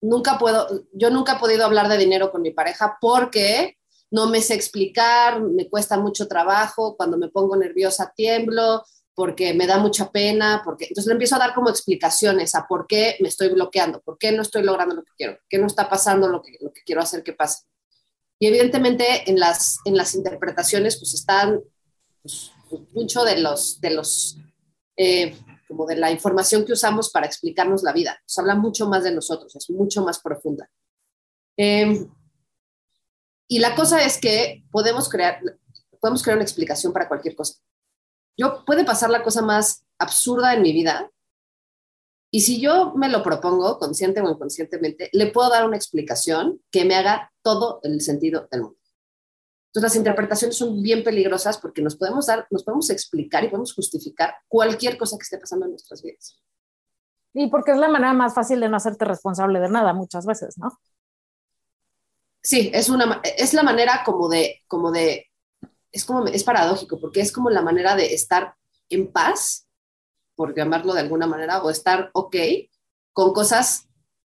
nunca 0.01 0.39
puedo, 0.39 0.85
yo 0.93 1.11
nunca 1.11 1.35
he 1.35 1.39
podido 1.39 1.65
hablar 1.65 1.89
de 1.89 1.99
dinero 1.99 2.31
con 2.31 2.43
mi 2.43 2.53
pareja 2.53 2.99
porque 3.01 3.79
no 4.13 4.29
me 4.29 4.43
sé 4.43 4.55
explicar, 4.55 5.41
me 5.41 5.69
cuesta 5.69 5.99
mucho 5.99 6.29
trabajo, 6.29 6.97
cuando 6.97 7.17
me 7.17 7.29
pongo 7.29 7.57
nerviosa 7.57 8.13
tiemblo, 8.15 8.85
porque 9.15 9.55
me 9.55 9.67
da 9.67 9.79
mucha 9.79 10.13
pena, 10.13 10.61
porque 10.65 10.85
entonces 10.85 11.07
le 11.07 11.13
empiezo 11.13 11.37
a 11.37 11.39
dar 11.39 11.55
como 11.55 11.71
explicaciones 11.71 12.55
a 12.55 12.67
por 12.69 12.87
qué 12.87 13.17
me 13.21 13.29
estoy 13.29 13.49
bloqueando, 13.49 14.03
por 14.03 14.19
qué 14.19 14.31
no 14.31 14.43
estoy 14.43 14.63
logrando 14.63 14.95
lo 14.95 15.03
que 15.03 15.13
quiero, 15.17 15.37
por 15.37 15.47
qué 15.49 15.59
no 15.59 15.67
está 15.67 15.89
pasando 15.89 16.29
lo 16.29 16.43
que, 16.43 16.59
lo 16.61 16.73
que 16.73 16.83
quiero 16.85 17.01
hacer 17.01 17.23
que 17.23 17.33
pase. 17.33 17.65
Y 18.39 18.49
evidentemente 18.49 19.31
en 19.31 19.41
las, 19.41 19.79
en 19.87 19.97
las 19.97 20.15
interpretaciones 20.15 20.99
pues 20.99 21.15
están 21.15 21.61
pues, 22.21 22.53
mucho 22.93 23.25
de 23.25 23.39
los, 23.39 23.81
de 23.81 23.91
los 23.91 24.37
eh, 24.97 25.35
como 25.69 25.87
de 25.87 25.97
la 25.97 26.11
información 26.11 26.67
que 26.67 26.75
usamos 26.75 27.11
para 27.11 27.25
explicarnos 27.25 27.83
la 27.83 27.95
vida. 27.95 28.21
Nos 28.23 28.39
habla 28.39 28.57
mucho 28.57 28.87
más 28.89 29.05
de 29.05 29.15
nosotros, 29.15 29.57
es 29.57 29.71
mucho 29.71 30.05
más 30.05 30.21
profunda. 30.21 30.69
Eh, 31.57 32.07
y 33.53 33.59
la 33.59 33.75
cosa 33.75 34.03
es 34.03 34.19
que 34.19 34.65
podemos 34.71 35.11
crear, 35.11 35.39
podemos 36.01 36.23
crear 36.23 36.39
una 36.39 36.45
explicación 36.45 36.91
para 36.91 37.07
cualquier 37.07 37.37
cosa. 37.37 37.61
Yo 38.35 38.65
puede 38.65 38.83
pasar 38.83 39.11
la 39.11 39.23
cosa 39.23 39.43
más 39.43 39.85
absurda 39.99 40.55
en 40.55 40.63
mi 40.63 40.73
vida 40.73 41.11
y 42.31 42.41
si 42.41 42.63
yo 42.63 42.95
me 42.95 43.11
lo 43.11 43.23
propongo, 43.23 43.79
consciente 43.79 44.23
o 44.23 44.31
inconscientemente, 44.31 45.11
le 45.13 45.27
puedo 45.27 45.51
dar 45.51 45.67
una 45.67 45.77
explicación 45.77 46.63
que 46.71 46.87
me 46.87 46.95
haga 46.95 47.31
todo 47.43 47.81
el 47.83 48.01
sentido 48.01 48.49
del 48.51 48.63
mundo. 48.63 48.79
Entonces 49.67 49.91
las 49.91 49.97
interpretaciones 49.97 50.57
son 50.57 50.83
bien 50.83 51.05
peligrosas 51.05 51.59
porque 51.59 51.83
nos 51.83 51.97
podemos 51.97 52.29
dar, 52.29 52.47
nos 52.51 52.65
podemos 52.65 52.89
explicar 52.89 53.45
y 53.45 53.49
podemos 53.49 53.75
justificar 53.75 54.35
cualquier 54.49 54.97
cosa 54.97 55.19
que 55.19 55.25
esté 55.25 55.37
pasando 55.37 55.67
en 55.67 55.73
nuestras 55.73 56.01
vidas. 56.01 56.41
Y 57.35 57.51
porque 57.51 57.73
es 57.73 57.79
la 57.79 57.89
manera 57.89 58.15
más 58.15 58.35
fácil 58.35 58.61
de 58.61 58.71
no 58.71 58.79
hacerte 58.79 59.05
responsable 59.05 59.61
de 59.61 59.69
nada 59.69 59.93
muchas 59.93 60.25
veces, 60.25 60.57
¿no? 60.57 60.71
Sí, 62.43 62.71
es, 62.75 62.89
una, 62.89 63.21
es 63.37 63.55
la 63.55 63.63
manera 63.63 64.03
como 64.05 64.29
de, 64.29 64.63
como 64.67 64.91
de, 64.91 65.31
es 65.93 66.05
como, 66.05 66.27
es 66.27 66.43
paradójico, 66.43 67.01
porque 67.01 67.21
es 67.21 67.31
como 67.31 67.51
la 67.51 67.63
manera 67.63 67.95
de 67.95 68.13
estar 68.13 68.55
en 68.89 69.13
paz, 69.13 69.69
por 70.35 70.55
llamarlo 70.57 70.93
de 70.95 71.01
alguna 71.01 71.27
manera, 71.27 71.63
o 71.63 71.71
estar 71.71 72.11
ok 72.15 72.37
con 73.13 73.33
cosas 73.33 73.89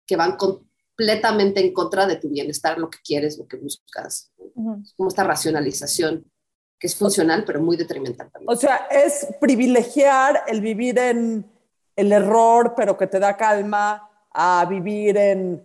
que 0.06 0.16
van 0.16 0.36
completamente 0.36 1.60
en 1.60 1.72
contra 1.72 2.06
de 2.06 2.16
tu 2.16 2.28
bienestar, 2.28 2.78
lo 2.78 2.88
que 2.90 2.98
quieres, 3.04 3.38
lo 3.38 3.46
que 3.46 3.56
buscas. 3.56 4.30
Como 4.54 5.08
esta 5.08 5.24
racionalización 5.24 6.30
que 6.78 6.86
es 6.86 6.94
funcional, 6.94 7.44
pero 7.44 7.60
muy 7.60 7.76
detrimental 7.76 8.30
también. 8.30 8.50
O 8.50 8.56
sea, 8.56 8.86
es 8.90 9.26
privilegiar 9.40 10.44
el 10.46 10.60
vivir 10.60 10.98
en 10.98 11.50
el 11.96 12.12
error, 12.12 12.74
pero 12.76 12.96
que 12.96 13.06
te 13.06 13.18
da 13.18 13.36
calma, 13.36 14.10
a 14.30 14.66
vivir 14.68 15.16
en 15.16 15.62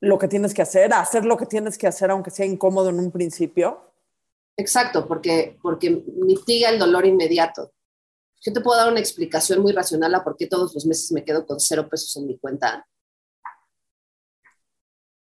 lo 0.00 0.18
que 0.18 0.28
tienes 0.28 0.54
que 0.54 0.62
hacer, 0.62 0.92
a 0.92 1.00
hacer 1.00 1.24
lo 1.24 1.36
que 1.36 1.46
tienes 1.46 1.76
que 1.76 1.86
hacer, 1.86 2.10
aunque 2.10 2.30
sea 2.30 2.46
incómodo 2.46 2.88
en 2.88 2.98
un 2.98 3.10
principio. 3.10 3.92
Exacto, 4.56 5.06
porque, 5.06 5.58
porque 5.62 6.02
mitiga 6.16 6.70
el 6.70 6.78
dolor 6.78 7.06
inmediato. 7.06 7.72
Yo 8.42 8.52
te 8.52 8.60
puedo 8.60 8.78
dar 8.78 8.90
una 8.90 9.00
explicación 9.00 9.60
muy 9.60 9.72
racional 9.72 10.14
a 10.14 10.24
por 10.24 10.36
qué 10.36 10.46
todos 10.46 10.74
los 10.74 10.86
meses 10.86 11.12
me 11.12 11.24
quedo 11.24 11.46
con 11.46 11.60
cero 11.60 11.88
pesos 11.90 12.16
en 12.16 12.26
mi 12.26 12.38
cuenta. 12.38 12.86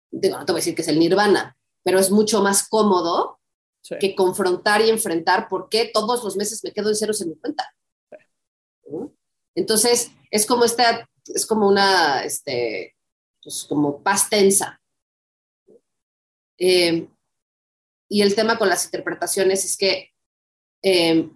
Digo, 0.09 0.37
no 0.37 0.45
te 0.45 0.51
voy 0.53 0.59
a 0.59 0.61
decir 0.61 0.75
que 0.75 0.81
es 0.81 0.87
el 0.87 0.99
nirvana, 0.99 1.57
pero 1.83 1.99
es 1.99 2.09
mucho 2.09 2.41
más 2.41 2.67
cómodo 2.67 3.39
sí. 3.81 3.95
que 3.99 4.15
confrontar 4.15 4.81
y 4.81 4.89
enfrentar 4.89 5.49
por 5.49 5.67
qué 5.67 5.89
todos 5.93 6.23
los 6.23 6.37
meses 6.37 6.63
me 6.63 6.71
quedo 6.71 6.89
en 6.89 6.95
ceros 6.95 7.21
en 7.21 7.29
mi 7.29 7.35
cuenta. 7.35 7.73
Entonces, 9.55 10.11
es 10.29 10.45
como 10.45 10.63
esta, 10.63 11.09
es 11.25 11.45
como 11.45 11.67
una, 11.67 12.23
este, 12.23 12.95
pues 13.43 13.65
como 13.67 14.01
paz 14.01 14.29
tensa. 14.29 14.81
Eh, 16.57 17.07
y 18.09 18.21
el 18.21 18.35
tema 18.35 18.57
con 18.57 18.69
las 18.69 18.85
interpretaciones 18.85 19.65
es 19.65 19.77
que 19.77 20.09
eh, 20.83 21.29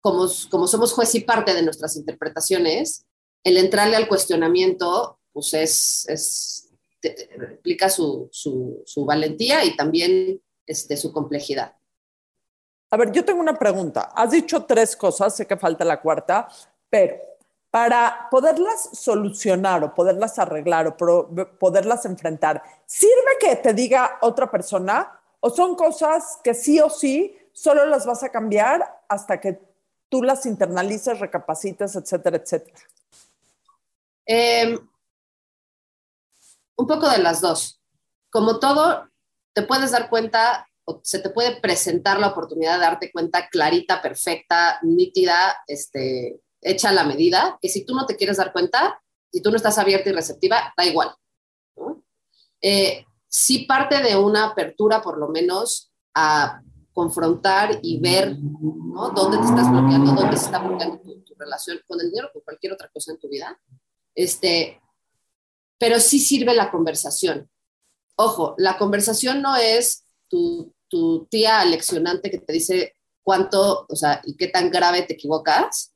como, 0.00 0.26
como 0.50 0.66
somos 0.66 0.92
juez 0.92 1.14
y 1.14 1.20
parte 1.20 1.54
de 1.54 1.62
nuestras 1.62 1.96
interpretaciones, 1.96 3.06
el 3.44 3.56
entrarle 3.56 3.96
al 3.96 4.08
cuestionamiento, 4.08 5.20
pues 5.32 5.54
es, 5.54 6.04
es 6.08 6.72
explica 7.02 7.88
su, 7.88 8.28
su, 8.30 8.82
su, 8.86 9.04
valentía 9.04 9.64
y 9.64 9.76
también 9.76 10.40
este, 10.66 10.96
su 10.96 11.12
complejidad. 11.12 11.76
A 12.90 12.96
ver, 12.96 13.10
yo 13.10 13.24
tengo 13.24 13.40
una 13.40 13.58
pregunta. 13.58 14.12
Has 14.14 14.30
dicho 14.30 14.64
tres 14.64 14.94
cosas, 14.94 15.34
sé 15.34 15.46
que 15.46 15.56
falta 15.56 15.84
la 15.84 16.00
cuarta, 16.00 16.48
pero 16.90 17.16
para 17.72 18.28
poderlas 18.30 18.90
solucionar 18.92 19.82
o 19.82 19.94
poderlas 19.94 20.38
arreglar 20.38 20.88
o 20.88 20.96
poderlas 21.58 22.04
enfrentar, 22.04 22.62
¿sirve 22.84 23.38
que 23.40 23.56
te 23.56 23.72
diga 23.72 24.18
otra 24.20 24.50
persona 24.50 25.18
o 25.40 25.48
son 25.48 25.74
cosas 25.74 26.38
que 26.44 26.52
sí 26.52 26.78
o 26.80 26.90
sí 26.90 27.34
solo 27.50 27.86
las 27.86 28.04
vas 28.04 28.22
a 28.24 28.28
cambiar 28.28 29.00
hasta 29.08 29.40
que 29.40 29.58
tú 30.10 30.22
las 30.22 30.44
internalices, 30.44 31.18
recapacites, 31.18 31.96
etcétera, 31.96 32.36
etcétera? 32.36 32.78
Eh, 34.26 34.78
un 36.76 36.86
poco 36.86 37.08
de 37.08 37.18
las 37.20 37.40
dos. 37.40 37.80
Como 38.28 38.58
todo, 38.60 39.08
te 39.54 39.62
puedes 39.62 39.92
dar 39.92 40.10
cuenta 40.10 40.68
o 40.84 41.00
se 41.02 41.20
te 41.20 41.30
puede 41.30 41.58
presentar 41.58 42.20
la 42.20 42.28
oportunidad 42.28 42.74
de 42.74 42.80
darte 42.80 43.12
cuenta 43.12 43.48
clarita, 43.48 44.02
perfecta, 44.02 44.78
nítida, 44.82 45.56
este, 45.66 46.42
hecha 46.62 46.92
la 46.92 47.04
medida, 47.04 47.58
que 47.60 47.68
si 47.68 47.84
tú 47.84 47.94
no 47.94 48.06
te 48.06 48.16
quieres 48.16 48.38
dar 48.38 48.52
cuenta, 48.52 49.02
si 49.30 49.42
tú 49.42 49.50
no 49.50 49.56
estás 49.56 49.78
abierta 49.78 50.08
y 50.08 50.12
receptiva, 50.12 50.72
da 50.76 50.86
igual. 50.86 51.14
¿no? 51.76 52.02
Eh, 52.60 53.04
sí 53.28 53.60
parte 53.60 54.00
de 54.02 54.16
una 54.16 54.46
apertura, 54.46 55.02
por 55.02 55.18
lo 55.18 55.28
menos, 55.28 55.92
a 56.14 56.62
confrontar 56.92 57.80
y 57.82 57.98
ver 57.98 58.38
¿no? 58.38 59.10
dónde 59.10 59.38
te 59.38 59.44
estás 59.44 59.70
bloqueando, 59.70 60.12
dónde 60.12 60.36
se 60.36 60.44
está 60.44 60.58
bloqueando 60.58 61.00
tu, 61.00 61.20
tu, 61.22 61.34
relación 61.34 61.80
con 61.86 62.00
el 62.00 62.10
dinero, 62.10 62.30
con 62.32 62.42
cualquier 62.42 62.72
otra 62.74 62.88
cosa 62.88 63.12
en 63.12 63.18
tu 63.18 63.28
vida. 63.28 63.58
Este, 64.14 64.80
pero 65.78 65.98
sí 65.98 66.20
sirve 66.20 66.54
la 66.54 66.70
conversación. 66.70 67.50
Ojo, 68.16 68.54
la 68.58 68.78
conversación 68.78 69.42
no 69.42 69.56
es 69.56 70.04
tu, 70.28 70.72
tu 70.88 71.26
tía 71.26 71.60
aleccionante 71.60 72.30
que 72.30 72.38
te 72.38 72.52
dice 72.52 72.96
cuánto, 73.22 73.86
o 73.88 73.96
sea, 73.96 74.20
y 74.24 74.36
qué 74.36 74.48
tan 74.48 74.70
grave 74.70 75.02
te 75.02 75.14
equivocas, 75.14 75.91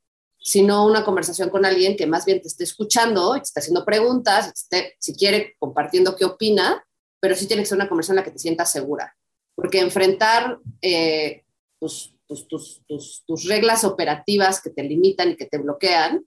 sino 0.47 0.85
una 0.85 1.03
conversación 1.03 1.49
con 1.49 1.65
alguien 1.65 1.97
que 1.97 2.07
más 2.07 2.23
bien 2.23 2.41
te 2.41 2.47
esté 2.47 2.63
escuchando 2.63 3.33
te 3.33 3.41
esté 3.41 3.59
haciendo 3.59 3.83
preguntas, 3.83 4.53
si 4.97 5.13
quiere, 5.13 5.57
compartiendo 5.59 6.15
qué 6.15 6.23
opina, 6.23 6.87
pero 7.19 7.35
sí 7.35 7.47
tiene 7.47 7.63
que 7.63 7.65
ser 7.67 7.75
una 7.75 7.89
conversación 7.89 8.17
en 8.17 8.21
la 8.21 8.23
que 8.23 8.31
te 8.31 8.39
sientas 8.39 8.71
segura. 8.71 9.13
Porque 9.55 9.81
enfrentar 9.81 10.57
eh, 10.81 11.43
tus, 11.81 12.15
tus, 12.25 12.47
tus, 12.47 13.25
tus, 13.25 13.43
reglas 13.43 13.83
operativas 13.83 14.61
que 14.61 14.69
te 14.69 14.83
limitan 14.83 15.31
y 15.31 15.35
que 15.35 15.47
te 15.47 15.57
bloquean, 15.57 16.25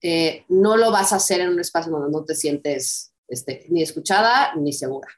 eh, 0.00 0.46
no 0.48 0.78
lo 0.78 0.90
vas 0.90 1.12
a 1.12 1.16
hacer 1.16 1.42
en 1.42 1.50
un 1.50 1.60
espacio 1.60 1.92
donde 1.92 2.10
no 2.10 2.24
te 2.24 2.34
sientes 2.34 3.12
este, 3.28 3.66
ni 3.68 3.82
escuchada 3.82 4.54
ni 4.54 4.72
segura. 4.72 5.08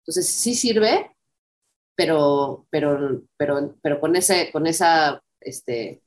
Entonces, 0.00 0.26
sí 0.26 0.54
sirve, 0.54 1.14
pero, 1.94 2.66
pero, 2.70 3.24
pero, 3.36 3.76
pero 3.82 4.00
con, 4.00 4.16
ese, 4.16 4.50
con 4.52 4.66
esa 4.66 5.22
este, 5.38 6.00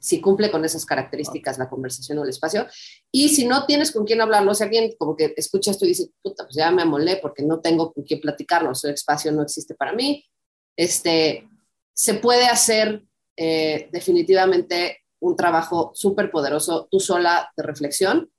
si 0.00 0.20
cumple 0.20 0.50
con 0.50 0.64
esas 0.64 0.86
características 0.86 1.58
la 1.58 1.68
conversación 1.68 2.18
o 2.18 2.24
el 2.24 2.30
espacio. 2.30 2.66
Y 3.12 3.28
si 3.28 3.46
no 3.46 3.66
tienes 3.66 3.92
con 3.92 4.04
quién 4.04 4.20
hablarlo, 4.20 4.54
si 4.54 4.64
alguien 4.64 4.94
como 4.98 5.16
que 5.16 5.34
escucha 5.36 5.70
esto 5.70 5.84
y 5.84 5.88
dice, 5.88 6.10
puta, 6.22 6.44
pues 6.44 6.56
ya 6.56 6.70
me 6.70 6.82
amolé 6.82 7.16
porque 7.16 7.42
no 7.42 7.60
tengo 7.60 7.92
con 7.92 8.04
quién 8.04 8.20
platicarlo, 8.20 8.72
el 8.82 8.90
espacio 8.90 9.32
no 9.32 9.42
existe 9.42 9.74
para 9.74 9.92
mí, 9.92 10.24
este, 10.76 11.48
se 11.92 12.14
puede 12.14 12.46
hacer 12.46 13.04
eh, 13.36 13.88
definitivamente 13.92 14.98
un 15.20 15.36
trabajo 15.36 15.92
súper 15.94 16.30
poderoso 16.30 16.88
tú 16.90 17.00
sola 17.00 17.50
de 17.56 17.62
reflexión. 17.62 18.30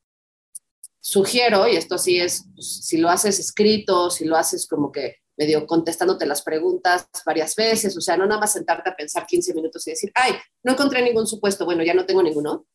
Sugiero, 1.08 1.68
y 1.68 1.76
esto 1.76 2.00
sí 2.00 2.20
es, 2.20 2.48
pues, 2.56 2.84
si 2.84 2.98
lo 2.98 3.10
haces 3.10 3.38
escrito, 3.38 4.10
si 4.10 4.26
lo 4.26 4.36
haces 4.36 4.68
como 4.68 4.92
que 4.92 5.18
medio 5.38 5.68
contestándote 5.68 6.26
las 6.26 6.42
preguntas 6.42 7.08
varias 7.24 7.56
veces, 7.56 7.96
o 7.96 8.02
sea, 8.02 8.18
no 8.18 8.26
nada 8.26 8.42
más 8.42 8.54
sentarte 8.54 8.90
a 8.90 8.96
pensar 8.96 9.28
15 9.28 9.54
minutos 9.54 9.86
y 9.86 9.92
decir, 9.92 10.12
ay, 10.16 10.34
no 10.64 10.72
encontré 10.72 11.04
ningún 11.04 11.28
supuesto, 11.28 11.64
bueno, 11.64 11.84
ya 11.84 11.94
no 11.94 12.08
tengo 12.08 12.24
ninguno, 12.24 12.66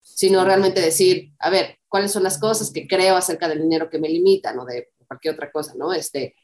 sino 0.00 0.42
realmente 0.42 0.80
decir, 0.80 1.34
a 1.38 1.50
ver, 1.50 1.78
¿cuáles 1.86 2.12
son 2.12 2.22
las 2.22 2.38
cosas 2.38 2.70
que 2.70 2.88
creo 2.88 3.14
acerca 3.14 3.46
del 3.46 3.60
dinero 3.60 3.90
que 3.90 3.98
me 3.98 4.08
limitan 4.08 4.58
o 4.58 4.64
de 4.64 4.88
cualquier 5.06 5.34
otra 5.34 5.52
cosa, 5.52 5.74
¿no? 5.76 5.92
Este, 5.92 6.34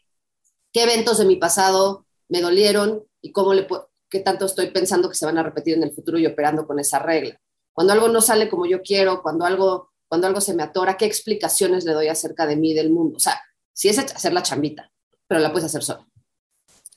¿Qué 0.70 0.82
eventos 0.82 1.16
de 1.16 1.24
mi 1.24 1.36
pasado 1.36 2.04
me 2.28 2.42
dolieron 2.42 3.06
y 3.22 3.32
cómo 3.32 3.54
le 3.54 3.66
qué 4.10 4.20
tanto 4.20 4.44
estoy 4.44 4.70
pensando 4.70 5.08
que 5.08 5.14
se 5.14 5.24
van 5.24 5.38
a 5.38 5.42
repetir 5.42 5.78
en 5.78 5.84
el 5.84 5.94
futuro 5.94 6.18
y 6.18 6.26
operando 6.26 6.66
con 6.66 6.78
esa 6.78 6.98
regla? 6.98 7.40
Cuando 7.72 7.94
algo 7.94 8.08
no 8.08 8.20
sale 8.20 8.50
como 8.50 8.66
yo 8.66 8.82
quiero, 8.82 9.22
cuando 9.22 9.46
algo, 9.46 9.91
cuando 10.12 10.26
algo 10.26 10.42
se 10.42 10.52
me 10.52 10.62
atora, 10.62 10.98
¿qué 10.98 11.06
explicaciones 11.06 11.86
le 11.86 11.94
doy 11.94 12.08
acerca 12.08 12.44
de 12.46 12.54
mí, 12.54 12.74
del 12.74 12.90
mundo? 12.90 13.16
O 13.16 13.18
sea, 13.18 13.40
si 13.72 13.88
es 13.88 13.98
hacer 13.98 14.34
la 14.34 14.42
chambita, 14.42 14.92
pero 15.26 15.40
la 15.40 15.50
puedes 15.50 15.64
hacer 15.64 15.82
sola. 15.82 16.06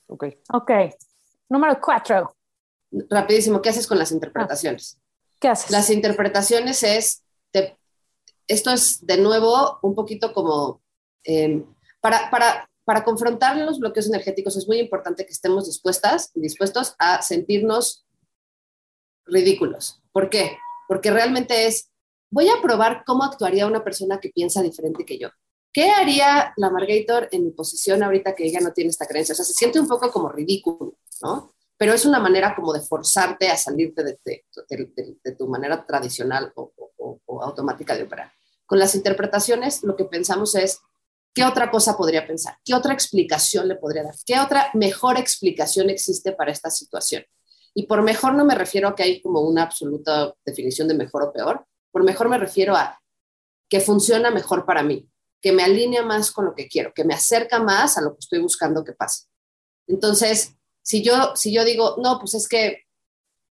Ok. 0.06 0.26
Ok. 0.52 0.70
Número 1.48 1.80
cuatro. 1.80 2.36
Rapidísimo, 3.08 3.62
¿qué 3.62 3.70
haces 3.70 3.86
con 3.86 3.98
las 3.98 4.12
interpretaciones? 4.12 5.00
¿Qué 5.40 5.48
haces? 5.48 5.70
Las 5.70 5.88
interpretaciones 5.88 6.82
es, 6.82 7.22
te, 7.52 7.78
esto 8.48 8.70
es 8.70 9.06
de 9.06 9.16
nuevo 9.16 9.78
un 9.80 9.94
poquito 9.94 10.34
como, 10.34 10.82
eh, 11.24 11.64
para, 12.02 12.28
para, 12.30 12.68
para 12.84 13.02
confrontar 13.02 13.56
los 13.56 13.78
bloqueos 13.78 14.08
energéticos 14.08 14.58
es 14.58 14.68
muy 14.68 14.78
importante 14.78 15.24
que 15.24 15.32
estemos 15.32 15.64
dispuestas 15.64 16.32
y 16.34 16.40
dispuestos 16.42 16.94
a 16.98 17.22
sentirnos 17.22 18.06
ridículos. 19.24 20.02
¿Por 20.12 20.28
qué? 20.28 20.58
Porque 20.86 21.10
realmente 21.10 21.66
es, 21.66 21.90
voy 22.36 22.50
a 22.50 22.60
probar 22.60 23.02
cómo 23.06 23.24
actuaría 23.24 23.66
una 23.66 23.82
persona 23.82 24.20
que 24.20 24.28
piensa 24.28 24.60
diferente 24.60 25.06
que 25.06 25.16
yo. 25.16 25.30
¿Qué 25.72 25.90
haría 25.90 26.52
la 26.58 26.68
Margator 26.68 27.30
en 27.32 27.44
mi 27.44 27.50
posición 27.50 28.02
ahorita 28.02 28.34
que 28.34 28.44
ella 28.44 28.60
no 28.60 28.74
tiene 28.74 28.90
esta 28.90 29.06
creencia? 29.06 29.32
O 29.32 29.36
sea, 29.36 29.44
se 29.46 29.54
siente 29.54 29.80
un 29.80 29.88
poco 29.88 30.10
como 30.10 30.28
ridículo, 30.28 30.98
¿no? 31.22 31.54
Pero 31.78 31.94
es 31.94 32.04
una 32.04 32.20
manera 32.20 32.54
como 32.54 32.74
de 32.74 32.80
forzarte 32.80 33.48
a 33.48 33.56
salirte 33.56 34.04
de, 34.04 34.18
de, 34.26 35.32
tu 35.32 35.48
manera 35.48 35.86
tradicional 35.86 36.52
o, 36.56 36.72
automática 37.40 37.96
de 37.96 38.02
operar. 38.02 38.30
Con 38.66 38.78
las 38.78 38.94
interpretaciones, 38.94 39.82
lo 39.82 39.96
que 39.96 40.04
pensamos 40.04 40.54
es, 40.56 40.80
¿qué 41.32 41.42
otra 41.42 41.70
cosa 41.70 41.96
podría 41.96 42.26
pensar? 42.26 42.58
¿Qué 42.62 42.74
otra 42.74 42.92
explicación 42.92 43.66
le 43.66 43.76
podría 43.76 44.02
dar? 44.02 44.14
¿Qué 44.26 44.38
otra 44.38 44.70
mejor 44.74 45.16
explicación 45.16 45.88
existe 45.88 46.32
para 46.32 46.52
esta 46.52 46.68
situación? 46.68 47.24
Y 47.74 47.86
por 47.86 48.02
mejor 48.02 48.34
no 48.34 48.44
me 48.44 48.54
refiero 48.54 48.88
a 48.88 48.94
que 48.94 49.04
hay 49.04 49.22
como 49.22 49.40
una 49.40 49.62
absoluta 49.62 50.34
definición 50.44 50.86
de 50.88 50.94
mejor 50.94 51.22
o 51.22 51.32
peor, 51.32 51.66
por 51.96 52.04
mejor 52.04 52.28
me 52.28 52.36
refiero 52.36 52.76
a 52.76 53.00
que 53.70 53.80
funciona 53.80 54.30
mejor 54.30 54.66
para 54.66 54.82
mí, 54.82 55.08
que 55.40 55.50
me 55.50 55.62
alinea 55.62 56.02
más 56.02 56.30
con 56.30 56.44
lo 56.44 56.54
que 56.54 56.68
quiero, 56.68 56.92
que 56.92 57.04
me 57.04 57.14
acerca 57.14 57.58
más 57.58 57.96
a 57.96 58.02
lo 58.02 58.12
que 58.12 58.18
estoy 58.20 58.38
buscando 58.38 58.84
que 58.84 58.92
pase. 58.92 59.28
Entonces, 59.86 60.52
si 60.82 61.02
yo, 61.02 61.34
si 61.34 61.54
yo 61.54 61.64
digo, 61.64 61.96
no, 61.96 62.18
pues 62.18 62.34
es 62.34 62.48
que 62.50 62.82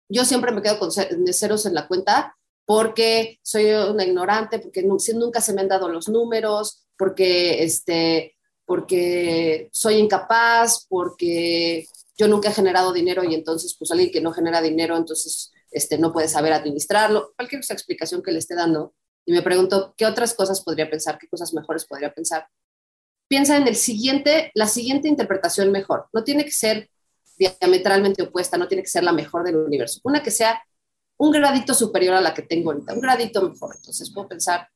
yo 0.10 0.26
siempre 0.26 0.52
me 0.52 0.62
quedo 0.62 0.78
con 0.78 0.92
ceros 0.92 1.66
en 1.66 1.74
la 1.74 1.88
cuenta, 1.88 2.38
porque 2.66 3.40
soy 3.42 3.72
una 3.72 4.06
ignorante, 4.06 4.60
porque 4.60 4.84
nunca 4.84 5.42
se 5.42 5.52
me 5.52 5.62
han 5.62 5.68
dado 5.68 5.90
los 5.90 6.08
números, 6.08 6.86
porque, 7.00 7.64
este, 7.64 8.36
porque 8.64 9.70
soy 9.74 9.96
incapaz, 9.96 10.86
porque 10.88 11.88
yo 12.16 12.28
nunca 12.28 12.50
he 12.50 12.54
generado 12.54 12.94
dinero 12.94 13.24
y 13.24 13.34
entonces 13.34 13.76
pues 13.76 13.90
alguien 13.90 14.12
que 14.12 14.22
no 14.22 14.32
genera 14.32 14.62
dinero 14.62 14.96
entonces 14.96 15.52
este, 15.76 15.98
no 15.98 16.14
puede 16.14 16.30
saber 16.30 16.54
administrarlo, 16.54 17.34
cualquier 17.36 17.62
explicación 17.70 18.24
que 18.24 18.32
le 18.32 18.40
esté 18.40 18.56
dando. 18.56 18.96
Y 19.26 19.34
me 19.34 19.42
pregunto, 19.42 19.94
¿qué 19.98 20.06
otras 20.06 20.34
cosas 20.34 20.64
podría 20.64 20.90
pensar? 20.90 21.18
¿Qué 21.18 21.28
cosas 21.28 21.54
mejores 21.54 21.86
podría 21.86 22.14
pensar? 22.14 22.48
Piensa 23.28 23.58
en 23.58 23.68
el 23.68 23.76
siguiente, 23.76 24.52
la 24.54 24.68
siguiente 24.68 25.10
interpretación 25.10 25.74
mejor. 25.74 26.08
No 26.14 26.24
tiene 26.24 26.46
que 26.46 26.52
ser 26.52 26.90
diametralmente 27.38 28.24
opuesta, 28.24 28.58
no 28.58 28.70
tiene 28.70 28.84
que 28.84 28.90
ser 28.90 29.04
la 29.04 29.12
mejor 29.12 29.44
del 29.44 29.58
universo. 29.58 30.00
Una 30.04 30.24
que 30.24 30.32
sea 30.32 30.64
un 31.18 31.32
gradito 31.32 31.74
superior 31.74 32.14
a 32.14 32.22
la 32.22 32.34
que 32.34 32.44
tengo 32.44 32.72
ahorita, 32.72 32.94
un 32.94 33.02
gradito 33.02 33.42
mejor. 33.42 33.76
Entonces 33.76 34.14
puedo 34.14 34.30
pensar 34.30 34.70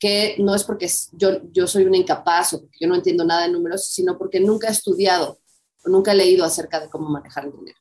que 0.00 0.34
no 0.40 0.56
es 0.56 0.64
porque 0.64 0.90
yo, 1.12 1.48
yo 1.52 1.68
soy 1.68 1.84
una 1.84 1.96
incapaz 1.96 2.54
o 2.54 2.62
porque 2.62 2.78
yo 2.80 2.88
no 2.88 2.96
entiendo 2.96 3.24
nada 3.24 3.42
de 3.42 3.52
números, 3.52 3.86
sino 3.86 4.18
porque 4.18 4.40
nunca 4.40 4.66
he 4.66 4.72
estudiado 4.72 5.38
o 5.84 5.88
nunca 5.88 6.10
he 6.10 6.16
leído 6.16 6.44
acerca 6.44 6.80
de 6.80 6.90
cómo 6.90 7.08
manejar 7.08 7.44
el 7.44 7.52
dinero. 7.52 7.78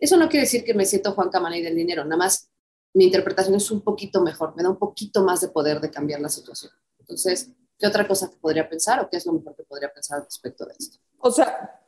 Eso 0.00 0.16
no 0.16 0.28
quiere 0.28 0.46
decir 0.46 0.64
que 0.64 0.74
me 0.74 0.86
siento 0.86 1.12
Juan 1.12 1.28
Camaney 1.28 1.62
del 1.62 1.76
dinero, 1.76 2.04
nada 2.04 2.16
más 2.16 2.50
mi 2.94 3.04
interpretación 3.04 3.54
es 3.54 3.70
un 3.70 3.82
poquito 3.82 4.20
mejor, 4.20 4.56
me 4.56 4.62
da 4.62 4.70
un 4.70 4.78
poquito 4.78 5.22
más 5.22 5.40
de 5.40 5.48
poder 5.48 5.80
de 5.80 5.90
cambiar 5.90 6.20
la 6.20 6.28
situación. 6.28 6.72
Entonces, 6.98 7.50
¿qué 7.78 7.86
otra 7.86 8.06
cosa 8.08 8.28
que 8.28 8.36
podría 8.36 8.68
pensar 8.68 9.00
o 9.00 9.08
qué 9.08 9.18
es 9.18 9.26
lo 9.26 9.32
mejor 9.32 9.54
que 9.54 9.62
podría 9.62 9.92
pensar 9.92 10.24
respecto 10.24 10.64
de 10.64 10.74
esto? 10.78 10.98
O 11.18 11.30
sea, 11.30 11.82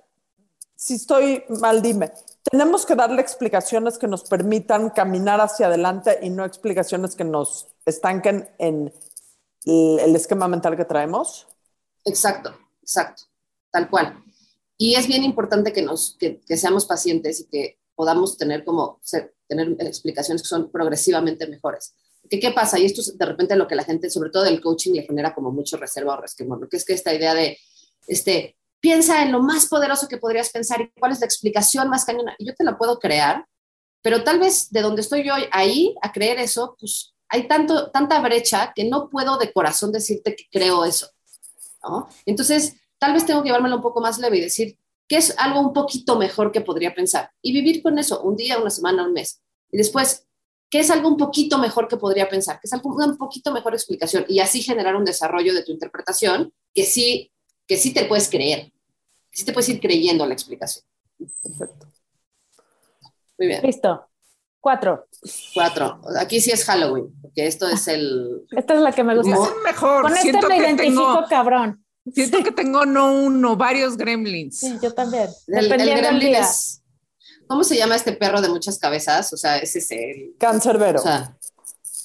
si 0.77 0.95
estoy 0.95 1.45
mal, 1.61 1.81
dime. 1.83 2.13
Tenemos 2.43 2.85
que 2.85 2.95
darle 2.95 3.23
explicaciones 3.23 3.99
que 3.99 4.09
nos 4.09 4.25
permitan 4.25 4.91
caminar 4.91 5.41
hacia 5.41 5.67
adelante 5.67 6.19
y 6.23 6.31
no 6.31 6.45
explicaciones 6.45 7.15
que 7.15 7.25
nos 7.25 7.69
estanquen 7.87 8.49
en 8.59 8.93
el, 9.65 9.99
el 10.01 10.17
esquema 10.17 10.49
mental 10.49 10.77
que 10.77 10.85
traemos. 10.85 11.47
Exacto, 12.05 12.55
exacto, 12.81 13.25
tal 13.71 13.89
cual. 13.89 14.23
Y 14.77 14.97
es 14.97 15.07
bien 15.07 15.23
importante 15.23 15.73
que, 15.73 15.83
nos, 15.83 16.17
que, 16.19 16.41
que 16.41 16.57
seamos 16.57 16.87
pacientes 16.87 17.41
y 17.41 17.45
que 17.47 17.79
podamos 18.03 18.37
tener 18.37 18.65
como 18.65 18.99
ser- 19.01 19.33
tener 19.47 19.77
explicaciones 19.79 20.43
que 20.43 20.49
son 20.49 20.73
progresivamente 20.73 21.47
mejores. 21.47 21.95
¿Qué, 22.29 22.41
¿Qué 22.41 22.51
pasa? 22.51 22.81
Y 22.81 22.85
esto 22.87 23.01
es 23.01 23.17
de 23.17 23.27
repente 23.27 23.55
lo 23.55 23.69
que 23.69 23.77
la 23.77 23.85
gente, 23.85 24.11
sobre 24.11 24.31
todo 24.31 24.43
del 24.43 24.61
coaching, 24.61 24.93
le 24.95 25.03
genera 25.03 25.33
como 25.37 25.53
mucho 25.53 25.77
reserva 25.77 26.15
o 26.15 26.21
resquemor, 26.21 26.69
que 26.69 26.79
es 26.79 26.85
que 26.85 26.95
esta 26.95 27.15
idea 27.15 27.33
de, 27.35 27.57
este, 28.09 28.57
piensa 28.81 29.23
en 29.23 29.31
lo 29.31 29.41
más 29.41 29.67
poderoso 29.69 30.09
que 30.09 30.19
podrías 30.19 30.51
pensar 30.51 30.81
y 30.81 30.91
cuál 30.99 31.13
es 31.13 31.21
la 31.21 31.27
explicación 31.27 31.89
más 31.89 32.05
cañona. 32.05 32.35
Y 32.39 32.47
yo 32.49 32.55
te 32.57 32.65
la 32.65 32.77
puedo 32.77 32.99
crear, 32.99 33.47
pero 34.03 34.25
tal 34.25 34.41
vez 34.41 34.69
de 34.71 34.81
donde 34.83 35.03
estoy 35.03 35.23
yo 35.25 35.35
ahí 35.53 35.95
a 36.03 36.11
creer 36.11 36.41
eso, 36.41 36.75
pues 36.81 37.15
hay 37.29 37.47
tanto, 37.47 37.91
tanta 37.93 38.21
brecha 38.21 38.73
que 38.75 38.85
no 38.85 39.09
puedo 39.09 39.39
de 39.39 39.53
corazón 39.53 39.93
decirte 39.93 40.35
que 40.35 40.47
creo 40.51 40.85
eso. 40.85 41.07
¿no? 41.85 42.09
Entonces, 42.27 42.75
tal 42.99 43.13
vez 43.13 43.25
tengo 43.25 43.43
que 43.43 43.49
llevármelo 43.49 43.77
un 43.77 43.83
poco 43.83 44.01
más 44.01 44.19
leve 44.19 44.39
y 44.39 44.41
decir, 44.43 44.77
¿qué 45.13 45.19
es 45.19 45.35
algo 45.37 45.61
un 45.61 45.75
poquito 45.75 46.17
mejor 46.17 46.51
que 46.51 46.63
podría 46.63 46.95
pensar? 46.95 47.31
Y 47.43 47.53
vivir 47.53 47.83
con 47.83 47.99
eso 47.99 48.23
un 48.23 48.35
día, 48.35 48.59
una 48.59 48.71
semana, 48.71 49.05
un 49.05 49.13
mes. 49.13 49.43
Y 49.71 49.77
después, 49.77 50.27
¿qué 50.71 50.81
es 50.81 50.91
algo 50.91 51.07
un 51.07 51.19
poquito 51.19 51.59
mejor 51.59 51.87
que 51.87 51.99
podría 51.99 52.31
pensar? 52.31 52.59
¿Qué 52.59 52.67
es 52.67 52.73
algo 52.73 52.95
una 52.95 53.05
un 53.05 53.19
poquito 53.19 53.53
mejor 53.53 53.75
explicación? 53.75 54.25
Y 54.27 54.41
así 54.41 54.63
generar 54.63 54.97
un 54.97 55.05
desarrollo 55.05 55.53
de 55.53 55.65
tu 55.65 55.71
interpretación 55.71 56.55
que 56.75 56.85
sí, 56.85 57.31
que 57.67 57.77
sí 57.77 57.93
te 57.93 58.07
puedes 58.07 58.31
creer, 58.31 58.73
que 59.31 59.37
sí 59.37 59.45
te 59.45 59.53
puedes 59.53 59.69
ir 59.69 59.83
creyendo 59.83 60.25
la 60.25 60.33
explicación. 60.33 60.83
Perfecto. 61.43 61.89
Muy 63.37 63.49
bien. 63.49 63.61
Listo. 63.65 64.09
Cuatro. 64.61 65.09
Cuatro. 65.53 66.01
Aquí 66.19 66.41
sí 66.41 66.53
es 66.53 66.65
Halloween, 66.65 67.13
porque 67.21 67.47
esto 67.47 67.69
es 67.69 67.87
el... 67.87 68.47
Esta 68.51 68.73
es 68.73 68.81
la 68.81 68.93
que 68.93 69.05
me 69.05 69.15
gusta. 69.15 69.35
Es 69.35 69.51
el 69.51 69.63
mejor. 69.63 70.03
Con 70.05 70.13
este 70.13 70.23
siento 70.23 70.49
me 70.49 70.57
que 70.57 70.63
identifico 70.63 71.17
tengo, 71.17 71.29
cabrón. 71.29 71.82
Siento 72.13 72.43
que 72.43 72.53
tengo 72.53 72.85
no 72.87 73.13
uno, 73.15 73.57
varios 73.57 73.97
gremlins. 73.97 74.59
Sí, 74.59 74.79
yo 74.83 74.93
también. 74.93 75.29
El, 75.47 75.57
el 75.59 75.65
Dependiendo 75.69 76.03
gremlin 76.03 76.35
es... 76.37 76.83
¿Cómo 77.47 77.65
se 77.65 77.77
llama 77.77 77.97
este 77.97 78.13
perro 78.13 78.41
de 78.41 78.49
muchas 78.49 78.79
cabezas? 78.79 79.33
O 79.33 79.37
sea, 79.37 79.59
ese 79.59 79.81
es 79.81 79.91
el... 79.91 80.35
Cancerbero. 80.39 81.01
O 81.01 81.03
sea, 81.03 81.37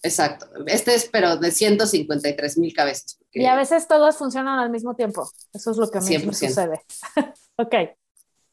exacto. 0.04 0.48
Este 0.66 0.94
es, 0.96 1.08
pero 1.12 1.38
de 1.38 1.52
153 1.52 2.58
mil 2.58 2.74
cabezas. 2.74 3.16
porque- 3.18 3.42
Y 3.42 3.46
a 3.46 3.56
veces 3.56 3.88
todos 3.88 4.18
funcionan 4.18 4.60
al 4.60 4.70
mismo 4.70 4.96
tiempo. 4.96 5.30
Eso 5.54 5.72
es 5.72 5.78
lo 5.78 5.90
que 5.90 6.00
a 6.00 6.02
mí 6.02 6.10
me 6.18 6.26
100%. 6.26 6.48
sucede. 6.48 6.82
ok. 7.58 7.76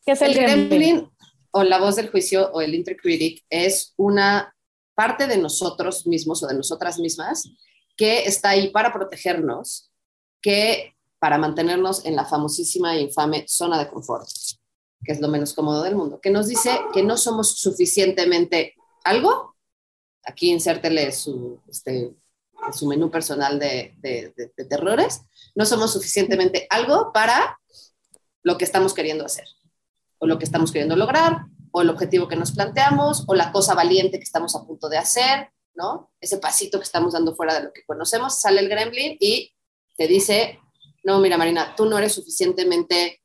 ¿Qué 0.07 0.13
es 0.13 0.23
el 0.23 0.31
el, 0.33 0.37
gremlin? 0.37 0.69
gremlin 0.69 1.11
o 1.51 1.63
la 1.65 1.79
voz 1.79 1.97
del 1.97 2.11
juicio 2.11 2.51
o 2.53 2.61
el 2.61 2.75
intercritic 2.75 3.45
es 3.49 3.95
una 3.97 4.55
parte 4.95 5.27
de 5.27 5.39
nosotros 5.39 6.07
mismos 6.07 6.43
o 6.43 6.47
de 6.47 6.55
nosotras 6.55 6.99
mismas 6.99 7.49
que 7.97 8.25
está 8.25 8.51
ahí 8.51 8.71
para 8.71 8.93
protegernos, 8.93 9.91
que 10.43 10.94
para 11.25 11.39
mantenernos 11.39 12.05
en 12.05 12.17
la 12.17 12.27
famosísima 12.27 12.95
e 12.95 13.01
infame 13.01 13.47
zona 13.49 13.79
de 13.79 13.89
confort, 13.89 14.29
que 15.03 15.13
es 15.13 15.23
lo 15.23 15.29
menos 15.29 15.55
cómodo 15.55 15.83
del 15.83 15.97
mundo, 15.97 16.21
que 16.21 16.29
nos 16.29 16.49
dice 16.49 16.79
que 16.93 17.03
no 17.03 17.17
somos 17.17 17.47
suficientemente 17.59 18.75
algo. 19.05 19.57
Aquí 20.27 20.51
insértele 20.51 21.13
su, 21.13 21.63
este, 21.67 22.15
su 22.75 22.87
menú 22.87 23.11
personal 23.11 23.59
de, 23.59 23.95
de- 24.03 24.35
de- 24.37 24.53
de 24.55 24.65
terrores. 24.67 25.23
No 25.55 25.65
somos 25.65 25.95
suficientemente 25.95 26.67
algo 26.69 27.11
para 27.11 27.59
lo 28.43 28.59
que 28.59 28.67
estamos 28.67 28.93
queriendo 28.93 29.25
hacer 29.25 29.47
o 30.19 30.27
lo 30.27 30.37
que 30.39 30.45
estamos 30.45 30.73
queriendo 30.73 30.95
lograr, 30.95 31.47
o 31.73 31.81
el 31.81 31.89
objetivo 31.89 32.29
que 32.29 32.37
nos 32.37 32.53
planteamos, 32.53 33.25
o 33.29 33.35
la 33.35 33.51
cosa 33.51 33.73
valiente 33.75 34.19
que 34.19 34.25
estamos 34.25 34.55
a 34.57 34.65
punto 34.67 34.91
de 34.91 34.99
hacer, 34.99 35.49
¿no? 35.75 36.13
Ese 36.21 36.37
pasito 36.37 36.77
que 36.79 36.85
estamos 36.85 37.15
dando 37.15 37.35
fuera 37.35 37.55
de 37.55 37.63
lo 37.65 37.73
que 37.73 37.87
conocemos, 37.87 38.39
sale 38.43 38.61
el 38.61 38.69
gremlin 38.69 39.17
y 39.19 39.55
te 39.97 40.07
dice, 40.07 40.61
no, 41.05 41.21
mira 41.21 41.37
Marina, 41.39 41.75
tú 41.77 41.87
no 41.87 41.99
eres 41.99 42.13
suficientemente 42.13 43.21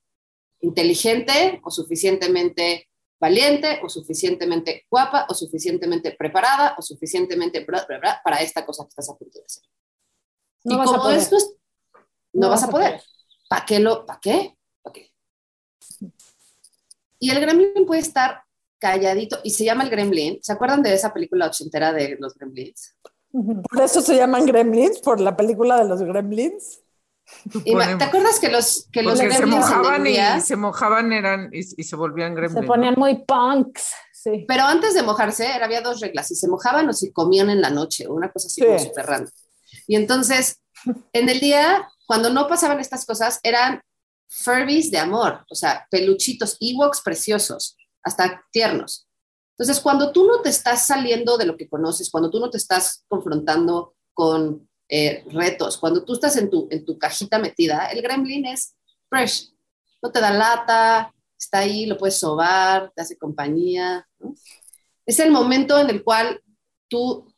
inteligente 0.62 1.62
o 1.64 1.72
suficientemente 1.72 2.90
valiente 3.20 3.80
o 3.84 3.90
suficientemente 3.90 4.86
guapa 4.90 5.26
o 5.30 5.34
suficientemente 5.34 6.12
preparada 6.18 6.76
o 6.78 6.82
suficientemente 6.82 7.66
bla, 7.66 7.86
bla, 7.88 8.00
bla, 8.00 8.22
para 8.24 8.38
esta 8.42 8.66
cosa 8.66 8.84
que 8.84 8.90
estás 8.90 9.10
a 9.10 9.18
punto 9.18 9.40
de 9.40 9.46
hacer. 9.46 9.64
No 10.64 10.76
y 10.76 10.78
vas 10.78 10.88
a 10.88 10.92
como 10.92 11.04
poder. 11.04 11.18
esto 11.20 11.38
es- 11.38 11.56
no, 12.34 12.50
vas 12.50 12.64
a 12.64 12.70
poder. 12.70 13.02
¿Para 13.50 13.66
qué 13.66 13.80
lo? 13.80 14.06
¿Para 14.06 14.20
qué? 14.20 14.56
¿Para 14.82 14.94
qué? 14.94 15.12
Y 17.20 17.32
el 17.32 17.40
gremlin 17.42 17.86
puede 17.86 18.02
estar 18.02 18.44
calladito 18.78 19.40
y 19.44 19.50
se 19.52 19.66
llama 19.66 19.84
el 19.84 19.90
gremlin. 19.90 20.40
¿Se 20.42 20.54
acuerdan 20.54 20.82
de 20.84 20.94
esa 20.94 21.14
película 21.14 21.48
ochentera 21.48 21.92
de 21.92 22.18
los 22.20 22.36
gremlins? 22.36 22.96
Por 23.32 23.82
eso 23.82 24.02
se 24.02 24.16
llaman 24.16 24.46
gremlins, 24.46 25.00
por 25.00 25.20
la 25.20 25.36
película 25.36 25.78
de 25.78 25.90
los 25.90 26.02
gremlins. 26.02 26.82
¿Te 27.52 28.04
acuerdas 28.04 28.40
que 28.40 28.50
los, 28.50 28.88
que 28.92 29.04
los 29.04 29.18
se 29.18 29.46
mojaban 29.46 30.06
y 30.08 30.18
se 30.42 30.56
mojaban 30.56 31.14
eran 31.14 31.50
y, 31.54 31.60
y 31.60 31.84
se 31.84 31.96
volvían 31.96 32.36
gremlins. 32.36 32.60
Se 32.62 32.68
ponían 32.68 32.96
muy 32.98 33.24
punks. 33.26 33.92
Sí. 34.14 34.46
Pero 34.48 34.64
antes 34.64 34.94
de 34.94 35.04
mojarse, 35.04 35.48
había 35.48 35.82
dos 35.82 36.02
reglas, 36.02 36.28
si 36.28 36.36
se 36.36 36.48
mojaban 36.48 36.90
o 36.90 36.94
si 36.94 37.12
comían 37.12 37.50
en 37.50 37.62
la 37.62 37.70
noche, 37.70 38.08
una 38.08 38.32
cosa 38.32 38.48
así 38.48 38.62
Sí. 38.62 38.68
como 38.68 38.80
súper 38.80 39.06
random. 39.06 39.32
Y 39.88 39.96
entonces, 39.96 40.60
en 41.14 41.30
el 41.30 41.40
día, 41.40 41.88
cuando 42.06 42.30
no 42.30 42.48
pasaban 42.48 42.80
estas 42.80 43.06
cosas, 43.06 43.40
eran 43.44 43.82
Furbies 44.32 44.92
de 44.92 45.00
amor, 45.00 45.44
o 45.50 45.56
sea, 45.56 45.88
peluchitos, 45.90 46.58
Ewoks 46.60 47.02
preciosos, 47.02 47.76
hasta 48.04 48.44
tiernos. 48.52 49.08
Entonces, 49.58 49.82
cuando 49.82 50.12
tú 50.12 50.26
no 50.28 50.42
te 50.42 50.50
estás 50.50 50.86
saliendo 50.86 51.38
de 51.38 51.46
lo 51.46 51.58
que 51.58 51.68
conoces, 51.68 52.12
cuando 52.12 52.30
tú 52.30 52.40
no 52.40 52.50
te 52.50 52.58
estás 52.58 53.04
confrontando 53.08 53.96
con 54.14 54.69
eh, 54.90 55.24
retos, 55.28 55.78
cuando 55.78 56.04
tú 56.04 56.14
estás 56.14 56.36
en 56.38 56.50
tu, 56.50 56.68
en 56.72 56.84
tu 56.84 56.98
cajita 56.98 57.38
metida, 57.38 57.86
el 57.88 58.02
gremlin 58.02 58.48
es 58.48 58.76
fresh, 59.08 59.54
no 60.02 60.12
te 60.12 60.20
da 60.20 60.32
lata, 60.32 61.14
está 61.38 61.60
ahí, 61.60 61.86
lo 61.86 61.98
puedes 61.98 62.18
sobar, 62.18 62.92
te 62.96 63.04
hace 63.04 63.18
compañía. 63.18 64.08
¿no? 64.18 64.34
Es 65.06 65.20
el 65.20 65.32
momento 65.32 65.80
en 65.80 65.90
el 65.90 66.04
cual 66.04 66.42
tú 66.88 67.32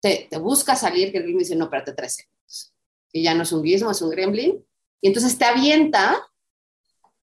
te, 0.00 0.26
te 0.30 0.38
buscas 0.38 0.80
salir, 0.80 1.12
que 1.12 1.18
el 1.18 1.24
gremlin 1.24 1.40
dice, 1.40 1.56
no, 1.56 1.64
espérate 1.64 1.92
tres 1.92 2.14
segundos. 2.14 2.74
Y 3.12 3.22
ya 3.22 3.34
no 3.34 3.42
es 3.42 3.52
un 3.52 3.62
guismo, 3.62 3.90
es 3.90 4.00
un 4.00 4.10
gremlin. 4.10 4.64
Y 5.02 5.08
entonces 5.08 5.36
te 5.36 5.44
avienta 5.44 6.26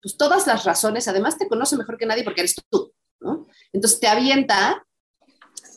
pues, 0.03 0.17
todas 0.17 0.47
las 0.47 0.65
razones, 0.65 1.09
además 1.09 1.39
te 1.39 1.49
conoce 1.49 1.77
mejor 1.77 1.97
que 1.97 2.07
nadie 2.07 2.25
porque 2.25 2.43
eres 2.43 2.57
tú, 2.69 2.93
¿no? 3.21 3.47
Entonces 3.73 3.99
te 3.99 4.09
avienta 4.09 4.87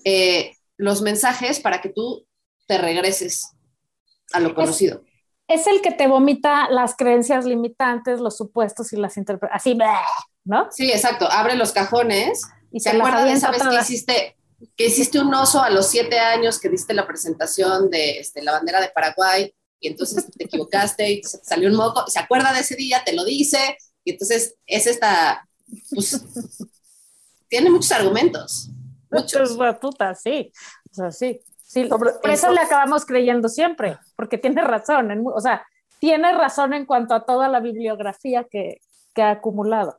eh, 0.04 0.58
los 0.78 1.02
mensajes 1.02 1.60
para 1.60 1.82
que 1.82 1.90
tú 1.90 2.28
te 2.68 2.78
regreses 2.78 3.52
a 4.34 4.40
lo 4.40 4.54
conocido. 4.54 5.04
Es 5.48 5.68
el 5.68 5.82
que 5.82 5.92
te 5.92 6.08
vomita 6.08 6.70
las 6.70 6.96
creencias 6.96 7.46
limitantes, 7.46 8.20
los 8.20 8.38
supuestos 8.38 8.94
y 8.94 8.98
las 8.98 9.18
interpretaciones. 9.18 9.62
Así, 9.62 9.74
bleh, 9.74 9.88
¿no? 10.46 10.68
Sí, 10.72 10.92
exacto. 10.92 11.30
Abre 11.30 11.56
los 11.56 11.72
cajones 11.72 12.42
Y 12.72 12.80
¿Se 12.80 12.90
acuerdan 12.90 13.26
de 13.26 13.34
esa 13.34 13.52
vez 13.52 13.62
que 13.62 13.76
hiciste, 13.76 14.38
que 14.78 14.86
hiciste 14.88 15.20
un 15.20 15.34
oso 15.34 15.62
a 15.62 15.70
los 15.70 15.88
siete 15.88 16.20
años, 16.20 16.60
que 16.60 16.70
diste 16.70 16.94
la 16.94 17.06
presentación 17.06 17.90
de 17.90 18.20
este, 18.20 18.42
la 18.42 18.54
bandera 18.54 18.80
de 18.80 18.90
Paraguay 18.90 19.54
y 19.80 19.88
entonces 19.88 20.30
te 20.32 20.46
equivocaste 20.46 21.12
y 21.12 21.22
salió 21.24 21.68
un 21.70 21.76
moco? 21.76 22.06
Se 22.08 22.20
acuerda 22.20 22.54
de 22.54 22.62
ese 22.62 22.76
día, 22.76 23.04
te 23.04 23.14
lo 23.14 23.26
dice 23.26 23.78
y 24.04 24.12
entonces 24.12 24.56
es 24.66 24.88
esta, 24.88 25.48
pues, 25.90 26.24
tiene 27.50 27.70
muchos 27.70 27.92
argumentos. 27.92 28.70
muchos. 29.12 29.58
Puta, 29.80 30.16
sí. 30.16 30.52
O 30.92 30.94
sea, 30.94 31.12
sí. 31.12 31.42
Sí. 31.72 31.88
Sobre- 31.88 32.14
Por 32.22 32.30
eso 32.30 32.52
le 32.52 32.62
acabamos 32.62 33.06
creyendo 33.06 33.50
siempre, 33.50 33.98
porque 34.16 34.38
tiene 34.38 34.62
razón. 34.62 35.12
en 35.12 35.24
o 35.26 35.40
sea, 35.40 35.66
tiene 36.00 36.32
razón 36.34 36.74
en 36.74 36.86
cuanto 36.86 37.14
a 37.14 37.26
toda 37.26 37.48
la 37.48 37.60
bibliografía 37.60 38.46
que, 38.50 38.82
que 39.14 39.22
ha 39.22 39.32
acumulado. 39.32 39.98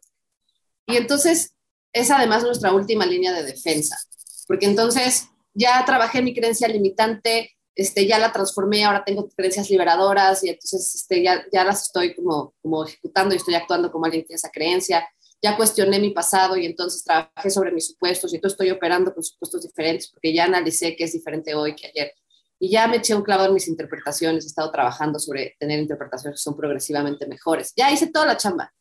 Y 0.86 0.96
entonces 0.96 1.54
es 1.92 2.10
además 2.10 2.42
nuestra 2.42 2.72
última 2.72 3.06
línea 3.06 3.32
de 3.32 3.44
defensa, 3.44 3.96
porque 4.48 4.66
entonces 4.66 5.28
ya 5.54 5.84
trabajé 5.84 6.22
mi 6.22 6.34
creencia 6.34 6.66
limitante, 6.68 7.52
este, 7.74 8.06
ya 8.06 8.18
la 8.18 8.32
transformé, 8.32 8.84
ahora 8.84 9.04
tengo 9.04 9.28
creencias 9.30 9.70
liberadoras 9.70 10.42
y 10.44 10.48
entonces 10.50 10.94
este, 10.94 11.22
ya, 11.22 11.44
ya 11.52 11.64
las 11.64 11.82
estoy 11.82 12.14
como, 12.14 12.54
como 12.62 12.84
ejecutando 12.84 13.34
y 13.34 13.38
estoy 13.38 13.54
actuando 13.54 13.90
como 13.90 14.04
alguien 14.04 14.22
que 14.22 14.28
tiene 14.28 14.36
esa 14.36 14.50
creencia. 14.50 15.08
Ya 15.42 15.56
cuestioné 15.56 15.98
mi 15.98 16.10
pasado 16.10 16.56
y 16.56 16.66
entonces 16.66 17.02
trabajé 17.02 17.50
sobre 17.50 17.72
mis 17.72 17.88
supuestos 17.88 18.32
y 18.32 18.36
entonces 18.36 18.54
estoy 18.54 18.70
operando 18.70 19.12
con 19.12 19.24
supuestos 19.24 19.62
diferentes 19.62 20.08
porque 20.08 20.32
ya 20.32 20.44
analicé 20.44 20.94
que 20.94 21.04
es 21.04 21.12
diferente 21.12 21.54
hoy 21.54 21.74
que 21.74 21.88
ayer. 21.88 22.12
Y 22.60 22.70
ya 22.70 22.86
me 22.86 22.98
eché 22.98 23.12
un 23.16 23.22
clavo 23.22 23.44
en 23.44 23.54
mis 23.54 23.66
interpretaciones, 23.66 24.44
he 24.44 24.46
estado 24.46 24.70
trabajando 24.70 25.18
sobre 25.18 25.56
tener 25.58 25.80
interpretaciones 25.80 26.38
que 26.38 26.44
son 26.44 26.56
progresivamente 26.56 27.26
mejores. 27.26 27.72
Ya 27.76 27.90
hice 27.90 28.06
toda 28.06 28.24
la 28.24 28.36
chamba. 28.36 28.72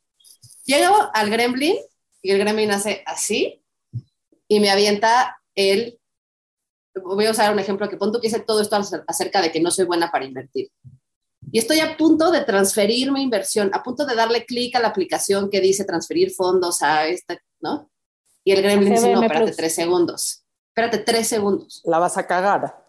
Llego 0.66 1.10
al 1.16 1.32
gremlin 1.32 1.76
y 2.22 2.32
el 2.32 2.38
gremlin 2.38 2.70
hace 2.70 3.02
así 3.08 3.64
y 4.48 4.60
me 4.60 4.70
avienta 4.70 5.42
el... 5.56 6.00
Voy 7.04 7.26
a 7.26 7.32
usar 7.32 7.52
un 7.52 7.58
ejemplo 7.58 7.90
que 7.90 7.98
pon 7.98 8.12
tú 8.12 8.20
que 8.20 8.28
hice 8.28 8.42
todo 8.42 8.62
esto 8.62 8.78
acerca 9.08 9.42
de 9.42 9.52
que 9.52 9.62
no 9.62 9.72
soy 9.72 9.86
buena 9.86 10.12
para 10.12 10.26
invertir. 10.26 10.70
Y 11.52 11.60
estoy 11.60 11.80
a 11.80 11.98
punto 11.98 12.32
de 12.32 12.42
transferir 12.42 13.12
mi 13.12 13.22
inversión, 13.22 13.70
a 13.74 13.84
punto 13.84 14.06
de 14.06 14.16
darle 14.16 14.46
clic 14.46 14.76
a 14.76 14.80
la 14.80 14.88
aplicación 14.88 15.50
que 15.50 15.60
dice 15.60 15.84
transferir 15.84 16.32
fondos 16.32 16.82
a 16.82 17.08
esta, 17.08 17.38
¿no? 17.60 17.90
Y 18.44 18.54
el 18.54 18.62
gremlin 18.62 18.94
dice, 18.94 19.12
no, 19.14 19.22
espérate 19.22 19.52
tres 19.52 19.76
segundos. 19.76 20.44
Espérate 20.70 21.00
tres 21.00 21.28
segundos. 21.28 21.82
La 21.86 22.00
vas 22.00 22.18
a 22.18 22.26
cagar. 22.26 22.86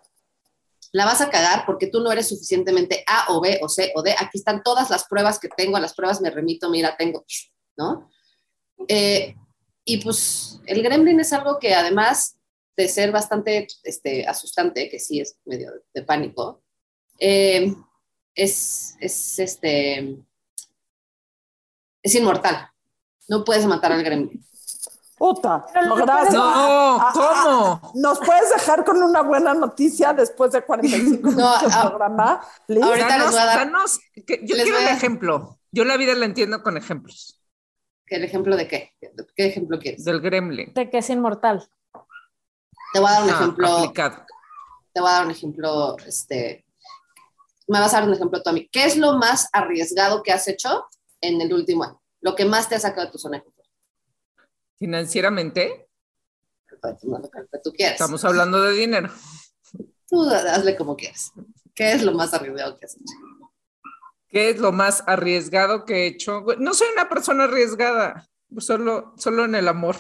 La 0.93 1.05
vas 1.05 1.21
a 1.21 1.31
cagar 1.31 1.65
porque 1.67 1.89
tú 1.89 2.01
no 2.01 2.13
eres 2.13 2.29
suficientemente 2.29 3.03
A 3.07 3.33
o 3.33 3.41
B 3.41 3.59
o 3.63 3.69
C 3.69 3.93
o 3.95 4.03
D. 4.03 4.15
Aquí 4.19 4.39
están 4.39 4.63
todas 4.63 4.91
las 4.91 5.05
pruebas 5.09 5.39
que 5.39 5.49
tengo, 5.49 5.77
a 5.77 5.81
las 5.81 5.95
pruebas 5.95 6.21
me 6.21 6.31
remito, 6.31 6.71
mira, 6.71 6.97
tengo, 6.97 7.25
¿no? 7.77 8.11
Eh, 8.89 9.35
y 9.85 9.97
pues 9.99 10.61
el 10.67 10.83
gremlin 10.83 11.19
es 11.21 11.33
algo 11.33 11.59
que 11.59 11.75
además 11.75 12.39
de 12.77 12.89
ser 12.89 13.11
bastante 13.11 13.67
este, 13.83 14.27
asustante, 14.27 14.89
que 14.89 14.99
sí 14.99 15.21
es 15.21 15.37
medio 15.45 15.73
de 15.93 16.03
pánico, 16.03 16.63
eh, 17.19 17.75
es, 18.35 18.97
es, 19.01 19.39
este, 19.39 20.17
es 22.03 22.15
inmortal. 22.15 22.69
No 23.29 23.45
puedes 23.45 23.67
matar 23.67 23.93
al 23.93 24.03
gremlin. 24.03 24.45
Puta, 25.17 25.65
no, 25.87 25.95
gracias. 25.95 26.35
No, 26.35 26.99
¿cómo? 27.13 27.93
¿Nos 27.95 28.19
puedes 28.19 28.51
dejar 28.51 28.85
con 28.85 29.01
una 29.01 29.23
buena 29.23 29.55
noticia 29.55 30.13
después 30.13 30.51
de 30.51 30.63
45 30.63 31.31
No, 31.31 31.37
minutos 31.37 31.63
de 31.63 31.69
ah, 31.79 31.89
programa? 31.89 32.41
Ahorita 32.69 32.97
les 32.97 33.09
Danos, 33.09 33.31
voy 33.31 33.41
a 33.41 33.45
dar- 33.47 33.59
danos- 33.59 34.01
que- 34.27 34.41
yo 34.43 34.57
les 34.57 34.65
quiero 34.65 34.81
un 34.81 34.87
a- 34.87 34.91
ejemplo. 34.93 35.59
Yo 35.71 35.85
la 35.85 35.97
vida 35.97 36.15
la 36.15 36.25
entiendo 36.27 36.63
con 36.65 36.77
ejemplos. 36.77 37.39
¿El 38.07 38.25
ejemplo 38.25 38.57
de 38.57 38.67
qué? 38.69 38.93
¿Qué 39.37 39.47
ejemplo 39.47 39.79
quieres? 39.79 40.05
Del 40.05 40.21
gremlin. 40.21 40.75
De 40.75 40.91
que 40.91 40.99
es 40.99 41.09
inmortal. 41.09 41.69
Te 42.93 42.99
voy 43.01 43.09
a 43.09 43.13
dar 43.13 43.23
un 43.23 43.31
Ah, 43.31 43.33
ejemplo. 43.35 43.77
aplicado. 43.79 44.27
te 44.93 45.01
voy 45.01 45.09
a 45.09 45.13
dar 45.13 45.25
un 45.25 45.31
ejemplo, 45.31 45.97
este, 46.05 46.67
me 47.69 47.81
vas 47.81 47.95
a 47.95 48.01
dar 48.01 48.09
un 48.09 48.15
ejemplo 48.15 48.43
tú 48.43 48.51
a 48.51 48.53
mí. 48.53 48.69
¿Qué 48.71 48.85
es 48.85 48.97
lo 48.97 49.15
más 49.19 49.49
arriesgado 49.53 50.23
que 50.23 50.33
has 50.33 50.47
hecho 50.49 50.87
en 51.21 51.41
el 51.41 51.53
último 51.53 51.85
año? 51.85 52.01
Lo 52.21 52.35
que 52.35 52.45
más 52.45 52.69
te 52.69 52.75
ha 52.75 52.81
sacado 52.81 53.07
de 53.07 53.13
tu 53.13 53.19
zona 53.19 53.39
de 53.39 53.45
confort. 53.45 53.69
Financieramente, 54.79 55.89
tú 57.63 57.73
quieras. 57.73 57.95
estamos 57.95 58.25
hablando 58.25 58.63
de 58.63 58.73
dinero. 58.73 59.11
Tú 60.09 60.29
hazle 60.29 60.77
como 60.77 60.97
quieras. 60.97 61.33
¿Qué 61.75 61.93
es 61.93 62.03
lo 62.03 62.13
más 62.13 62.35
arriesgado 62.35 62.79
que 62.79 62.87
has 62.87 62.97
hecho? 62.97 63.53
¿Qué 64.29 64.51
es 64.51 64.59
lo 64.59 64.73
más 64.73 65.03
arriesgado 65.07 65.85
que 65.85 65.95
he 65.95 66.07
hecho? 66.07 66.45
No 66.59 66.75
soy 66.75 66.89
una 66.93 67.09
persona 67.09 67.45
arriesgada, 67.45 68.29
solo, 68.59 69.15
solo 69.19 69.45
en 69.45 69.55
el 69.55 69.69
amor. 69.69 69.97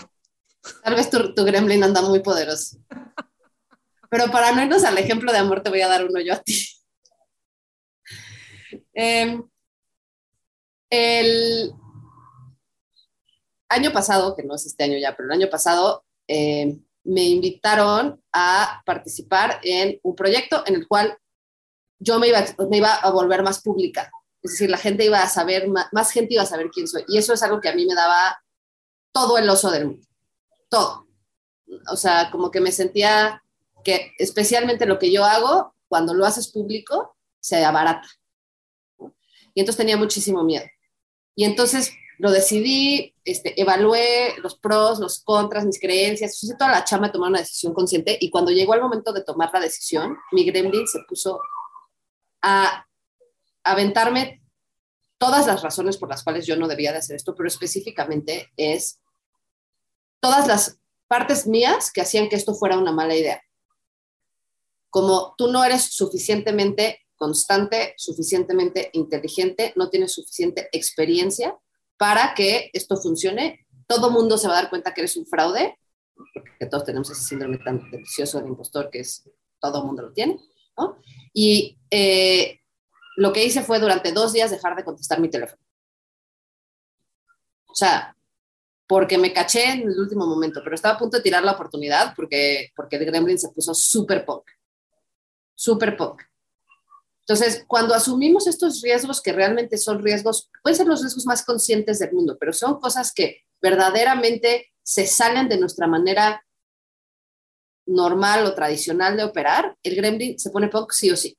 Tal 0.82 0.94
vez 0.94 1.10
tu, 1.10 1.34
tu 1.34 1.44
gremlin 1.44 1.82
anda 1.84 2.02
muy 2.02 2.20
poderoso. 2.20 2.78
Pero 4.10 4.30
para 4.30 4.52
no 4.52 4.62
irnos 4.62 4.84
al 4.84 4.98
ejemplo 4.98 5.32
de 5.32 5.38
amor, 5.38 5.62
te 5.62 5.70
voy 5.70 5.80
a 5.80 5.88
dar 5.88 6.04
uno 6.04 6.20
yo 6.20 6.34
a 6.34 6.42
ti. 6.42 6.66
Em, 8.94 9.42
el 10.90 11.72
año 13.68 13.92
pasado, 13.92 14.36
que 14.36 14.42
no 14.42 14.54
es 14.54 14.66
este 14.66 14.84
año 14.84 14.98
ya, 14.98 15.16
pero 15.16 15.28
el 15.28 15.40
año 15.40 15.50
pasado 15.50 16.04
eh, 16.28 16.78
me 17.04 17.22
invitaron 17.22 18.22
a 18.32 18.82
participar 18.84 19.58
en 19.62 19.98
un 20.02 20.14
proyecto 20.14 20.62
en 20.66 20.74
el 20.76 20.86
cual 20.86 21.16
yo 21.98 22.18
me 22.18 22.28
iba, 22.28 22.44
me 22.68 22.76
iba 22.78 22.94
a 22.94 23.10
volver 23.10 23.42
más 23.42 23.62
pública. 23.62 24.10
Es 24.42 24.52
decir, 24.52 24.70
la 24.70 24.78
gente 24.78 25.04
iba 25.04 25.22
a 25.22 25.28
saber, 25.28 25.68
más, 25.68 25.86
más 25.92 26.10
gente 26.10 26.34
iba 26.34 26.42
a 26.42 26.46
saber 26.46 26.68
quién 26.70 26.88
soy. 26.88 27.04
Y 27.08 27.16
eso 27.16 27.32
es 27.32 27.42
algo 27.42 27.60
que 27.60 27.68
a 27.68 27.74
mí 27.74 27.86
me 27.86 27.94
daba 27.94 28.42
todo 29.12 29.38
el 29.38 29.48
oso 29.48 29.70
del 29.70 29.86
mundo. 29.86 30.06
Todo. 30.68 31.06
O 31.90 31.96
sea, 31.96 32.30
como 32.30 32.50
que 32.50 32.60
me 32.60 32.72
sentía 32.72 33.42
que 33.84 34.12
especialmente 34.18 34.86
lo 34.86 34.98
que 34.98 35.12
yo 35.12 35.24
hago, 35.24 35.74
cuando 35.88 36.12
lo 36.12 36.26
haces 36.26 36.50
público, 36.50 37.16
se 37.40 37.64
abarata. 37.64 38.08
Y 39.54 39.60
entonces 39.60 39.78
tenía 39.78 39.96
muchísimo 39.96 40.42
miedo. 40.42 40.64
Y 41.34 41.44
entonces 41.44 41.92
lo 42.18 42.30
decidí, 42.30 43.14
este, 43.24 43.60
evalué 43.60 44.34
los 44.38 44.56
pros, 44.56 45.00
los 45.00 45.24
contras, 45.24 45.64
mis 45.64 45.80
creencias, 45.80 46.42
hice 46.42 46.54
toda 46.56 46.70
la 46.70 46.84
chama 46.84 47.08
de 47.08 47.14
tomar 47.14 47.30
una 47.30 47.40
decisión 47.40 47.74
consciente 47.74 48.16
y 48.20 48.30
cuando 48.30 48.52
llegó 48.52 48.74
el 48.74 48.80
momento 48.80 49.12
de 49.12 49.24
tomar 49.24 49.50
la 49.52 49.60
decisión, 49.60 50.16
mi 50.30 50.44
gremlin 50.44 50.86
se 50.86 51.00
puso 51.08 51.40
a 52.42 52.86
aventarme 53.64 54.42
todas 55.18 55.46
las 55.46 55.62
razones 55.62 55.96
por 55.96 56.08
las 56.08 56.22
cuales 56.22 56.46
yo 56.46 56.56
no 56.56 56.68
debía 56.68 56.92
de 56.92 56.98
hacer 56.98 57.16
esto, 57.16 57.34
pero 57.34 57.48
específicamente 57.48 58.52
es 58.56 59.00
todas 60.20 60.46
las 60.46 60.78
partes 61.08 61.46
mías 61.46 61.90
que 61.92 62.00
hacían 62.00 62.28
que 62.28 62.36
esto 62.36 62.54
fuera 62.54 62.78
una 62.78 62.92
mala 62.92 63.14
idea. 63.14 63.42
Como 64.90 65.34
tú 65.36 65.50
no 65.50 65.64
eres 65.64 65.94
suficientemente 65.94 67.01
constante, 67.22 67.94
suficientemente 67.98 68.90
inteligente, 68.94 69.72
no 69.76 69.88
tienes 69.90 70.12
suficiente 70.12 70.68
experiencia 70.72 71.56
para 71.96 72.34
que 72.34 72.68
esto 72.72 72.96
funcione, 72.96 73.64
todo 73.86 74.10
mundo 74.10 74.36
se 74.36 74.48
va 74.48 74.54
a 74.58 74.62
dar 74.62 74.70
cuenta 74.70 74.92
que 74.92 75.02
eres 75.02 75.16
un 75.16 75.24
fraude, 75.24 75.78
porque 76.34 76.66
todos 76.68 76.84
tenemos 76.84 77.08
ese 77.10 77.22
síndrome 77.22 77.58
tan 77.58 77.88
delicioso 77.92 78.38
del 78.38 78.48
impostor 78.48 78.90
que 78.90 78.98
es 78.98 79.22
todo 79.60 79.84
mundo 79.84 80.02
lo 80.02 80.12
tiene, 80.12 80.36
¿no? 80.76 80.98
Y 81.32 81.78
eh, 81.92 82.58
lo 83.14 83.32
que 83.32 83.44
hice 83.44 83.62
fue 83.62 83.78
durante 83.78 84.10
dos 84.10 84.32
días 84.32 84.50
dejar 84.50 84.74
de 84.74 84.82
contestar 84.82 85.20
mi 85.20 85.30
teléfono. 85.30 85.62
O 87.68 87.74
sea, 87.76 88.16
porque 88.88 89.16
me 89.16 89.32
caché 89.32 89.74
en 89.74 89.82
el 89.82 89.96
último 89.96 90.26
momento, 90.26 90.60
pero 90.64 90.74
estaba 90.74 90.96
a 90.96 90.98
punto 90.98 91.18
de 91.18 91.22
tirar 91.22 91.44
la 91.44 91.52
oportunidad 91.52 92.16
porque, 92.16 92.72
porque 92.74 92.96
el 92.96 93.04
gremlin 93.04 93.38
se 93.38 93.50
puso 93.50 93.74
súper 93.74 94.24
punk, 94.24 94.42
súper 95.54 95.96
punk. 95.96 96.20
Entonces, 97.32 97.64
cuando 97.66 97.94
asumimos 97.94 98.46
estos 98.46 98.82
riesgos 98.82 99.22
que 99.22 99.32
realmente 99.32 99.78
son 99.78 100.02
riesgos, 100.02 100.50
pueden 100.62 100.76
ser 100.76 100.86
los 100.86 101.00
riesgos 101.00 101.24
más 101.24 101.42
conscientes 101.42 101.98
del 101.98 102.12
mundo, 102.12 102.36
pero 102.38 102.52
son 102.52 102.78
cosas 102.78 103.10
que 103.10 103.38
verdaderamente 103.62 104.70
se 104.82 105.06
salen 105.06 105.48
de 105.48 105.56
nuestra 105.58 105.86
manera 105.86 106.44
normal 107.86 108.44
o 108.44 108.54
tradicional 108.54 109.16
de 109.16 109.24
operar, 109.24 109.74
el 109.82 109.96
gremlin 109.96 110.38
se 110.38 110.50
pone 110.50 110.68
punk 110.68 110.92
sí 110.92 111.10
o 111.10 111.16
sí. 111.16 111.38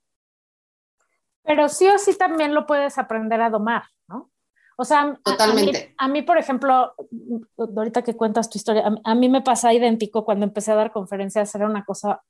Pero 1.44 1.70
sí 1.70 1.88
o 1.88 2.00
sí 2.00 2.18
también 2.18 2.56
lo 2.56 2.66
puedes 2.66 2.98
aprender 2.98 3.40
a 3.42 3.52
domar, 3.52 3.84
¿no? 4.08 4.32
O 4.78 4.86
sea, 4.86 5.02
a- 5.02 5.20
Totalmente. 5.24 5.78
A, 5.78 5.82
mí, 5.82 5.96
a 5.98 6.08
mí, 6.08 6.22
por 6.24 6.40
ejemplo, 6.40 6.96
ahorita 7.56 8.02
que 8.02 8.16
cuentas 8.18 8.50
tu 8.50 8.58
historia, 8.58 8.88
a, 8.88 9.12
a 9.12 9.14
mí 9.14 9.30
me 9.30 9.44
pasa 9.44 9.72
idéntico 9.72 10.26
cuando 10.26 10.44
empecé 10.44 10.72
a 10.72 10.76
dar 10.76 10.92
conferencias, 10.92 11.54
era 11.54 11.68
una 11.68 11.86
cosa 11.86 12.24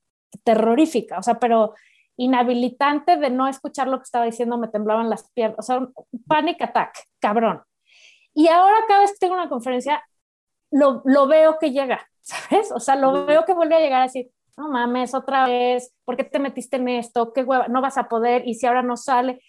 terrorífica, 0.44 1.18
o 1.20 1.24
sea, 1.24 1.40
pero 1.40 1.76
inhabilitante 2.18 3.18
de 3.18 3.30
no 3.30 3.48
escuchar 3.48 3.88
lo 3.88 3.98
que 3.98 4.04
estaba 4.04 4.26
diciendo, 4.26 4.58
me 4.58 4.68
temblaban 4.68 5.10
las 5.10 5.30
piernas, 5.32 5.60
o 5.60 5.62
sea, 5.62 5.78
un 5.80 5.94
panic 6.28 6.62
attack, 6.62 6.98
cabrón. 7.20 7.62
Y 8.34 8.48
ahora 8.48 8.78
cada 8.88 9.02
vez 9.02 9.12
que 9.12 9.18
tengo 9.20 9.36
una 9.36 9.50
conferencia, 9.50 10.04
lo, 10.72 11.02
lo 11.06 11.28
veo 11.28 11.58
que 11.60 11.72
llega, 11.72 12.08
¿sabes? 12.22 12.72
O 12.72 12.80
sea, 12.80 12.96
lo 12.96 13.26
veo 13.26 13.46
que 13.46 13.54
vuelve 13.54 13.76
a 13.76 13.80
llegar 13.80 14.02
así, 14.02 14.32
no 14.58 14.70
mames, 14.70 15.14
otra 15.14 15.46
vez, 15.48 15.94
¿por 16.06 16.16
qué 16.16 16.24
te 16.24 16.40
metiste 16.40 16.78
en 16.78 16.88
esto? 16.90 17.34
¿Qué 17.34 17.44
hueva? 17.44 17.68
No 17.68 17.82
vas 17.82 17.98
a 17.98 18.08
poder, 18.08 18.48
y 18.48 18.56
si 18.56 18.68
ahora 18.68 18.84
no 18.84 18.98
sale. 18.98 19.42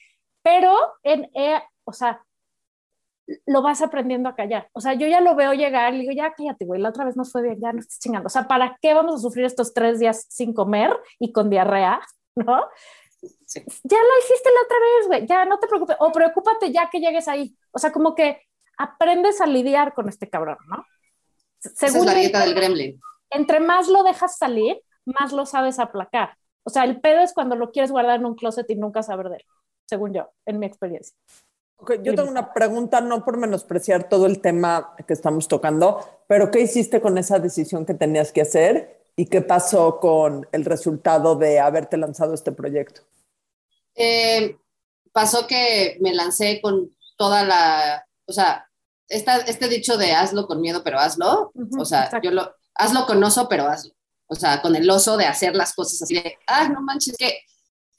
Pero, 0.42 0.74
en, 1.02 1.30
eh, 1.34 1.60
o 1.84 1.92
sea, 1.92 2.24
lo 3.46 3.62
vas 3.62 3.82
aprendiendo 3.82 4.28
a 4.28 4.34
callar. 4.34 4.68
O 4.72 4.80
sea, 4.80 4.94
yo 4.94 5.06
ya 5.06 5.20
lo 5.20 5.34
veo 5.34 5.52
llegar 5.54 5.94
y 5.94 6.00
digo, 6.00 6.12
ya 6.12 6.32
cállate, 6.34 6.64
güey, 6.64 6.80
la 6.80 6.90
otra 6.90 7.04
vez 7.04 7.16
no 7.16 7.24
fue 7.24 7.42
bien, 7.42 7.60
ya 7.60 7.72
no 7.72 7.80
estás 7.80 7.98
chingando. 7.98 8.26
O 8.26 8.30
sea, 8.30 8.46
¿para 8.46 8.76
qué 8.80 8.94
vamos 8.94 9.16
a 9.16 9.18
sufrir 9.18 9.44
estos 9.44 9.72
tres 9.74 9.98
días 9.98 10.26
sin 10.28 10.52
comer 10.52 10.90
y 11.18 11.32
con 11.32 11.50
diarrea? 11.50 12.00
¿No? 12.46 12.64
Sí. 13.46 13.62
Ya 13.84 13.98
lo 13.98 14.18
hiciste 14.18 14.50
la 14.50 14.62
otra 14.64 14.76
vez, 14.80 15.06
güey, 15.06 15.26
ya 15.26 15.44
no 15.44 15.58
te 15.58 15.66
preocupes, 15.66 15.96
o 15.98 16.12
preocúpate 16.12 16.72
ya 16.72 16.90
que 16.90 17.00
llegues 17.00 17.26
ahí. 17.28 17.56
O 17.72 17.78
sea, 17.78 17.90
como 17.90 18.14
que 18.14 18.42
aprendes 18.76 19.40
a 19.40 19.46
lidiar 19.46 19.94
con 19.94 20.08
este 20.08 20.28
cabrón, 20.28 20.58
¿no? 20.68 20.84
Esa 21.62 21.86
es 21.86 22.04
la 22.04 22.14
dieta 22.14 22.44
del 22.44 22.54
gremlin. 22.54 23.00
entre 23.30 23.60
más 23.60 23.88
lo 23.88 24.02
dejas 24.02 24.36
salir, 24.36 24.82
más 25.06 25.32
lo 25.32 25.46
sabes 25.46 25.78
aplacar. 25.78 26.36
O 26.64 26.70
sea, 26.70 26.84
el 26.84 27.00
pedo 27.00 27.20
es 27.20 27.32
cuando 27.32 27.56
lo 27.56 27.70
quieres 27.70 27.90
guardar 27.90 28.20
en 28.20 28.26
un 28.26 28.34
closet 28.34 28.68
y 28.70 28.74
nunca 28.74 29.02
saber 29.02 29.28
de 29.30 29.36
él, 29.36 29.44
según 29.86 30.12
yo, 30.12 30.30
en 30.44 30.58
mi 30.58 30.66
experiencia. 30.66 31.16
Ok, 31.76 31.94
yo 32.02 32.14
tengo 32.14 32.30
una 32.30 32.52
pregunta, 32.52 33.00
no 33.00 33.24
por 33.24 33.36
menospreciar 33.36 34.08
todo 34.08 34.26
el 34.26 34.40
tema 34.40 34.94
que 35.06 35.12
estamos 35.12 35.48
tocando, 35.48 36.22
pero 36.26 36.50
¿qué 36.50 36.60
hiciste 36.60 37.00
con 37.00 37.18
esa 37.18 37.38
decisión 37.38 37.84
que 37.84 37.94
tenías 37.94 38.32
que 38.32 38.42
hacer 38.42 39.03
y 39.16 39.26
qué 39.26 39.42
pasó 39.42 40.00
con 40.00 40.46
el 40.52 40.64
resultado 40.64 41.36
de 41.36 41.60
haberte 41.60 41.96
lanzado 41.96 42.34
este 42.34 42.52
proyecto? 42.52 43.02
Eh, 43.94 44.56
pasó 45.12 45.46
que 45.46 45.96
me 46.00 46.12
lancé 46.12 46.60
con 46.60 46.90
toda 47.16 47.44
la, 47.44 48.06
o 48.26 48.32
sea, 48.32 48.68
esta, 49.08 49.36
este 49.38 49.68
dicho 49.68 49.96
de 49.96 50.12
hazlo 50.12 50.46
con 50.46 50.60
miedo, 50.60 50.82
pero 50.82 50.98
hazlo, 50.98 51.52
Ujú, 51.54 51.82
o 51.82 51.84
sea, 51.84 52.04
exacto. 52.04 52.28
yo 52.28 52.34
lo, 52.34 52.54
hazlo 52.74 53.06
con 53.06 53.22
oso, 53.22 53.48
pero 53.48 53.66
hazlo. 53.66 53.92
O 54.26 54.34
sea, 54.34 54.62
con 54.62 54.74
el 54.74 54.88
oso 54.88 55.16
de 55.16 55.26
hacer 55.26 55.54
las 55.54 55.74
cosas 55.74 56.02
así 56.02 56.14
de, 56.14 56.38
ah, 56.46 56.68
no 56.68 56.80
manches, 56.80 57.16
que, 57.16 57.40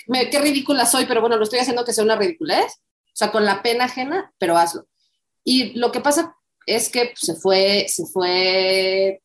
me, 0.07 0.29
qué 0.29 0.39
ridícula 0.39 0.85
soy, 0.85 1.05
pero 1.05 1.21
bueno, 1.21 1.37
lo 1.37 1.43
estoy 1.43 1.59
haciendo 1.59 1.85
que 1.85 1.93
sea 1.93 2.03
una 2.03 2.15
ridiculez. 2.15 2.81
O 3.15 3.17
sea, 3.17 3.31
con 3.31 3.45
la 3.45 3.61
pena 3.61 3.85
ajena, 3.85 4.33
pero 4.37 4.57
hazlo. 4.57 4.87
Y 5.43 5.77
lo 5.79 5.91
que 5.91 6.01
pasa 6.01 6.35
es 6.65 6.89
que 6.89 7.05
pues, 7.05 7.19
se 7.19 7.35
fue, 7.35 7.85
se 7.87 8.05
fue 8.07 9.21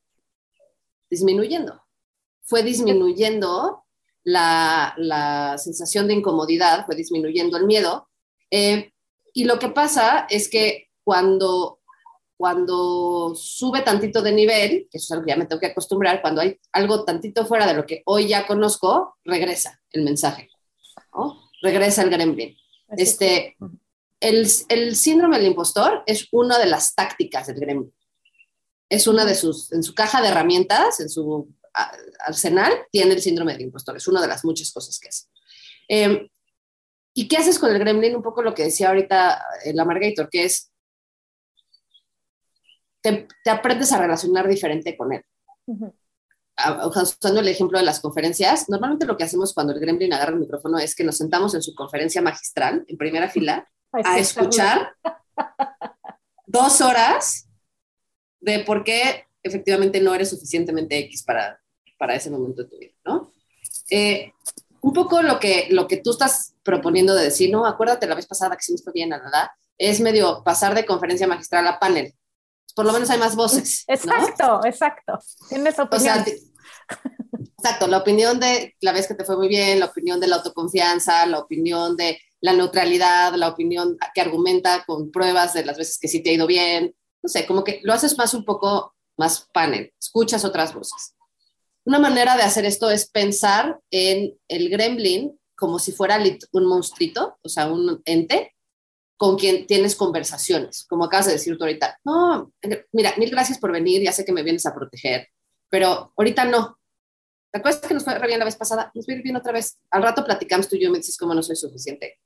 disminuyendo. 1.11 1.83
Fue 2.43 2.63
disminuyendo 2.63 3.85
la, 4.25 4.95
la 4.97 5.59
sensación 5.59 6.07
de 6.07 6.15
incomodidad, 6.15 6.87
fue 6.87 6.95
disminuyendo 6.97 7.57
el 7.57 7.67
miedo. 7.67 8.09
Eh, 8.51 8.93
y 9.33 9.45
lo 9.45 9.59
que 9.59 9.69
pasa 9.69 10.27
es 10.31 10.49
que 10.49 10.89
cuando, 11.05 11.81
cuando 12.37 13.35
sube 13.35 13.83
tantito 13.83 14.23
de 14.23 14.33
nivel, 14.33 14.89
que 14.91 14.99
eso 14.99 15.05
es 15.05 15.11
algo 15.13 15.25
que 15.25 15.31
ya 15.31 15.37
me 15.37 15.47
tengo 15.47 15.61
que 15.61 15.67
acostumbrar, 15.67 16.21
cuando 16.21 16.41
hay 16.41 16.59
algo 16.73 17.05
tantito 17.05 17.47
fuera 17.47 17.67
de 17.67 17.75
lo 17.75 17.87
que 17.87 18.03
hoy 18.07 18.29
ya 18.29 18.47
conozco, 18.47 19.17
regresa 19.25 19.81
el 19.93 20.03
mensaje, 20.03 20.49
¿no? 21.15 21.51
Regresa 21.63 22.03
el 22.03 22.11
gremlin. 22.11 22.57
Este, 22.97 23.57
el, 24.19 24.49
el 24.69 24.97
síndrome 24.97 25.39
del 25.39 25.49
impostor 25.49 26.03
es 26.07 26.29
una 26.33 26.59
de 26.59 26.67
las 26.67 26.95
tácticas 26.95 27.47
del 27.47 27.61
gremlin. 27.61 27.93
Es 28.91 29.07
una 29.07 29.24
de 29.24 29.34
sus, 29.34 29.72
en 29.72 29.82
su 29.82 29.95
caja 29.95 30.20
de 30.20 30.28
herramientas, 30.28 31.01
en 31.01 31.09
su 31.09 31.49
arsenal, 32.26 32.72
tiene 32.91 33.14
el 33.14 33.22
síndrome 33.22 33.53
del 33.53 33.62
impostor. 33.62 33.97
Es 33.97 34.07
una 34.09 34.20
de 34.20 34.26
las 34.28 34.45
muchas 34.45 34.70
cosas 34.72 34.99
que 34.99 35.09
hace. 35.09 35.26
Eh, 35.88 36.28
¿Y 37.14 37.26
qué 37.28 37.36
haces 37.38 37.59
con 37.59 37.70
el 37.70 37.78
gremlin? 37.78 38.14
Un 38.16 38.22
poco 38.22 38.43
lo 38.43 38.53
que 38.55 38.64
decía 38.64 38.88
ahorita 38.88 39.43
el 39.64 39.78
Amargator, 39.80 40.28
que 40.28 40.45
es, 40.45 40.70
te, 43.01 43.26
te 43.45 43.51
aprendes 43.51 43.93
a 43.93 43.99
relacionar 44.01 44.49
diferente 44.49 44.97
con 44.97 45.12
él. 45.12 45.24
Ujú. 45.66 45.95
A- 46.57 46.86
Usando 46.88 47.41
el 47.41 47.49
ejemplo 47.49 47.78
de 47.78 47.84
las 47.84 48.01
conferencias, 48.01 48.68
normalmente 48.68 49.07
lo 49.07 49.16
que 49.16 49.24
hacemos 49.24 49.55
cuando 49.55 49.72
el 49.72 49.80
gremlin 49.80 50.12
agarra 50.12 50.32
el 50.32 50.41
micrófono 50.41 50.78
es 50.78 50.95
que 50.95 51.05
nos 51.05 51.16
sentamos 51.16 51.55
en 51.55 51.62
su 51.62 51.74
conferencia 51.74 52.20
magistral, 52.22 52.84
en 52.86 52.97
primera 52.99 53.28
fila, 53.28 53.68
Ay, 53.93 54.03
a 54.05 54.18
escuchar 54.18 54.95
dos 56.47 56.80
horas 56.80 57.49
de 58.41 58.61
por 58.61 58.84
qué 58.84 59.24
efectivamente 59.43 60.01
no 60.01 60.14
eres 60.14 60.30
suficientemente 60.30 60.99
X 60.99 61.22
para, 61.24 61.61
para 61.99 62.14
ese 62.14 62.30
momento 62.30 62.62
de 62.62 62.68
tu 62.68 62.78
vida, 62.78 62.93
¿no? 63.05 63.32
Eh, 63.91 64.32
un 64.82 64.93
poco 64.93 65.22
lo 65.22 65.38
que, 65.38 65.66
lo 65.70 65.86
que 65.86 65.99
tú 65.99 66.11
estás 66.12 66.55
proponiendo 66.62 67.14
de 67.14 67.24
decir, 67.24 67.51
no, 67.51 67.66
acuérdate 67.66 68.07
la 68.07 68.14
vez 68.14 68.26
pasada 68.26 68.57
que 68.57 68.76
fue 68.82 68.93
bien, 68.93 69.11
nada, 69.11 69.55
es 69.76 70.01
medio 70.01 70.43
pasar 70.45 70.74
de 70.74 70.86
conferencia 70.86 71.26
magistral 71.26 71.66
a 71.66 71.78
panel. 71.78 72.14
Por 72.74 72.86
lo 72.86 72.93
menos 72.93 73.11
hay 73.11 73.18
más 73.18 73.34
voces. 73.36 73.84
¿no? 73.88 73.95
Exacto, 73.95 74.61
exacto. 74.64 75.18
Tienes 75.49 75.78
O 75.78 75.82
opinión. 75.82 76.14
sea, 76.14 76.24
ti- 76.24 76.32
exacto, 77.59 77.86
la 77.88 77.99
opinión 77.99 78.38
de 78.41 78.74
la 78.80 78.93
vez 78.93 79.07
que 79.07 79.14
te 79.14 79.24
fue 79.24 79.36
muy 79.36 79.49
bien, 79.49 79.80
la 79.80 79.86
opinión 79.86 80.20
de 80.20 80.28
la 80.28 80.36
autoconfianza, 80.36 81.26
la 81.26 81.38
opinión 81.41 81.97
de 81.97 82.18
la 82.41 82.53
neutralidad, 82.53 83.34
la 83.34 83.49
opinión 83.49 83.99
que 84.14 84.20
argumenta 84.20 84.84
con 84.86 85.11
pruebas 85.11 85.53
de 85.53 85.64
las 85.64 85.76
veces 85.76 85.99
que 85.99 86.09
sí 86.09 86.22
te 86.22 86.30
ha 86.30 86.34
ido 86.34 86.47
bien. 86.47 86.95
No 87.23 87.29
sé, 87.29 87.47
como 87.47 87.64
que 87.64 87.81
lo 87.83 87.93
haces 87.93 88.16
más 88.16 88.35
un 88.35 88.45
poco 88.45 88.95
más 89.16 89.49
panel, 89.53 89.93
escuchas 90.01 90.45
otras 90.45 90.73
voces. 90.75 91.14
Una 91.85 91.99
manera 91.99 92.37
de 92.37 92.43
hacer 92.43 92.64
esto 92.64 92.91
es 92.91 93.09
pensar 93.11 93.79
en 93.91 94.39
el 94.49 94.71
gremlin 94.71 95.39
como 95.57 95.79
si 95.79 95.93
fuera 95.93 96.18
un 96.53 96.64
monstruito, 96.64 97.39
o 97.43 97.49
sea, 97.49 97.71
un 97.71 98.01
ente 98.07 98.55
con 99.18 99.37
quien 99.37 99.66
tienes 99.66 99.95
conversaciones, 99.95 100.87
como 100.89 101.05
acabas 101.05 101.27
de 101.27 101.33
decir 101.33 101.59
tú 101.59 101.64
ahorita. 101.64 102.01
No, 102.05 102.51
mira, 102.93 103.14
mil 103.18 103.31
gracias 103.31 103.59
por 103.59 103.71
venir, 103.71 104.03
ya 104.03 104.12
sé 104.12 104.25
que 104.25 104.33
me 104.33 104.43
vienes 104.43 104.64
a 104.64 104.75
proteger, 104.75 105.29
pero 105.68 106.14
ahorita 106.16 106.47
no. 106.47 106.79
¿Te 107.53 107.59
acuerdas 107.59 107.83
que 107.83 107.93
nos 107.93 108.05
fue 108.05 108.18
bien 108.27 108.39
la 108.39 108.47
vez 108.47 108.57
pasada? 108.57 108.91
Nos 108.95 109.07
ir 109.09 109.23
bien 109.23 109.37
otra 109.37 109.53
vez. 109.53 109.79
Al 109.91 110.03
rato 110.03 110.25
platicamos 110.25 110.68
tú 110.68 110.77
y 110.77 110.83
yo, 110.83 110.91
me 110.91 110.99
dices 110.99 111.18
cómo 111.18 111.35
no 111.35 111.43
soy 111.43 111.57
suficiente. 111.57 112.18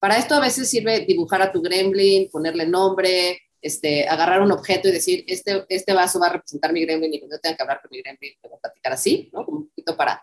Para 0.00 0.18
esto 0.18 0.34
a 0.34 0.40
veces 0.40 0.68
sirve 0.68 1.04
dibujar 1.06 1.42
a 1.42 1.52
tu 1.52 1.62
gremlin, 1.62 2.28
ponerle 2.30 2.66
nombre, 2.66 3.40
este, 3.66 4.08
agarrar 4.08 4.40
un 4.40 4.52
objeto 4.52 4.88
y 4.88 4.92
decir, 4.92 5.24
este, 5.26 5.64
este 5.68 5.92
vaso 5.92 6.20
va 6.20 6.28
a 6.28 6.32
representar 6.34 6.72
mi 6.72 6.82
gremlin 6.84 7.12
y 7.12 7.18
cuando 7.18 7.36
yo 7.36 7.40
tenga 7.40 7.56
que 7.56 7.62
hablar 7.62 7.80
con 7.82 7.90
mi 7.90 8.00
gremlin, 8.00 8.32
a 8.42 8.58
platicar 8.58 8.92
así, 8.92 9.28
¿no? 9.32 9.44
Como 9.44 9.58
un 9.58 9.68
poquito 9.68 9.96
para, 9.96 10.22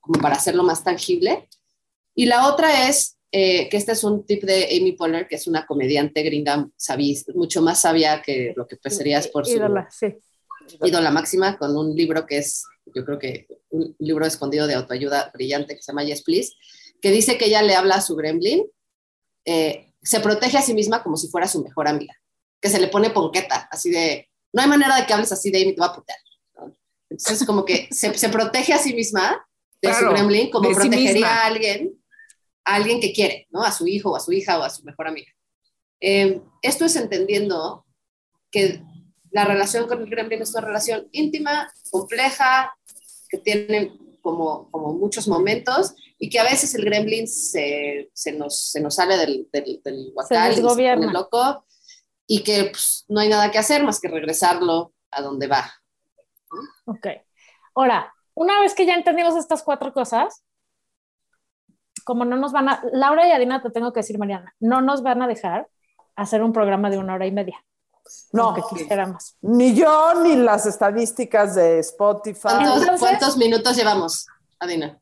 como 0.00 0.20
para 0.20 0.36
hacerlo 0.36 0.62
más 0.62 0.84
tangible. 0.84 1.48
Y 2.14 2.26
la 2.26 2.48
otra 2.48 2.88
es 2.88 3.18
eh, 3.32 3.68
que 3.68 3.76
este 3.76 3.92
es 3.92 4.04
un 4.04 4.24
tip 4.24 4.44
de 4.44 4.68
Amy 4.76 4.92
Poehler, 4.92 5.26
que 5.26 5.34
es 5.34 5.46
una 5.46 5.66
comediante 5.66 6.22
gringa 6.22 6.68
sabí, 6.76 7.18
mucho 7.34 7.62
más 7.62 7.80
sabia 7.80 8.22
que 8.22 8.52
lo 8.54 8.66
que 8.66 8.76
pensarías 8.76 9.26
por 9.26 9.44
su 9.44 9.56
Ídola, 9.56 9.88
sí. 9.90 10.14
ídola 10.84 11.10
máxima, 11.10 11.58
con 11.58 11.76
un 11.76 11.96
libro 11.96 12.26
que 12.26 12.38
es, 12.38 12.64
yo 12.94 13.04
creo 13.04 13.18
que 13.18 13.48
un 13.70 13.96
libro 13.98 14.24
escondido 14.24 14.68
de 14.68 14.74
autoayuda 14.74 15.32
brillante 15.34 15.74
que 15.74 15.82
se 15.82 15.90
llama 15.90 16.04
Yes 16.04 16.22
Please, 16.22 16.52
que 17.02 17.10
dice 17.10 17.36
que 17.36 17.46
ella 17.46 17.62
le 17.62 17.74
habla 17.74 17.96
a 17.96 18.00
su 18.00 18.14
gremlin, 18.14 18.64
eh, 19.44 19.92
se 20.00 20.20
protege 20.20 20.58
a 20.58 20.62
sí 20.62 20.74
misma 20.74 21.02
como 21.02 21.16
si 21.16 21.28
fuera 21.28 21.48
su 21.48 21.62
mejor 21.62 21.88
amiga, 21.88 22.14
que 22.64 22.70
se 22.70 22.80
le 22.80 22.88
pone 22.88 23.10
ponqueta, 23.10 23.68
así 23.70 23.90
de, 23.90 24.26
no 24.54 24.62
hay 24.62 24.68
manera 24.68 24.96
de 24.96 25.04
que 25.04 25.12
hables 25.12 25.30
así 25.30 25.50
de 25.50 25.60
Amy, 25.60 25.74
te 25.74 25.82
va 25.82 25.88
a 25.88 25.94
putear. 25.94 26.18
¿no? 26.56 26.74
Entonces, 27.10 27.46
como 27.46 27.62
que 27.62 27.88
se, 27.90 28.16
se 28.16 28.30
protege 28.30 28.72
a 28.72 28.78
sí 28.78 28.94
misma 28.94 29.46
de 29.82 29.90
Claro, 29.90 30.06
su 30.08 30.14
gremlin, 30.14 30.50
como 30.50 30.70
sí 30.70 30.74
protegería 30.74 31.12
misma. 31.12 31.28
a 31.28 31.44
alguien, 31.44 32.02
a 32.64 32.76
alguien 32.76 33.00
que 33.02 33.12
quiere, 33.12 33.46
¿no? 33.50 33.62
A 33.62 33.70
su 33.70 33.86
hijo, 33.86 34.12
o 34.12 34.16
a 34.16 34.20
su 34.20 34.32
hija, 34.32 34.58
o 34.58 34.62
a 34.62 34.70
su 34.70 34.82
mejor 34.82 35.08
amiga. 35.08 35.30
Eh, 36.00 36.40
esto 36.62 36.86
es 36.86 36.96
entendiendo 36.96 37.84
que 38.50 38.80
la 39.30 39.44
relación 39.44 39.86
con 39.86 40.00
el 40.00 40.08
gremlin 40.08 40.40
es 40.40 40.54
una 40.54 40.62
relación 40.66 41.06
íntima, 41.12 41.70
compleja, 41.90 42.74
que 43.28 43.36
tiene 43.36 43.92
como, 44.22 44.70
como 44.70 44.94
muchos 44.94 45.28
momentos 45.28 45.92
y 46.18 46.30
que 46.30 46.38
a 46.38 46.44
veces 46.44 46.74
el 46.76 46.86
gremlin 46.86 47.28
se, 47.28 48.08
se, 48.14 48.32
nos, 48.32 48.70
se 48.70 48.80
nos 48.80 48.94
sale 48.94 49.18
del, 49.18 49.50
del, 49.52 49.82
del 49.84 50.12
guacal 50.14 50.50
y 50.50 50.54
se 50.54 50.62
desgobierna. 50.62 51.08
pone 51.08 51.12
loco 51.12 51.66
y 52.26 52.42
que 52.42 52.70
pues, 52.70 53.04
no 53.08 53.20
hay 53.20 53.28
nada 53.28 53.50
que 53.50 53.58
hacer 53.58 53.84
más 53.84 54.00
que 54.00 54.08
regresarlo 54.08 54.92
a 55.10 55.22
donde 55.22 55.46
va. 55.46 55.70
Ok. 56.86 57.06
Ahora, 57.74 58.12
una 58.34 58.60
vez 58.60 58.74
que 58.74 58.86
ya 58.86 58.94
entendimos 58.94 59.36
estas 59.36 59.62
cuatro 59.62 59.92
cosas, 59.92 60.42
como 62.04 62.24
no 62.24 62.36
nos 62.36 62.52
van 62.52 62.68
a, 62.68 62.82
Laura 62.92 63.26
y 63.26 63.32
Adina, 63.32 63.62
te 63.62 63.70
tengo 63.70 63.92
que 63.92 64.00
decir, 64.00 64.18
Mariana, 64.18 64.54
no 64.60 64.80
nos 64.80 65.02
van 65.02 65.22
a 65.22 65.26
dejar 65.26 65.68
hacer 66.16 66.42
un 66.42 66.52
programa 66.52 66.90
de 66.90 66.98
una 66.98 67.14
hora 67.14 67.26
y 67.26 67.32
media. 67.32 67.64
No, 68.32 68.54
quisiéramos. 68.68 69.36
ni 69.40 69.74
yo 69.74 70.22
ni 70.22 70.36
las 70.36 70.66
estadísticas 70.66 71.54
de 71.54 71.78
Spotify. 71.78 72.40
¿Cuántos, 72.42 72.82
Entonces- 72.82 73.00
cuántos 73.00 73.36
minutos 73.38 73.76
llevamos, 73.76 74.26
Adina? 74.58 75.00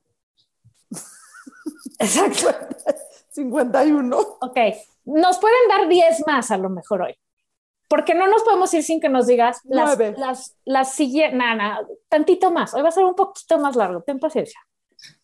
Exacto. 1.99 2.55
51. 3.31 4.19
Ok. 4.41 4.59
Nos 5.05 5.39
pueden 5.39 5.69
dar 5.69 5.89
10 5.89 6.27
más 6.27 6.51
a 6.51 6.57
lo 6.59 6.69
mejor 6.71 7.03
hoy. 7.03 7.19
Porque 7.89 8.15
no 8.15 8.27
nos 8.27 8.43
podemos 8.43 8.73
ir 8.75 8.83
sin 8.83 9.01
que 9.01 9.09
nos 9.11 9.27
digas 9.27 9.61
las, 9.65 9.99
Nueve. 9.99 10.15
las, 10.17 10.57
las 10.65 10.95
siguientes, 10.95 11.37
nada, 11.39 11.81
tantito 12.09 12.51
más. 12.51 12.73
Hoy 12.73 12.83
va 12.83 12.89
a 12.89 12.93
ser 12.93 13.05
un 13.05 13.15
poquito 13.15 13.59
más 13.59 13.77
largo. 13.77 14.03
Ten 14.03 14.19
paciencia. 14.19 14.61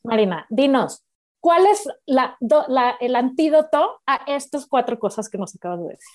Marina, 0.03 0.47
dinos, 0.51 1.03
¿cuál 1.41 1.67
es 1.67 1.89
la, 2.05 2.37
do- 2.41 2.67
la- 2.69 2.97
el 3.01 3.17
antídoto 3.17 4.01
a 4.07 4.17
estas 4.27 4.67
cuatro 4.67 4.99
cosas 4.99 5.29
que 5.31 5.39
nos 5.39 5.55
acabas 5.57 5.81
de 5.81 5.89
decir? 5.91 6.09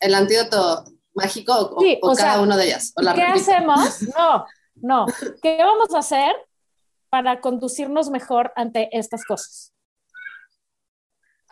¿El 0.00 0.14
antídoto 0.14 0.84
mágico 1.14 1.54
o, 1.76 1.80
Sí, 1.80 1.98
o 2.02 2.10
o 2.12 2.14
cada 2.14 2.34
sea, 2.34 2.42
una 2.42 2.56
de 2.56 2.64
ellas? 2.66 2.92
¿O 2.96 3.02
la 3.02 3.14
¿Qué 3.14 3.24
repito? 3.26 3.40
hacemos? 3.52 4.02
No, 4.16 4.46
no. 4.74 5.06
¿Qué 5.42 5.58
vamos 5.58 5.94
a 5.94 5.98
hacer 5.98 6.34
para 7.08 7.40
conducirnos 7.40 8.10
mejor 8.10 8.52
ante 8.56 8.88
estas 8.96 9.24
cosas? 9.24 9.72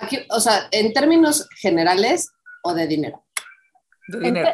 Aquí, 0.01 0.19
o 0.31 0.41
sea, 0.41 0.69
en 0.71 0.93
términos 0.93 1.49
generales 1.61 2.31
o 2.63 2.75
de 2.75 2.87
dinero. 2.87 3.25
De 4.09 4.19
dinero. 4.19 4.49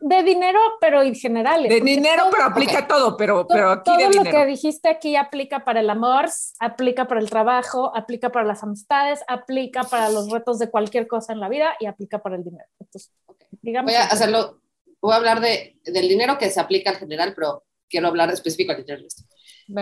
De 0.00 0.22
dinero, 0.22 0.60
pero 0.80 1.02
en 1.02 1.14
general. 1.14 1.64
De 1.64 1.80
dinero, 1.80 2.24
pero 2.30 2.44
aplica 2.44 2.86
todo, 2.86 3.16
pero, 3.16 3.46
pero 3.46 3.72
aquí 3.72 3.82
todo 3.84 3.96
de 3.96 4.04
lo 4.04 4.10
dinero. 4.10 4.30
que 4.30 4.46
dijiste 4.46 4.88
aquí 4.88 5.16
aplica 5.16 5.64
para 5.64 5.80
el 5.80 5.90
amor, 5.90 6.26
aplica 6.60 7.06
para 7.06 7.20
el 7.20 7.28
trabajo, 7.28 7.94
aplica 7.94 8.30
para 8.30 8.46
las 8.46 8.62
amistades, 8.62 9.20
aplica 9.28 9.82
para 9.84 10.08
los 10.08 10.30
retos 10.30 10.58
de 10.58 10.70
cualquier 10.70 11.06
cosa 11.06 11.34
en 11.34 11.40
la 11.40 11.48
vida 11.48 11.76
y 11.78 11.86
aplica 11.86 12.22
para 12.22 12.36
el 12.36 12.44
dinero. 12.44 12.68
Entonces, 12.80 13.12
digamos. 13.60 13.92
Voy 13.92 14.00
a 14.00 14.04
hacerlo 14.04 14.60
voy 15.00 15.12
a 15.12 15.16
hablar 15.16 15.40
de, 15.40 15.76
del 15.84 16.08
dinero 16.08 16.36
que 16.38 16.50
se 16.50 16.60
aplica 16.60 16.90
al 16.90 16.96
general, 16.96 17.32
pero 17.34 17.64
quiero 17.88 18.08
hablar 18.08 18.30
específico 18.30 18.72
al 18.72 18.84
dinero. 18.84 19.04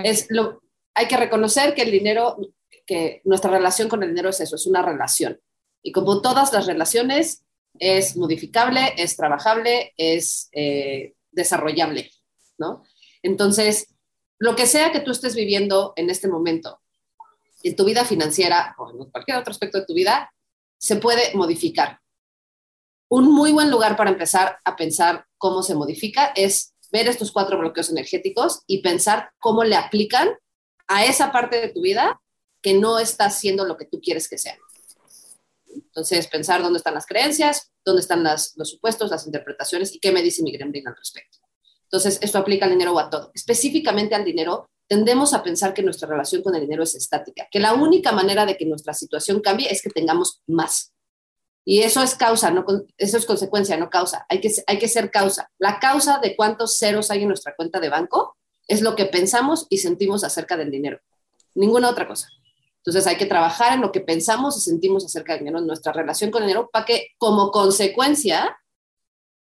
Es 0.05 0.27
lo, 0.31 0.63
hay 0.95 1.07
que 1.07 1.17
reconocer 1.17 1.75
que 1.75 1.83
el 1.83 1.91
dinero, 1.91 2.37
que 2.87 3.20
nuestra 3.25 3.51
relación 3.51 3.89
con 3.89 4.03
el 4.03 4.11
dinero 4.11 4.31
es 4.31 4.41
eso, 4.41 4.57
es 4.57 4.66
una 4.66 4.83
relación. 4.83 5.41
Y 5.83 5.93
como 5.93 6.22
todas 6.22 6.53
las 6.53 6.66
relaciones, 6.66 7.45
es 7.79 8.16
modificable, 8.16 8.95
es 8.97 9.16
trabajable, 9.16 9.93
es 9.97 10.49
eh, 10.53 11.14
desarrollable, 11.33 12.11
¿no? 12.59 12.85
Entonces, 13.22 13.95
lo 14.39 14.57
que 14.57 14.66
sea 14.66 14.93
que 14.93 15.01
tú 15.01 15.11
estés 15.11 15.35
viviendo 15.35 15.93
en 15.97 16.11
este 16.11 16.29
momento, 16.29 16.81
en 17.62 17.77
tu 17.77 17.85
vida 17.85 18.05
financiera 18.05 18.75
o 18.79 18.91
en 18.91 19.11
cualquier 19.11 19.39
otro 19.39 19.51
aspecto 19.51 19.81
de 19.81 19.87
tu 19.87 19.95
vida, 19.95 20.33
se 20.79 20.97
puede 20.97 21.35
modificar. 21.35 22.01
Un 23.09 23.33
muy 23.33 23.53
buen 23.53 23.70
lugar 23.70 23.97
para 23.97 24.11
empezar 24.11 24.59
a 24.64 24.77
pensar 24.77 25.27
cómo 25.39 25.62
se 25.62 25.75
modifica 25.75 26.33
es 26.37 26.75
ver 26.93 27.09
estos 27.09 27.33
cuatro 27.33 27.59
bloqueos 27.59 27.91
energéticos 27.91 28.62
y 28.66 28.83
pensar 28.83 29.31
cómo 29.39 29.64
le 29.64 29.77
aplican 29.77 30.31
a 30.87 31.05
esa 31.05 31.33
parte 31.33 31.61
de 31.61 31.68
tu 31.68 31.81
vida 31.81 32.20
que 32.65 32.73
no 32.73 32.99
está 32.99 33.27
haciendo 33.27 33.67
lo 33.67 33.77
que 33.77 33.85
tú 33.85 34.01
quieres 34.01 34.27
que 34.27 34.39
sea. 34.39 34.57
Entonces, 35.69 36.27
pensar 36.29 36.62
dónde 36.62 36.79
están 36.79 36.95
las 36.95 37.05
creencias, 37.05 37.71
dónde 37.85 38.01
están 38.01 38.25
los 38.25 38.71
supuestos, 38.71 39.11
las 39.11 39.27
interpretaciones 39.27 39.95
y 39.95 40.01
qué 40.01 40.12
me 40.12 40.23
dice 40.23 40.43
mi 40.43 40.51
gremlin 40.51 40.89
al 40.89 40.97
respecto. 40.97 41.41
Entonces, 41.83 42.19
esto 42.23 42.39
aplica 42.39 42.65
al 42.65 42.71
dinero 42.71 42.95
o 42.95 42.99
a 42.99 43.11
todo. 43.11 43.31
Específicamente 43.35 44.15
al 44.15 44.25
dinero, 44.25 44.71
tendemos 44.89 45.35
a 45.35 45.43
pensar 45.43 45.75
que 45.75 45.83
nuestra 45.83 46.09
relación 46.09 46.43
con 46.43 46.55
el 46.55 46.62
dinero 46.62 46.83
es 46.83 46.95
estática, 46.95 47.47
que 47.51 47.61
la 47.61 47.75
única 47.75 48.12
manera 48.12 48.47
de 48.47 48.57
que 48.57 48.65
nuestra 48.65 48.95
situación 48.95 49.41
cambie 49.41 49.71
es 49.71 49.83
que 49.83 49.91
tengamos 49.91 50.41
más. 50.47 50.95
Y 51.67 51.81
eso 51.81 52.03
es 52.03 52.15
causa, 52.15 52.51
no 52.51 52.65
eso 52.97 53.19
es 53.19 53.27
consecuencia, 53.27 53.77
no 53.77 53.91
causa. 53.91 54.25
Hay 54.31 54.41
que, 54.41 54.51
hay 54.67 54.79
que 54.79 54.89
ser 54.89 55.11
causa. 55.11 55.51
La 55.59 55.79
causa 55.81 56.19
de 56.19 56.35
cuántos 56.35 56.79
ceros 56.79 57.11
hay 57.11 57.23
en 57.23 57.29
nuestra 57.29 57.55
cuenta 57.55 57.79
de 57.79 57.91
banco 57.91 58.39
es 58.67 58.81
lo 58.81 58.97
que 58.97 59.05
pensamos 59.05 59.67
y 59.69 59.79
sentimos 59.79 60.25
acerca 60.25 60.57
del 60.57 60.71
dinero. 60.71 60.99
Ninguna 61.55 61.91
otra 61.91 62.09
cosa. 62.09 62.29
Entonces 62.85 63.07
hay 63.07 63.16
que 63.16 63.24
trabajar 63.24 63.72
en 63.72 63.80
lo 63.80 63.91
que 63.91 64.01
pensamos 64.01 64.59
y 64.59 64.61
sentimos 64.61 65.07
acerca 65.07 65.32
del 65.32 65.41
dinero, 65.41 65.59
en 65.59 65.66
nuestra 65.66 65.91
relación 65.91 66.30
con 66.30 66.43
el 66.43 66.49
dinero, 66.49 66.68
para 66.70 66.85
que 66.85 67.09
como 67.16 67.51
consecuencia 67.51 68.59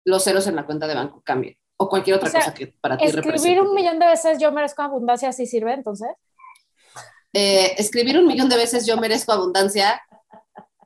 los 0.04 0.24
ceros 0.24 0.46
en 0.46 0.56
la 0.56 0.64
cuenta 0.64 0.86
de 0.86 0.94
banco 0.94 1.20
cambien. 1.22 1.58
O 1.76 1.88
cualquier 1.90 2.16
otra 2.16 2.28
O 2.28 2.32
sea, 2.32 2.40
cosa 2.40 2.54
que 2.54 2.68
para 2.68 2.96
ti 2.96 3.04
Escribir 3.04 3.26
represente. 3.26 3.60
un 3.60 3.74
millón 3.74 3.98
de 3.98 4.06
veces 4.06 4.38
yo 4.40 4.50
merezco 4.50 4.80
abundancia 4.80 5.30
si 5.32 5.46
sirve, 5.46 5.74
entonces. 5.74 6.08
Eh, 7.34 7.74
escribir 7.76 8.18
un 8.18 8.26
millón 8.26 8.48
de 8.48 8.56
veces 8.56 8.86
yo 8.86 8.96
merezco 8.96 9.32
abundancia, 9.32 10.00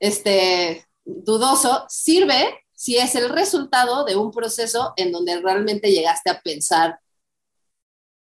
este, 0.00 0.84
dudoso, 1.04 1.86
sirve 1.88 2.58
si 2.74 2.96
es 2.96 3.14
el 3.14 3.28
resultado 3.28 4.04
de 4.04 4.16
un 4.16 4.32
proceso 4.32 4.94
en 4.96 5.12
donde 5.12 5.40
realmente 5.40 5.92
llegaste 5.92 6.28
a 6.30 6.40
pensar. 6.40 6.98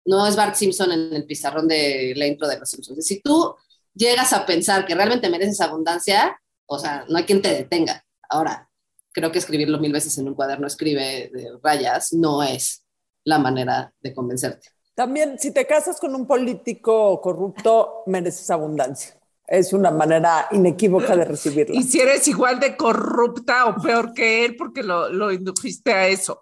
No 0.04 0.26
es 0.26 0.36
Bart 0.36 0.54
Simpson 0.54 0.92
en 0.92 1.14
el 1.14 1.24
pizarrón 1.24 1.66
de 1.66 2.12
la 2.14 2.26
intro 2.26 2.46
de 2.46 2.58
los 2.58 2.68
Simpsons. 2.68 3.06
Si 3.06 3.22
tú 3.22 3.56
llegas 3.94 4.32
a 4.32 4.46
pensar 4.46 4.86
que 4.86 4.94
realmente 4.94 5.28
mereces 5.30 5.60
abundancia, 5.60 6.38
o 6.66 6.78
sea, 6.78 7.04
no 7.08 7.18
hay 7.18 7.24
quien 7.24 7.42
te 7.42 7.48
detenga. 7.54 8.04
Ahora, 8.28 8.68
creo 9.12 9.32
que 9.32 9.38
escribirlo 9.38 9.78
mil 9.78 9.92
veces 9.92 10.16
en 10.18 10.28
un 10.28 10.34
cuaderno 10.34 10.66
escribe 10.66 11.30
de 11.32 11.48
rayas 11.62 12.12
no 12.12 12.42
es 12.42 12.84
la 13.24 13.38
manera 13.38 13.92
de 14.00 14.14
convencerte. 14.14 14.68
También, 14.94 15.38
si 15.38 15.52
te 15.52 15.66
casas 15.66 15.98
con 15.98 16.14
un 16.14 16.26
político 16.26 17.20
corrupto, 17.20 18.02
mereces 18.06 18.50
abundancia. 18.50 19.16
Es 19.46 19.72
una 19.72 19.90
manera 19.90 20.46
inequívoca 20.52 21.16
de 21.16 21.24
recibirla. 21.24 21.74
Y 21.74 21.82
si 21.82 22.00
eres 22.00 22.28
igual 22.28 22.60
de 22.60 22.76
corrupta 22.76 23.66
o 23.66 23.74
peor 23.82 24.12
que 24.14 24.44
él, 24.44 24.54
porque 24.56 24.82
lo, 24.82 25.08
lo 25.08 25.32
indujiste 25.32 25.92
a 25.92 26.06
eso. 26.06 26.40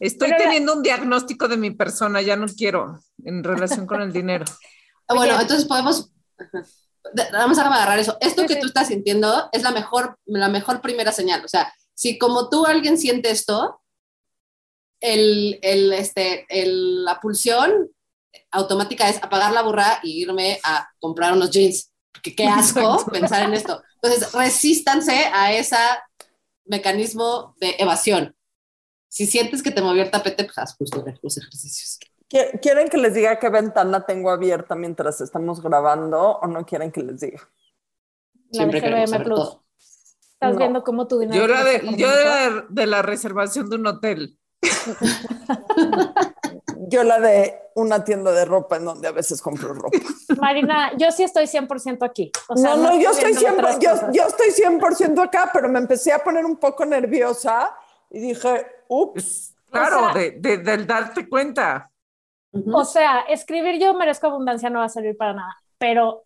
Estoy 0.00 0.28
Pero 0.28 0.38
la- 0.38 0.44
teniendo 0.44 0.74
un 0.74 0.82
diagnóstico 0.82 1.48
de 1.48 1.56
mi 1.56 1.70
persona, 1.70 2.20
ya 2.20 2.36
no 2.36 2.46
quiero, 2.46 3.00
en 3.24 3.42
relación 3.42 3.86
con 3.86 4.02
el 4.02 4.12
dinero. 4.12 4.44
Bueno, 5.08 5.34
Oye. 5.34 5.42
entonces 5.42 5.66
podemos. 5.66 6.10
Vamos 7.32 7.58
a 7.58 7.66
agarrar 7.66 7.98
eso. 7.98 8.16
Esto 8.20 8.42
Sí, 8.42 8.48
que 8.48 8.54
sí. 8.54 8.60
tú 8.60 8.66
estás 8.66 8.88
sintiendo 8.88 9.48
es 9.52 9.62
la 9.62 9.70
mejor, 9.70 10.18
la 10.24 10.48
mejor 10.48 10.80
primera 10.80 11.12
señal. 11.12 11.44
O 11.44 11.48
sea, 11.48 11.72
si 11.94 12.18
como 12.18 12.48
tú 12.48 12.66
alguien 12.66 12.98
siente 12.98 13.30
esto, 13.30 13.80
el, 15.00 15.58
el, 15.62 15.92
este, 15.92 16.46
el- 16.48 17.04
la 17.04 17.20
pulsión 17.20 17.90
automática 18.50 19.08
es 19.08 19.22
apagar 19.22 19.52
la 19.52 19.62
burra 19.62 20.00
y 20.02 20.22
irme 20.22 20.58
a 20.64 20.88
comprar 20.98 21.32
unos 21.32 21.50
jeans. 21.50 21.92
Porque 22.12 22.34
qué 22.34 22.46
asco 22.46 23.04
pensar 23.12 23.42
en 23.44 23.54
esto. 23.54 23.82
Entonces, 24.02 24.32
resístanse 24.32 25.12
a 25.32 25.52
ese 25.52 25.76
mecanismo 26.64 27.54
de 27.60 27.76
evasión. 27.78 28.34
Si 29.08 29.26
sientes 29.26 29.62
que 29.62 29.70
te 29.70 29.80
movió 29.82 30.02
el 30.02 30.10
tapete, 30.10 30.44
pues 30.44 30.58
haz 30.58 30.74
justo 30.76 31.04
los 31.22 31.38
ejercicios. 31.38 31.98
¿Qui- 32.28 32.60
¿Quieren 32.60 32.88
que 32.88 32.96
les 32.98 33.14
diga 33.14 33.38
qué 33.38 33.48
ventana 33.48 34.04
tengo 34.04 34.30
abierta 34.30 34.74
mientras 34.74 35.20
estamos 35.20 35.62
grabando 35.62 36.38
o 36.38 36.46
no 36.46 36.64
quieren 36.66 36.90
que 36.90 37.02
les 37.02 37.20
diga? 37.20 37.40
La 38.50 38.58
Siempre 38.58 38.80
CBM 38.80 39.24
Plus. 39.24 39.38
todo. 39.38 39.64
Estás 40.32 40.52
No. 40.52 40.58
viendo 40.58 40.82
cómo 40.84 41.06
tu 41.06 41.18
dinero. 41.18 41.40
Yo 41.46 41.52
la 41.52 41.64
de, 41.64 41.80
yo 41.96 42.06
la 42.08 42.36
de, 42.50 42.62
de 42.68 42.86
la 42.86 43.02
reservación 43.02 43.70
de 43.70 43.76
un 43.76 43.86
hotel. 43.86 44.38
Yo 46.88 47.02
la 47.02 47.18
de 47.18 47.54
una 47.74 48.04
tienda 48.04 48.30
de 48.32 48.44
ropa 48.44 48.76
en 48.76 48.84
donde 48.84 49.08
a 49.08 49.12
veces 49.12 49.42
compro 49.42 49.74
ropa. 49.74 49.98
Marina, 50.38 50.92
yo 50.96 51.10
sí 51.10 51.24
estoy 51.24 51.46
100% 51.46 52.04
aquí. 52.06 52.30
O 52.48 52.56
sea, 52.56 52.76
no, 52.76 52.82
no, 52.90 53.00
yo 53.00 53.10
estoy, 53.10 53.32
viendo 53.32 53.40
siempre, 53.40 53.64
otras 53.66 53.78
yo, 53.80 53.90
cosas. 53.90 54.10
yo 54.14 54.22
estoy 54.22 54.50
100% 54.50 55.22
acá, 55.22 55.50
pero 55.52 55.68
me 55.68 55.78
empecé 55.80 56.12
a 56.12 56.22
poner 56.22 56.44
un 56.44 56.56
poco 56.58 56.84
nerviosa 56.84 57.74
y 58.10 58.20
dije, 58.20 58.66
ups, 58.88 59.54
Claro, 59.70 59.96
O 59.98 60.12
sea- 60.12 60.14
de, 60.14 60.30
de- 60.38 60.58
del 60.58 60.86
darte 60.86 61.28
cuenta. 61.28 61.90
O 62.52 62.84
sea, 62.84 63.20
escribir 63.28 63.80
yo 63.80 63.94
merezco 63.94 64.28
abundancia 64.28 64.70
no 64.70 64.78
va 64.78 64.86
a 64.86 64.88
servir 64.88 65.16
para 65.16 65.34
nada, 65.34 65.56
pero 65.78 66.24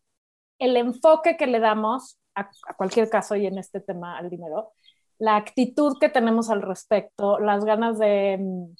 el 0.58 0.76
enfoque 0.76 1.36
que 1.36 1.46
le 1.46 1.58
damos 1.58 2.18
a, 2.34 2.50
a 2.68 2.74
cualquier 2.76 3.10
caso 3.10 3.34
y 3.34 3.46
en 3.46 3.58
este 3.58 3.80
tema 3.80 4.16
al 4.16 4.30
dinero, 4.30 4.72
la 5.18 5.36
actitud 5.36 5.98
que 6.00 6.08
tenemos 6.08 6.50
al 6.50 6.62
respecto, 6.62 7.38
las 7.38 7.64
ganas 7.64 7.98
de 7.98 8.38
mm, 8.38 8.74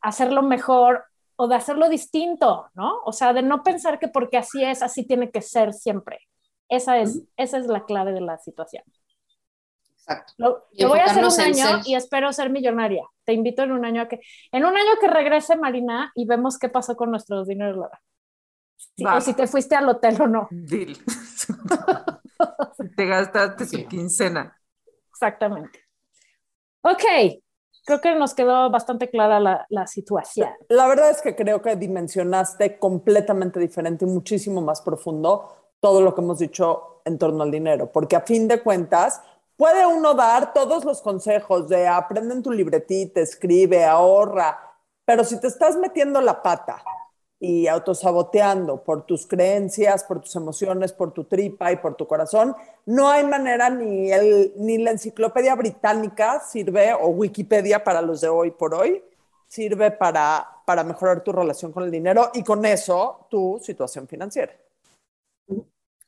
hacerlo 0.00 0.42
mejor 0.42 1.04
o 1.36 1.48
de 1.48 1.54
hacerlo 1.54 1.88
distinto, 1.88 2.68
¿no? 2.74 3.00
O 3.04 3.12
sea, 3.12 3.32
de 3.32 3.42
no 3.42 3.62
pensar 3.62 3.98
que 3.98 4.08
porque 4.08 4.38
así 4.38 4.64
es, 4.64 4.82
así 4.82 5.06
tiene 5.06 5.30
que 5.30 5.42
ser 5.42 5.74
siempre. 5.74 6.20
Esa 6.68 6.98
es, 6.98 7.22
esa 7.36 7.58
es 7.58 7.66
la 7.66 7.84
clave 7.84 8.12
de 8.12 8.22
la 8.22 8.38
situación. 8.38 8.82
Exacto. 10.08 10.32
Lo, 10.36 10.66
Y 10.72 10.82
lo 10.84 10.90
voy 10.90 11.00
a 11.00 11.04
hacer 11.06 11.24
un 11.24 11.40
año 11.40 11.54
ser- 11.54 11.80
y 11.86 11.94
espero 11.96 12.32
ser 12.32 12.50
millonaria. 12.50 13.02
Te 13.24 13.32
invito 13.32 13.62
en 13.64 13.72
un 13.72 13.84
año 13.84 14.02
a 14.02 14.08
que, 14.08 14.20
en 14.52 14.64
un 14.64 14.76
año 14.76 14.90
que 15.00 15.08
regrese 15.08 15.56
Marina 15.56 16.12
y 16.14 16.26
vemos 16.26 16.58
qué 16.58 16.68
pasó 16.68 16.96
con 16.96 17.10
nuestros 17.10 17.48
dineros, 17.48 17.76
Laura. 17.76 18.00
Va. 19.04 19.16
o 19.16 19.20
si 19.20 19.34
te 19.34 19.46
fuiste 19.46 19.74
al 19.74 19.88
hotel 19.88 20.20
o 20.22 20.26
no. 20.26 20.48
Deal. 20.50 20.96
Te 22.96 23.06
gastaste 23.06 23.66
Sí. 23.66 23.82
tu 23.82 23.88
quincena. 23.88 24.56
Exactamente. 25.10 25.80
Ok, 26.82 27.02
creo 27.84 28.00
que 28.00 28.14
nos 28.14 28.34
quedó 28.34 28.70
bastante 28.70 29.10
clara 29.10 29.40
la, 29.40 29.66
la 29.70 29.86
situación. 29.86 30.50
la 30.68 30.86
verdad 30.86 31.10
es 31.10 31.20
que 31.22 31.34
creo 31.34 31.62
que 31.62 31.76
dimensionaste 31.76 32.78
completamente 32.78 33.58
diferente 33.58 34.04
y 34.04 34.08
muchísimo 34.08 34.60
más 34.60 34.82
profundo 34.82 35.72
todo 35.80 36.00
lo 36.00 36.14
que 36.14 36.20
hemos 36.20 36.38
dicho 36.38 37.00
en 37.04 37.18
torno 37.18 37.42
al 37.42 37.50
dinero, 37.50 37.90
porque 37.92 38.16
a 38.16 38.20
fin 38.22 38.48
de 38.48 38.62
cuentas 38.62 39.20
puede 39.56 39.86
uno 39.86 40.14
dar 40.14 40.52
todos 40.52 40.84
los 40.84 41.00
consejos 41.02 41.68
de 41.68 41.88
aprende 41.88 42.34
en 42.34 42.42
tu 42.42 42.52
libretita, 42.52 43.20
escribe, 43.20 43.84
ahorra, 43.84 44.58
pero 45.04 45.24
si 45.24 45.40
te 45.40 45.46
estás 45.46 45.76
metiendo 45.76 46.20
la 46.20 46.42
pata 46.42 46.82
y 47.38 47.66
autosaboteando 47.66 48.82
por 48.82 49.04
tus 49.04 49.26
creencias, 49.26 50.04
por 50.04 50.20
tus 50.20 50.34
emociones, 50.36 50.92
por 50.92 51.12
tu 51.12 51.24
tripa 51.24 51.70
y 51.70 51.76
por 51.76 51.94
tu 51.94 52.06
corazón, 52.06 52.56
no 52.86 53.10
hay 53.10 53.24
manera 53.24 53.68
ni, 53.70 54.10
el, 54.10 54.52
ni 54.56 54.78
la 54.78 54.90
enciclopedia 54.92 55.54
británica 55.54 56.40
sirve 56.40 56.94
o 56.94 57.08
Wikipedia 57.08 57.84
para 57.84 58.02
los 58.02 58.20
de 58.20 58.28
hoy 58.28 58.50
por 58.50 58.74
hoy 58.74 59.02
sirve 59.48 59.90
para, 59.90 60.46
para 60.64 60.82
mejorar 60.82 61.22
tu 61.22 61.32
relación 61.32 61.72
con 61.72 61.84
el 61.84 61.90
dinero 61.90 62.30
y 62.34 62.42
con 62.42 62.64
eso 62.64 63.26
tu 63.30 63.60
situación 63.62 64.08
financiera. 64.08 64.52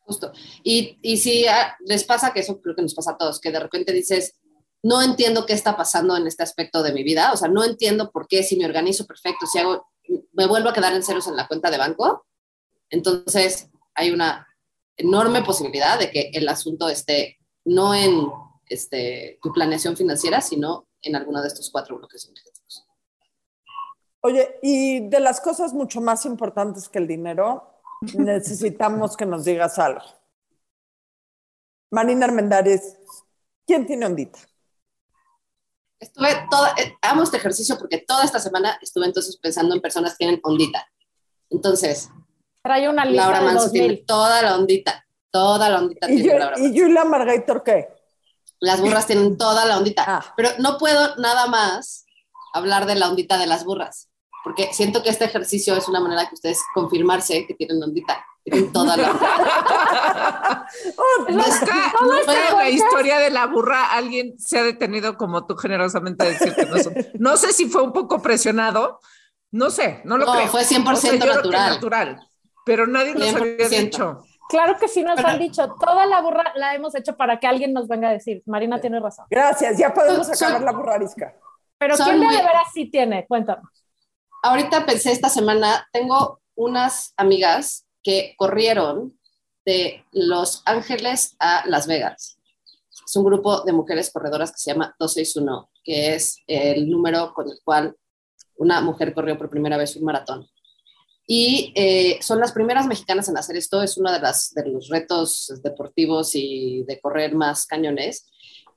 Justo. 0.08 0.32
Y, 0.64 0.98
y 1.02 1.18
si 1.18 1.46
ah, 1.46 1.76
les 1.80 2.02
pasa, 2.02 2.32
que 2.32 2.40
eso 2.40 2.62
creo 2.62 2.74
que 2.74 2.80
nos 2.80 2.94
pasa 2.94 3.10
a 3.10 3.18
todos, 3.18 3.40
que 3.40 3.52
de 3.52 3.60
repente 3.60 3.92
dices, 3.92 4.36
no 4.82 5.02
entiendo 5.02 5.44
qué 5.44 5.52
está 5.52 5.76
pasando 5.76 6.16
en 6.16 6.26
este 6.26 6.42
aspecto 6.42 6.82
de 6.82 6.94
mi 6.94 7.02
vida, 7.02 7.30
o 7.30 7.36
sea, 7.36 7.48
no 7.48 7.62
entiendo 7.62 8.10
por 8.10 8.26
qué 8.26 8.42
si 8.42 8.56
me 8.56 8.64
organizo 8.64 9.04
perfecto, 9.04 9.46
si 9.46 9.58
hago, 9.58 9.86
me 10.32 10.46
vuelvo 10.46 10.70
a 10.70 10.72
quedar 10.72 10.94
en 10.94 11.02
ceros 11.02 11.26
en 11.26 11.36
la 11.36 11.46
cuenta 11.46 11.70
de 11.70 11.76
banco, 11.76 12.24
entonces 12.88 13.68
hay 13.94 14.10
una 14.12 14.48
enorme 14.96 15.42
posibilidad 15.42 15.98
de 15.98 16.10
que 16.10 16.30
el 16.32 16.48
asunto 16.48 16.88
esté 16.88 17.36
no 17.66 17.94
en 17.94 18.28
este, 18.70 19.38
tu 19.42 19.52
planeación 19.52 19.94
financiera, 19.94 20.40
sino 20.40 20.88
en 21.02 21.16
alguno 21.16 21.42
de 21.42 21.48
estos 21.48 21.70
cuatro 21.70 21.98
bloques 21.98 22.24
energéticos. 22.24 22.86
Oye, 24.20 24.58
y 24.62 25.08
de 25.08 25.20
las 25.20 25.40
cosas 25.42 25.74
mucho 25.74 26.00
más 26.00 26.24
importantes 26.24 26.88
que 26.88 26.98
el 26.98 27.06
dinero, 27.06 27.77
necesitamos 28.00 29.16
que 29.16 29.26
nos 29.26 29.44
digas 29.44 29.78
algo. 29.78 30.02
Marina 31.90 32.26
Armendáriz, 32.26 32.96
¿quién 33.66 33.86
tiene 33.86 34.06
ondita? 34.06 34.38
Estuve 36.00 36.28
toda, 36.50 36.74
eh, 36.78 36.96
amo 37.02 37.22
este 37.24 37.38
ejercicio 37.38 37.76
porque 37.78 37.98
toda 37.98 38.24
esta 38.24 38.38
semana 38.38 38.78
estuve 38.82 39.06
entonces 39.06 39.36
pensando 39.38 39.74
en 39.74 39.80
personas 39.80 40.12
que 40.12 40.18
tienen 40.18 40.40
ondita. 40.42 40.86
Entonces, 41.50 42.10
Trae 42.62 42.88
una 42.88 43.04
lista 43.04 43.22
Laura 43.22 43.38
de 43.40 43.44
Manso 43.46 43.62
2000. 43.64 43.80
tiene 43.80 44.04
toda 44.04 44.42
la 44.42 44.56
ondita, 44.56 45.06
toda 45.30 45.68
la 45.70 45.78
ondita 45.78 46.10
¿Y, 46.10 46.16
tiene 46.16 46.28
yo, 46.32 46.38
Laura 46.38 46.58
y. 46.58 46.78
Julia 46.78 47.04
Margator 47.04 47.62
qué? 47.62 47.88
Las 48.60 48.80
burras 48.80 49.06
tienen 49.06 49.38
toda 49.38 49.64
la 49.64 49.78
ondita, 49.78 50.04
Ah. 50.06 50.34
pero 50.36 50.50
no 50.58 50.76
puedo 50.78 51.16
nada 51.16 51.46
más 51.46 52.04
hablar 52.52 52.86
de 52.86 52.96
la 52.96 53.08
ondita 53.08 53.38
de 53.38 53.46
las 53.46 53.64
burras, 53.64 54.08
porque 54.44 54.72
siento 54.72 55.02
que 55.02 55.10
este 55.10 55.24
ejercicio 55.26 55.76
es 55.76 55.88
una 55.88 56.00
manera 56.00 56.26
que 56.28 56.34
ustedes 56.34 56.60
confirmarse 56.74 57.46
que 57.46 57.54
tienen 57.54 57.82
ondita, 57.82 58.24
tienen 58.44 58.72
toda 58.72 58.96
la 58.96 60.66
No, 61.28 61.28
en 61.28 61.36
la 62.56 62.68
historia 62.70 63.18
de 63.18 63.30
la 63.30 63.46
burra 63.46 63.92
alguien 63.92 64.38
se 64.38 64.58
ha 64.58 64.62
detenido 64.62 65.16
como 65.16 65.46
tú 65.46 65.56
generosamente 65.56 66.24
a 66.24 66.28
decir 66.28 66.54
que 66.54 66.66
no 66.66 66.78
son. 66.78 66.94
No 67.18 67.36
sé 67.36 67.52
si 67.52 67.68
fue 67.68 67.82
un 67.82 67.92
poco 67.92 68.20
presionado, 68.22 69.00
no 69.50 69.70
sé, 69.70 70.00
no 70.04 70.18
lo 70.18 70.26
No, 70.26 70.32
creo. 70.32 70.48
fue 70.48 70.62
100% 70.64 70.92
O 70.92 70.96
sea, 70.96 71.12
natural. 71.14 71.70
natural. 71.70 72.20
Pero 72.64 72.86
nadie 72.86 73.14
nos 73.14 73.34
había 73.34 73.68
100%. 73.68 73.80
dicho. 73.80 74.22
Claro 74.48 74.78
que 74.78 74.88
sí 74.88 75.02
nos 75.02 75.16
Pero- 75.16 75.28
han 75.28 75.38
dicho, 75.38 75.74
toda 75.78 76.06
la 76.06 76.20
burra 76.22 76.52
la 76.54 76.74
hemos 76.74 76.94
hecho 76.94 77.16
para 77.16 77.38
que 77.38 77.46
alguien 77.46 77.72
nos 77.72 77.86
venga 77.88 78.08
a 78.08 78.12
decir. 78.12 78.42
Marina 78.46 78.80
tiene 78.80 78.98
razón. 79.00 79.26
Gracias, 79.30 79.76
ya 79.78 79.92
podemos 79.92 80.28
acabar 80.30 80.56
son- 80.56 80.64
la 80.64 80.72
burrarisca. 80.72 81.34
Pero 81.78 81.96
¿quién 81.96 82.20
de 82.20 82.26
veras 82.26 82.68
sí 82.74 82.90
tiene? 82.90 83.26
Cuéntanos. 83.26 83.77
Ahorita 84.42 84.86
pensé 84.86 85.12
esta 85.12 85.28
semana, 85.28 85.88
tengo 85.92 86.40
unas 86.54 87.12
amigas 87.16 87.86
que 88.02 88.34
corrieron 88.36 89.18
de 89.64 90.04
Los 90.12 90.62
Ángeles 90.64 91.36
a 91.38 91.64
Las 91.66 91.86
Vegas. 91.86 92.38
Es 93.06 93.16
un 93.16 93.24
grupo 93.24 93.62
de 93.62 93.72
mujeres 93.72 94.10
corredoras 94.10 94.50
que 94.50 94.58
se 94.58 94.72
llama 94.72 94.94
261, 94.98 95.70
que 95.82 96.14
es 96.14 96.38
el 96.46 96.90
número 96.90 97.32
con 97.32 97.48
el 97.48 97.58
cual 97.64 97.96
una 98.56 98.80
mujer 98.80 99.14
corrió 99.14 99.38
por 99.38 99.50
primera 99.50 99.76
vez 99.76 99.96
un 99.96 100.04
maratón. 100.04 100.48
Y 101.26 101.72
eh, 101.74 102.18
son 102.22 102.40
las 102.40 102.52
primeras 102.52 102.86
mexicanas 102.86 103.28
en 103.28 103.36
hacer 103.36 103.56
esto, 103.56 103.82
es 103.82 103.98
uno 103.98 104.10
de, 104.10 104.18
las, 104.18 104.52
de 104.54 104.66
los 104.66 104.88
retos 104.88 105.52
deportivos 105.62 106.30
y 106.34 106.84
de 106.84 107.00
correr 107.00 107.34
más 107.34 107.66
cañones. 107.66 108.26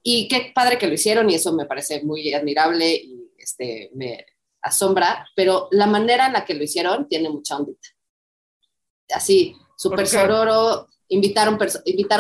Y 0.04 0.28
qué 0.28 0.52
padre 0.54 0.78
que 0.78 0.88
lo 0.88 0.94
hicieron 0.94 1.30
y 1.30 1.36
eso 1.36 1.54
me 1.54 1.66
parece 1.66 2.04
muy 2.04 2.34
admirable 2.34 2.94
y 2.94 3.32
este, 3.38 3.90
me 3.94 4.26
asombra, 4.62 5.28
pero 5.36 5.68
la 5.72 5.88
manera 5.88 6.28
en 6.28 6.34
la 6.34 6.46
que 6.46 6.54
lo 6.54 6.64
hicieron 6.64 7.08
tiene 7.08 7.30
mucha 7.30 7.58
ondita. 7.58 7.90
Así, 9.14 9.56
súper 9.78 10.08
sororo, 10.08 10.88
invitaron 11.10 11.58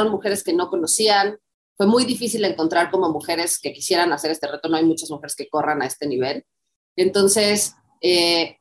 mujeres 0.10 0.44
que 0.44 0.54
no 0.54 0.70
conocían, 0.70 1.38
fue 1.82 1.88
muy 1.88 2.06
difícil 2.06 2.46
encontrar 2.46 2.92
como 2.92 3.10
mujeres 3.10 3.60
que 3.60 3.74
quisieran 3.74 4.14
hacer 4.14 4.32
este 4.32 4.48
reto, 4.48 4.70
no 4.70 4.78
hay 4.78 4.86
muchas 4.86 5.10
mujeres 5.10 5.36
que 5.36 5.50
corran 5.50 5.82
a 5.82 5.88
este 5.88 6.06
nivel. 6.06 6.46
Entonces, 6.96 7.74
eh, 8.02 8.58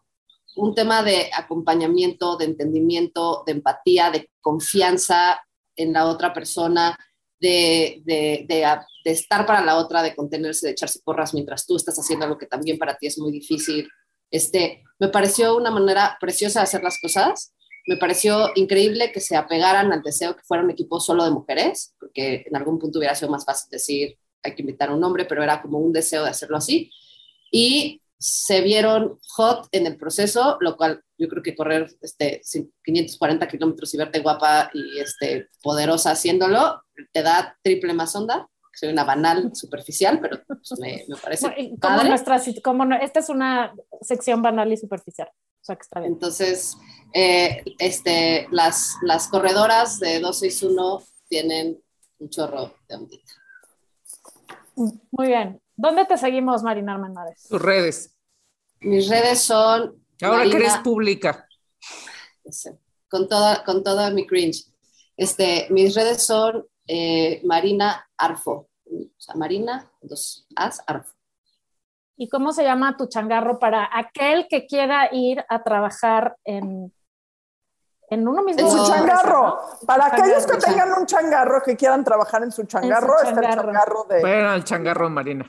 un 0.57 0.75
tema 0.75 1.03
de 1.03 1.31
acompañamiento, 1.37 2.37
de 2.37 2.47
entendimiento, 2.47 3.43
de 3.47 3.53
empatía, 3.53 4.11
de 4.11 4.31
confianza 4.41 5.43
en 5.77 5.93
la 5.93 6.07
otra 6.07 6.33
persona, 6.33 6.99
de, 7.41 8.03
de, 8.05 8.47
de, 8.49 9.11
estar 9.11 9.47
para 9.47 9.65
la 9.65 9.77
otra, 9.77 10.03
de 10.03 10.15
contenerse, 10.15 10.67
de 10.67 10.73
echarse 10.73 11.01
porras 11.05 11.35
mientras 11.35 11.67
tú 11.67 11.77
estás 11.77 11.99
haciendo 11.99 12.25
algo 12.25 12.39
que 12.39 12.47
también 12.47 12.79
para 12.79 12.97
ti 12.97 13.07
es 13.07 13.19
muy 13.19 13.33
difícil. 13.33 13.89
Este, 14.31 14.83
me 14.99 15.09
pareció 15.09 15.57
una 15.57 15.71
manera 15.71 16.17
preciosa 16.21 16.61
de 16.61 16.65
hacer 16.65 16.83
las 16.83 17.01
cosas. 17.01 17.55
Me 17.87 17.97
pareció 17.97 18.51
increíble 18.55 19.11
que 19.11 19.21
se 19.21 19.37
apegaran 19.37 19.93
al 19.93 20.03
deseo 20.03 20.37
que 20.37 20.43
fuera 20.43 20.63
un 20.63 20.71
equipo 20.71 21.01
solo 21.01 21.25
de 21.25 21.31
mujeres, 21.31 21.95
porque 21.99 22.45
en 22.47 22.57
algún 22.57 22.79
punto 22.79 22.99
hubiera 22.99 23.15
sido 23.15 23.31
más 23.31 23.45
fácil 23.45 23.71
decir 23.71 24.19
hay 24.43 24.55
que 24.55 24.63
invitar 24.63 24.91
a 24.91 24.95
un 24.95 25.05
hombre, 25.05 25.25
pero 25.25 25.43
era 25.43 25.61
como 25.61 25.79
un 25.79 25.93
deseo 25.93 26.25
de 26.25 26.31
hacerlo 26.31 26.57
así. 26.57 26.91
Y 27.51 28.01
se 28.19 28.61
vieron 28.61 29.19
hot 29.35 29.67
en 29.73 29.87
el 29.87 29.97
proceso, 29.97 30.59
lo 30.61 30.77
cual 30.77 31.03
yo 31.17 31.29
creo 31.29 31.43
que 31.43 31.55
correr 31.55 31.91
este, 32.03 32.43
540 32.85 33.49
kilómetros 33.49 33.95
y 33.95 33.97
verte 33.97 34.21
guapa 34.21 34.71
y 34.75 35.01
este, 35.01 35.49
poderosa 35.63 36.11
haciéndolo, 36.11 36.83
te 37.13 37.23
da 37.23 37.57
triple 37.63 37.93
más 37.95 38.15
onda. 38.17 38.49
Soy 38.73 38.89
una 38.91 39.05
banal 39.05 39.51
superficial, 39.55 40.21
pero 40.21 40.43
pues, 40.47 40.79
me, 40.81 41.05
me 41.09 41.17
parece 41.17 41.47
Como 41.71 41.79
padre. 41.79 42.09
nuestra, 42.09 42.41
como 42.63 42.85
no- 42.85 42.97
esta 42.97 43.21
es 43.21 43.29
una 43.29 43.75
sección 44.01 44.41
banal 44.43 44.73
y 44.73 44.77
superficial. 44.77 45.29
O 45.29 45.65
sea 45.65 45.77
que 45.77 45.83
está 45.83 46.01
bien. 46.01 46.13
Entonces, 46.13 46.77
eh, 47.13 47.63
este, 47.79 48.47
las, 48.51 48.97
las 49.03 49.29
corredoras 49.29 49.99
de 49.99 50.21
261 50.21 51.03
tienen 51.29 51.83
un 52.19 52.31
chorro 52.31 52.75
de 52.89 52.95
ondita. 52.95 53.33
Muy 54.77 55.27
bien. 55.27 55.61
¿Dónde 55.77 56.05
te 56.07 56.17
seguimos, 56.17 56.63
Marina 56.63 56.95
Armendáriz? 56.95 57.43
Tus 57.49 57.61
redes. 57.61 58.17
Mis 58.81 59.09
redes 59.09 59.41
son. 59.41 60.03
Ahora 60.23 60.43
que 60.45 60.49
Marina- 60.49 60.57
eres 60.59 60.77
pública. 60.79 61.47
Con 63.09 63.29
toda, 63.29 63.65
con 63.65 63.83
toda 63.83 64.11
mi 64.11 64.27
cringe. 64.27 64.67
Este, 65.17 65.67
mis 65.71 65.95
redes 65.95 66.23
son 66.23 66.67
eh, 66.93 67.41
Marina 67.45 68.05
Arfo. 68.17 68.69
O 68.85 69.21
sea, 69.21 69.37
Marina, 69.37 69.89
dos 70.03 70.49
As, 70.57 70.83
Arfo. 70.89 71.15
¿Y 72.17 72.29
cómo 72.29 72.53
se 72.53 72.65
llama 72.65 72.97
tu 72.97 73.07
changarro 73.07 73.61
para 73.61 73.89
aquel 73.93 74.49
que 74.49 74.67
quiera 74.67 75.09
ir 75.13 75.45
a 75.49 75.63
trabajar 75.63 76.37
en, 76.45 76.93
en 78.09 78.29
uno 78.29 78.43
mismo? 78.43 78.63
En 78.63 78.71
su 78.71 78.77
No, 78.79 78.89
changarro. 78.89 79.61
Para 79.87 80.07
aquellos 80.07 80.45
que 80.45 80.57
tengan 80.57 80.93
un 80.99 81.07
changarro, 81.07 81.63
que 81.63 81.77
quieran 81.77 82.03
trabajar 82.03 82.43
en 82.43 82.51
su 82.51 82.65
changarro, 82.65 83.15
está 83.19 83.29
el 83.29 83.35
changarro. 83.37 83.63
changarro 83.63 84.05
de... 84.09 84.21
Bueno, 84.21 84.55
el 84.55 84.65
changarro, 84.65 85.11
Marina. 85.11 85.49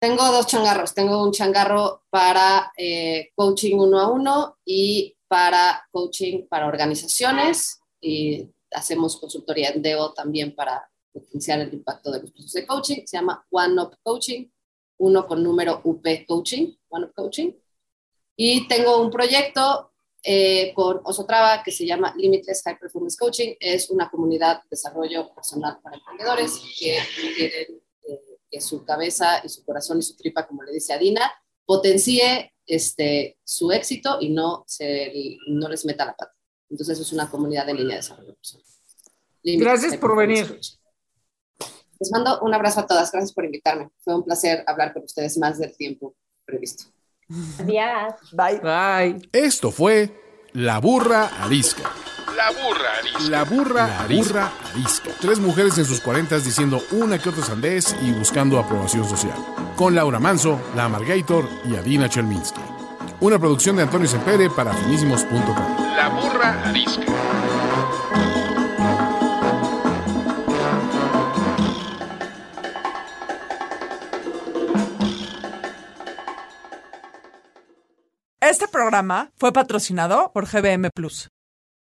Tengo 0.00 0.24
dos 0.32 0.48
changarros. 0.48 0.92
Tengo 0.94 1.22
un 1.22 1.30
changarro 1.30 2.02
para 2.10 2.72
eh, 2.76 3.30
coaching 3.36 3.78
uno 3.78 4.00
a 4.00 4.10
uno 4.10 4.58
y 4.64 5.16
para 5.28 5.86
coaching 5.92 6.48
para 6.48 6.66
organizaciones. 6.66 7.80
Y 8.00 8.52
hacemos 8.76 9.16
consultoría 9.16 9.70
en 9.70 9.82
DEO 9.82 10.12
también 10.12 10.54
para 10.54 10.88
potenciar 11.10 11.60
el 11.60 11.72
impacto 11.72 12.10
de 12.10 12.20
los 12.20 12.30
procesos 12.30 12.52
de 12.52 12.66
coaching. 12.66 13.06
Se 13.06 13.16
llama 13.16 13.44
One 13.50 13.80
Up 13.80 13.96
Coaching, 14.02 14.48
uno 14.98 15.26
con 15.26 15.42
número 15.42 15.80
UP 15.82 16.06
Coaching, 16.28 16.74
One 16.90 17.06
Up 17.06 17.14
Coaching. 17.14 17.52
Y 18.36 18.68
tengo 18.68 19.00
un 19.00 19.10
proyecto 19.10 19.92
eh, 20.22 20.74
con 20.74 21.00
Osotrava 21.04 21.62
que 21.62 21.72
se 21.72 21.86
llama 21.86 22.14
Limitless 22.18 22.62
High 22.64 22.78
Performance 22.78 23.16
Coaching. 23.16 23.54
Es 23.58 23.88
una 23.88 24.10
comunidad 24.10 24.62
de 24.62 24.68
desarrollo 24.70 25.34
personal 25.34 25.78
para 25.82 25.96
emprendedores 25.96 26.60
que 26.78 26.98
quieren 27.34 27.80
eh, 28.06 28.38
que 28.50 28.60
su 28.60 28.84
cabeza 28.84 29.40
y 29.42 29.48
su 29.48 29.64
corazón 29.64 29.98
y 30.00 30.02
su 30.02 30.14
tripa, 30.16 30.46
como 30.46 30.62
le 30.62 30.72
dice 30.72 30.92
Adina, 30.92 31.32
potencie 31.64 32.52
este, 32.66 33.38
su 33.42 33.72
éxito 33.72 34.18
y 34.20 34.28
no, 34.28 34.64
se, 34.66 35.38
no 35.48 35.66
les 35.70 35.86
meta 35.86 36.04
la 36.04 36.14
pata. 36.14 36.35
Entonces 36.70 36.98
es 36.98 37.12
una 37.12 37.30
comunidad 37.30 37.66
de 37.66 37.74
línea 37.74 37.96
de 37.96 37.96
desarrollo 37.96 38.34
personal. 38.34 38.66
Gracias 39.42 39.96
por 39.96 40.16
venir. 40.16 40.58
Les 41.98 42.10
mando 42.10 42.40
un 42.40 42.52
abrazo 42.52 42.80
a 42.80 42.86
todas. 42.86 43.10
Gracias 43.10 43.32
por 43.32 43.44
invitarme. 43.44 43.90
Fue 44.00 44.14
un 44.14 44.24
placer 44.24 44.64
hablar 44.66 44.92
con 44.92 45.04
ustedes 45.04 45.38
más 45.38 45.58
del 45.58 45.76
tiempo 45.76 46.14
previsto. 46.44 46.84
Adiós. 47.58 48.14
Bye. 48.32 48.60
Bye. 48.60 49.28
Esto 49.32 49.70
fue 49.70 50.48
La 50.52 50.78
Burra 50.78 51.26
Arisca. 51.42 51.90
La 52.36 52.50
burra 52.50 52.98
arisca. 52.98 53.30
La 53.30 53.44
burra, 53.44 54.00
arisca. 54.00 54.52
arisca. 54.70 55.10
Tres 55.22 55.38
mujeres 55.38 55.78
en 55.78 55.86
sus 55.86 56.00
cuarentas 56.02 56.44
diciendo 56.44 56.82
una 56.92 57.18
que 57.18 57.30
otra 57.30 57.42
sandez 57.42 57.96
y 58.02 58.12
buscando 58.12 58.58
aprobación 58.58 59.08
social. 59.08 59.38
Con 59.74 59.94
Laura 59.94 60.20
Manso, 60.20 60.60
La 60.74 60.84
Amargator 60.84 61.48
y 61.64 61.76
Adina 61.76 62.10
Chelminsky. 62.10 62.75
Una 63.20 63.38
producción 63.38 63.76
de 63.76 63.82
Antonio 63.82 64.06
Sempere 64.06 64.50
para 64.50 64.74
finísimos.com. 64.74 65.96
La 65.96 66.08
burra 66.10 66.62
arisca. 66.68 67.02
Este 78.40 78.68
programa 78.68 79.30
fue 79.36 79.52
patrocinado 79.52 80.30
por 80.32 80.46
GBM 80.46 80.90
Plus. 80.94 81.28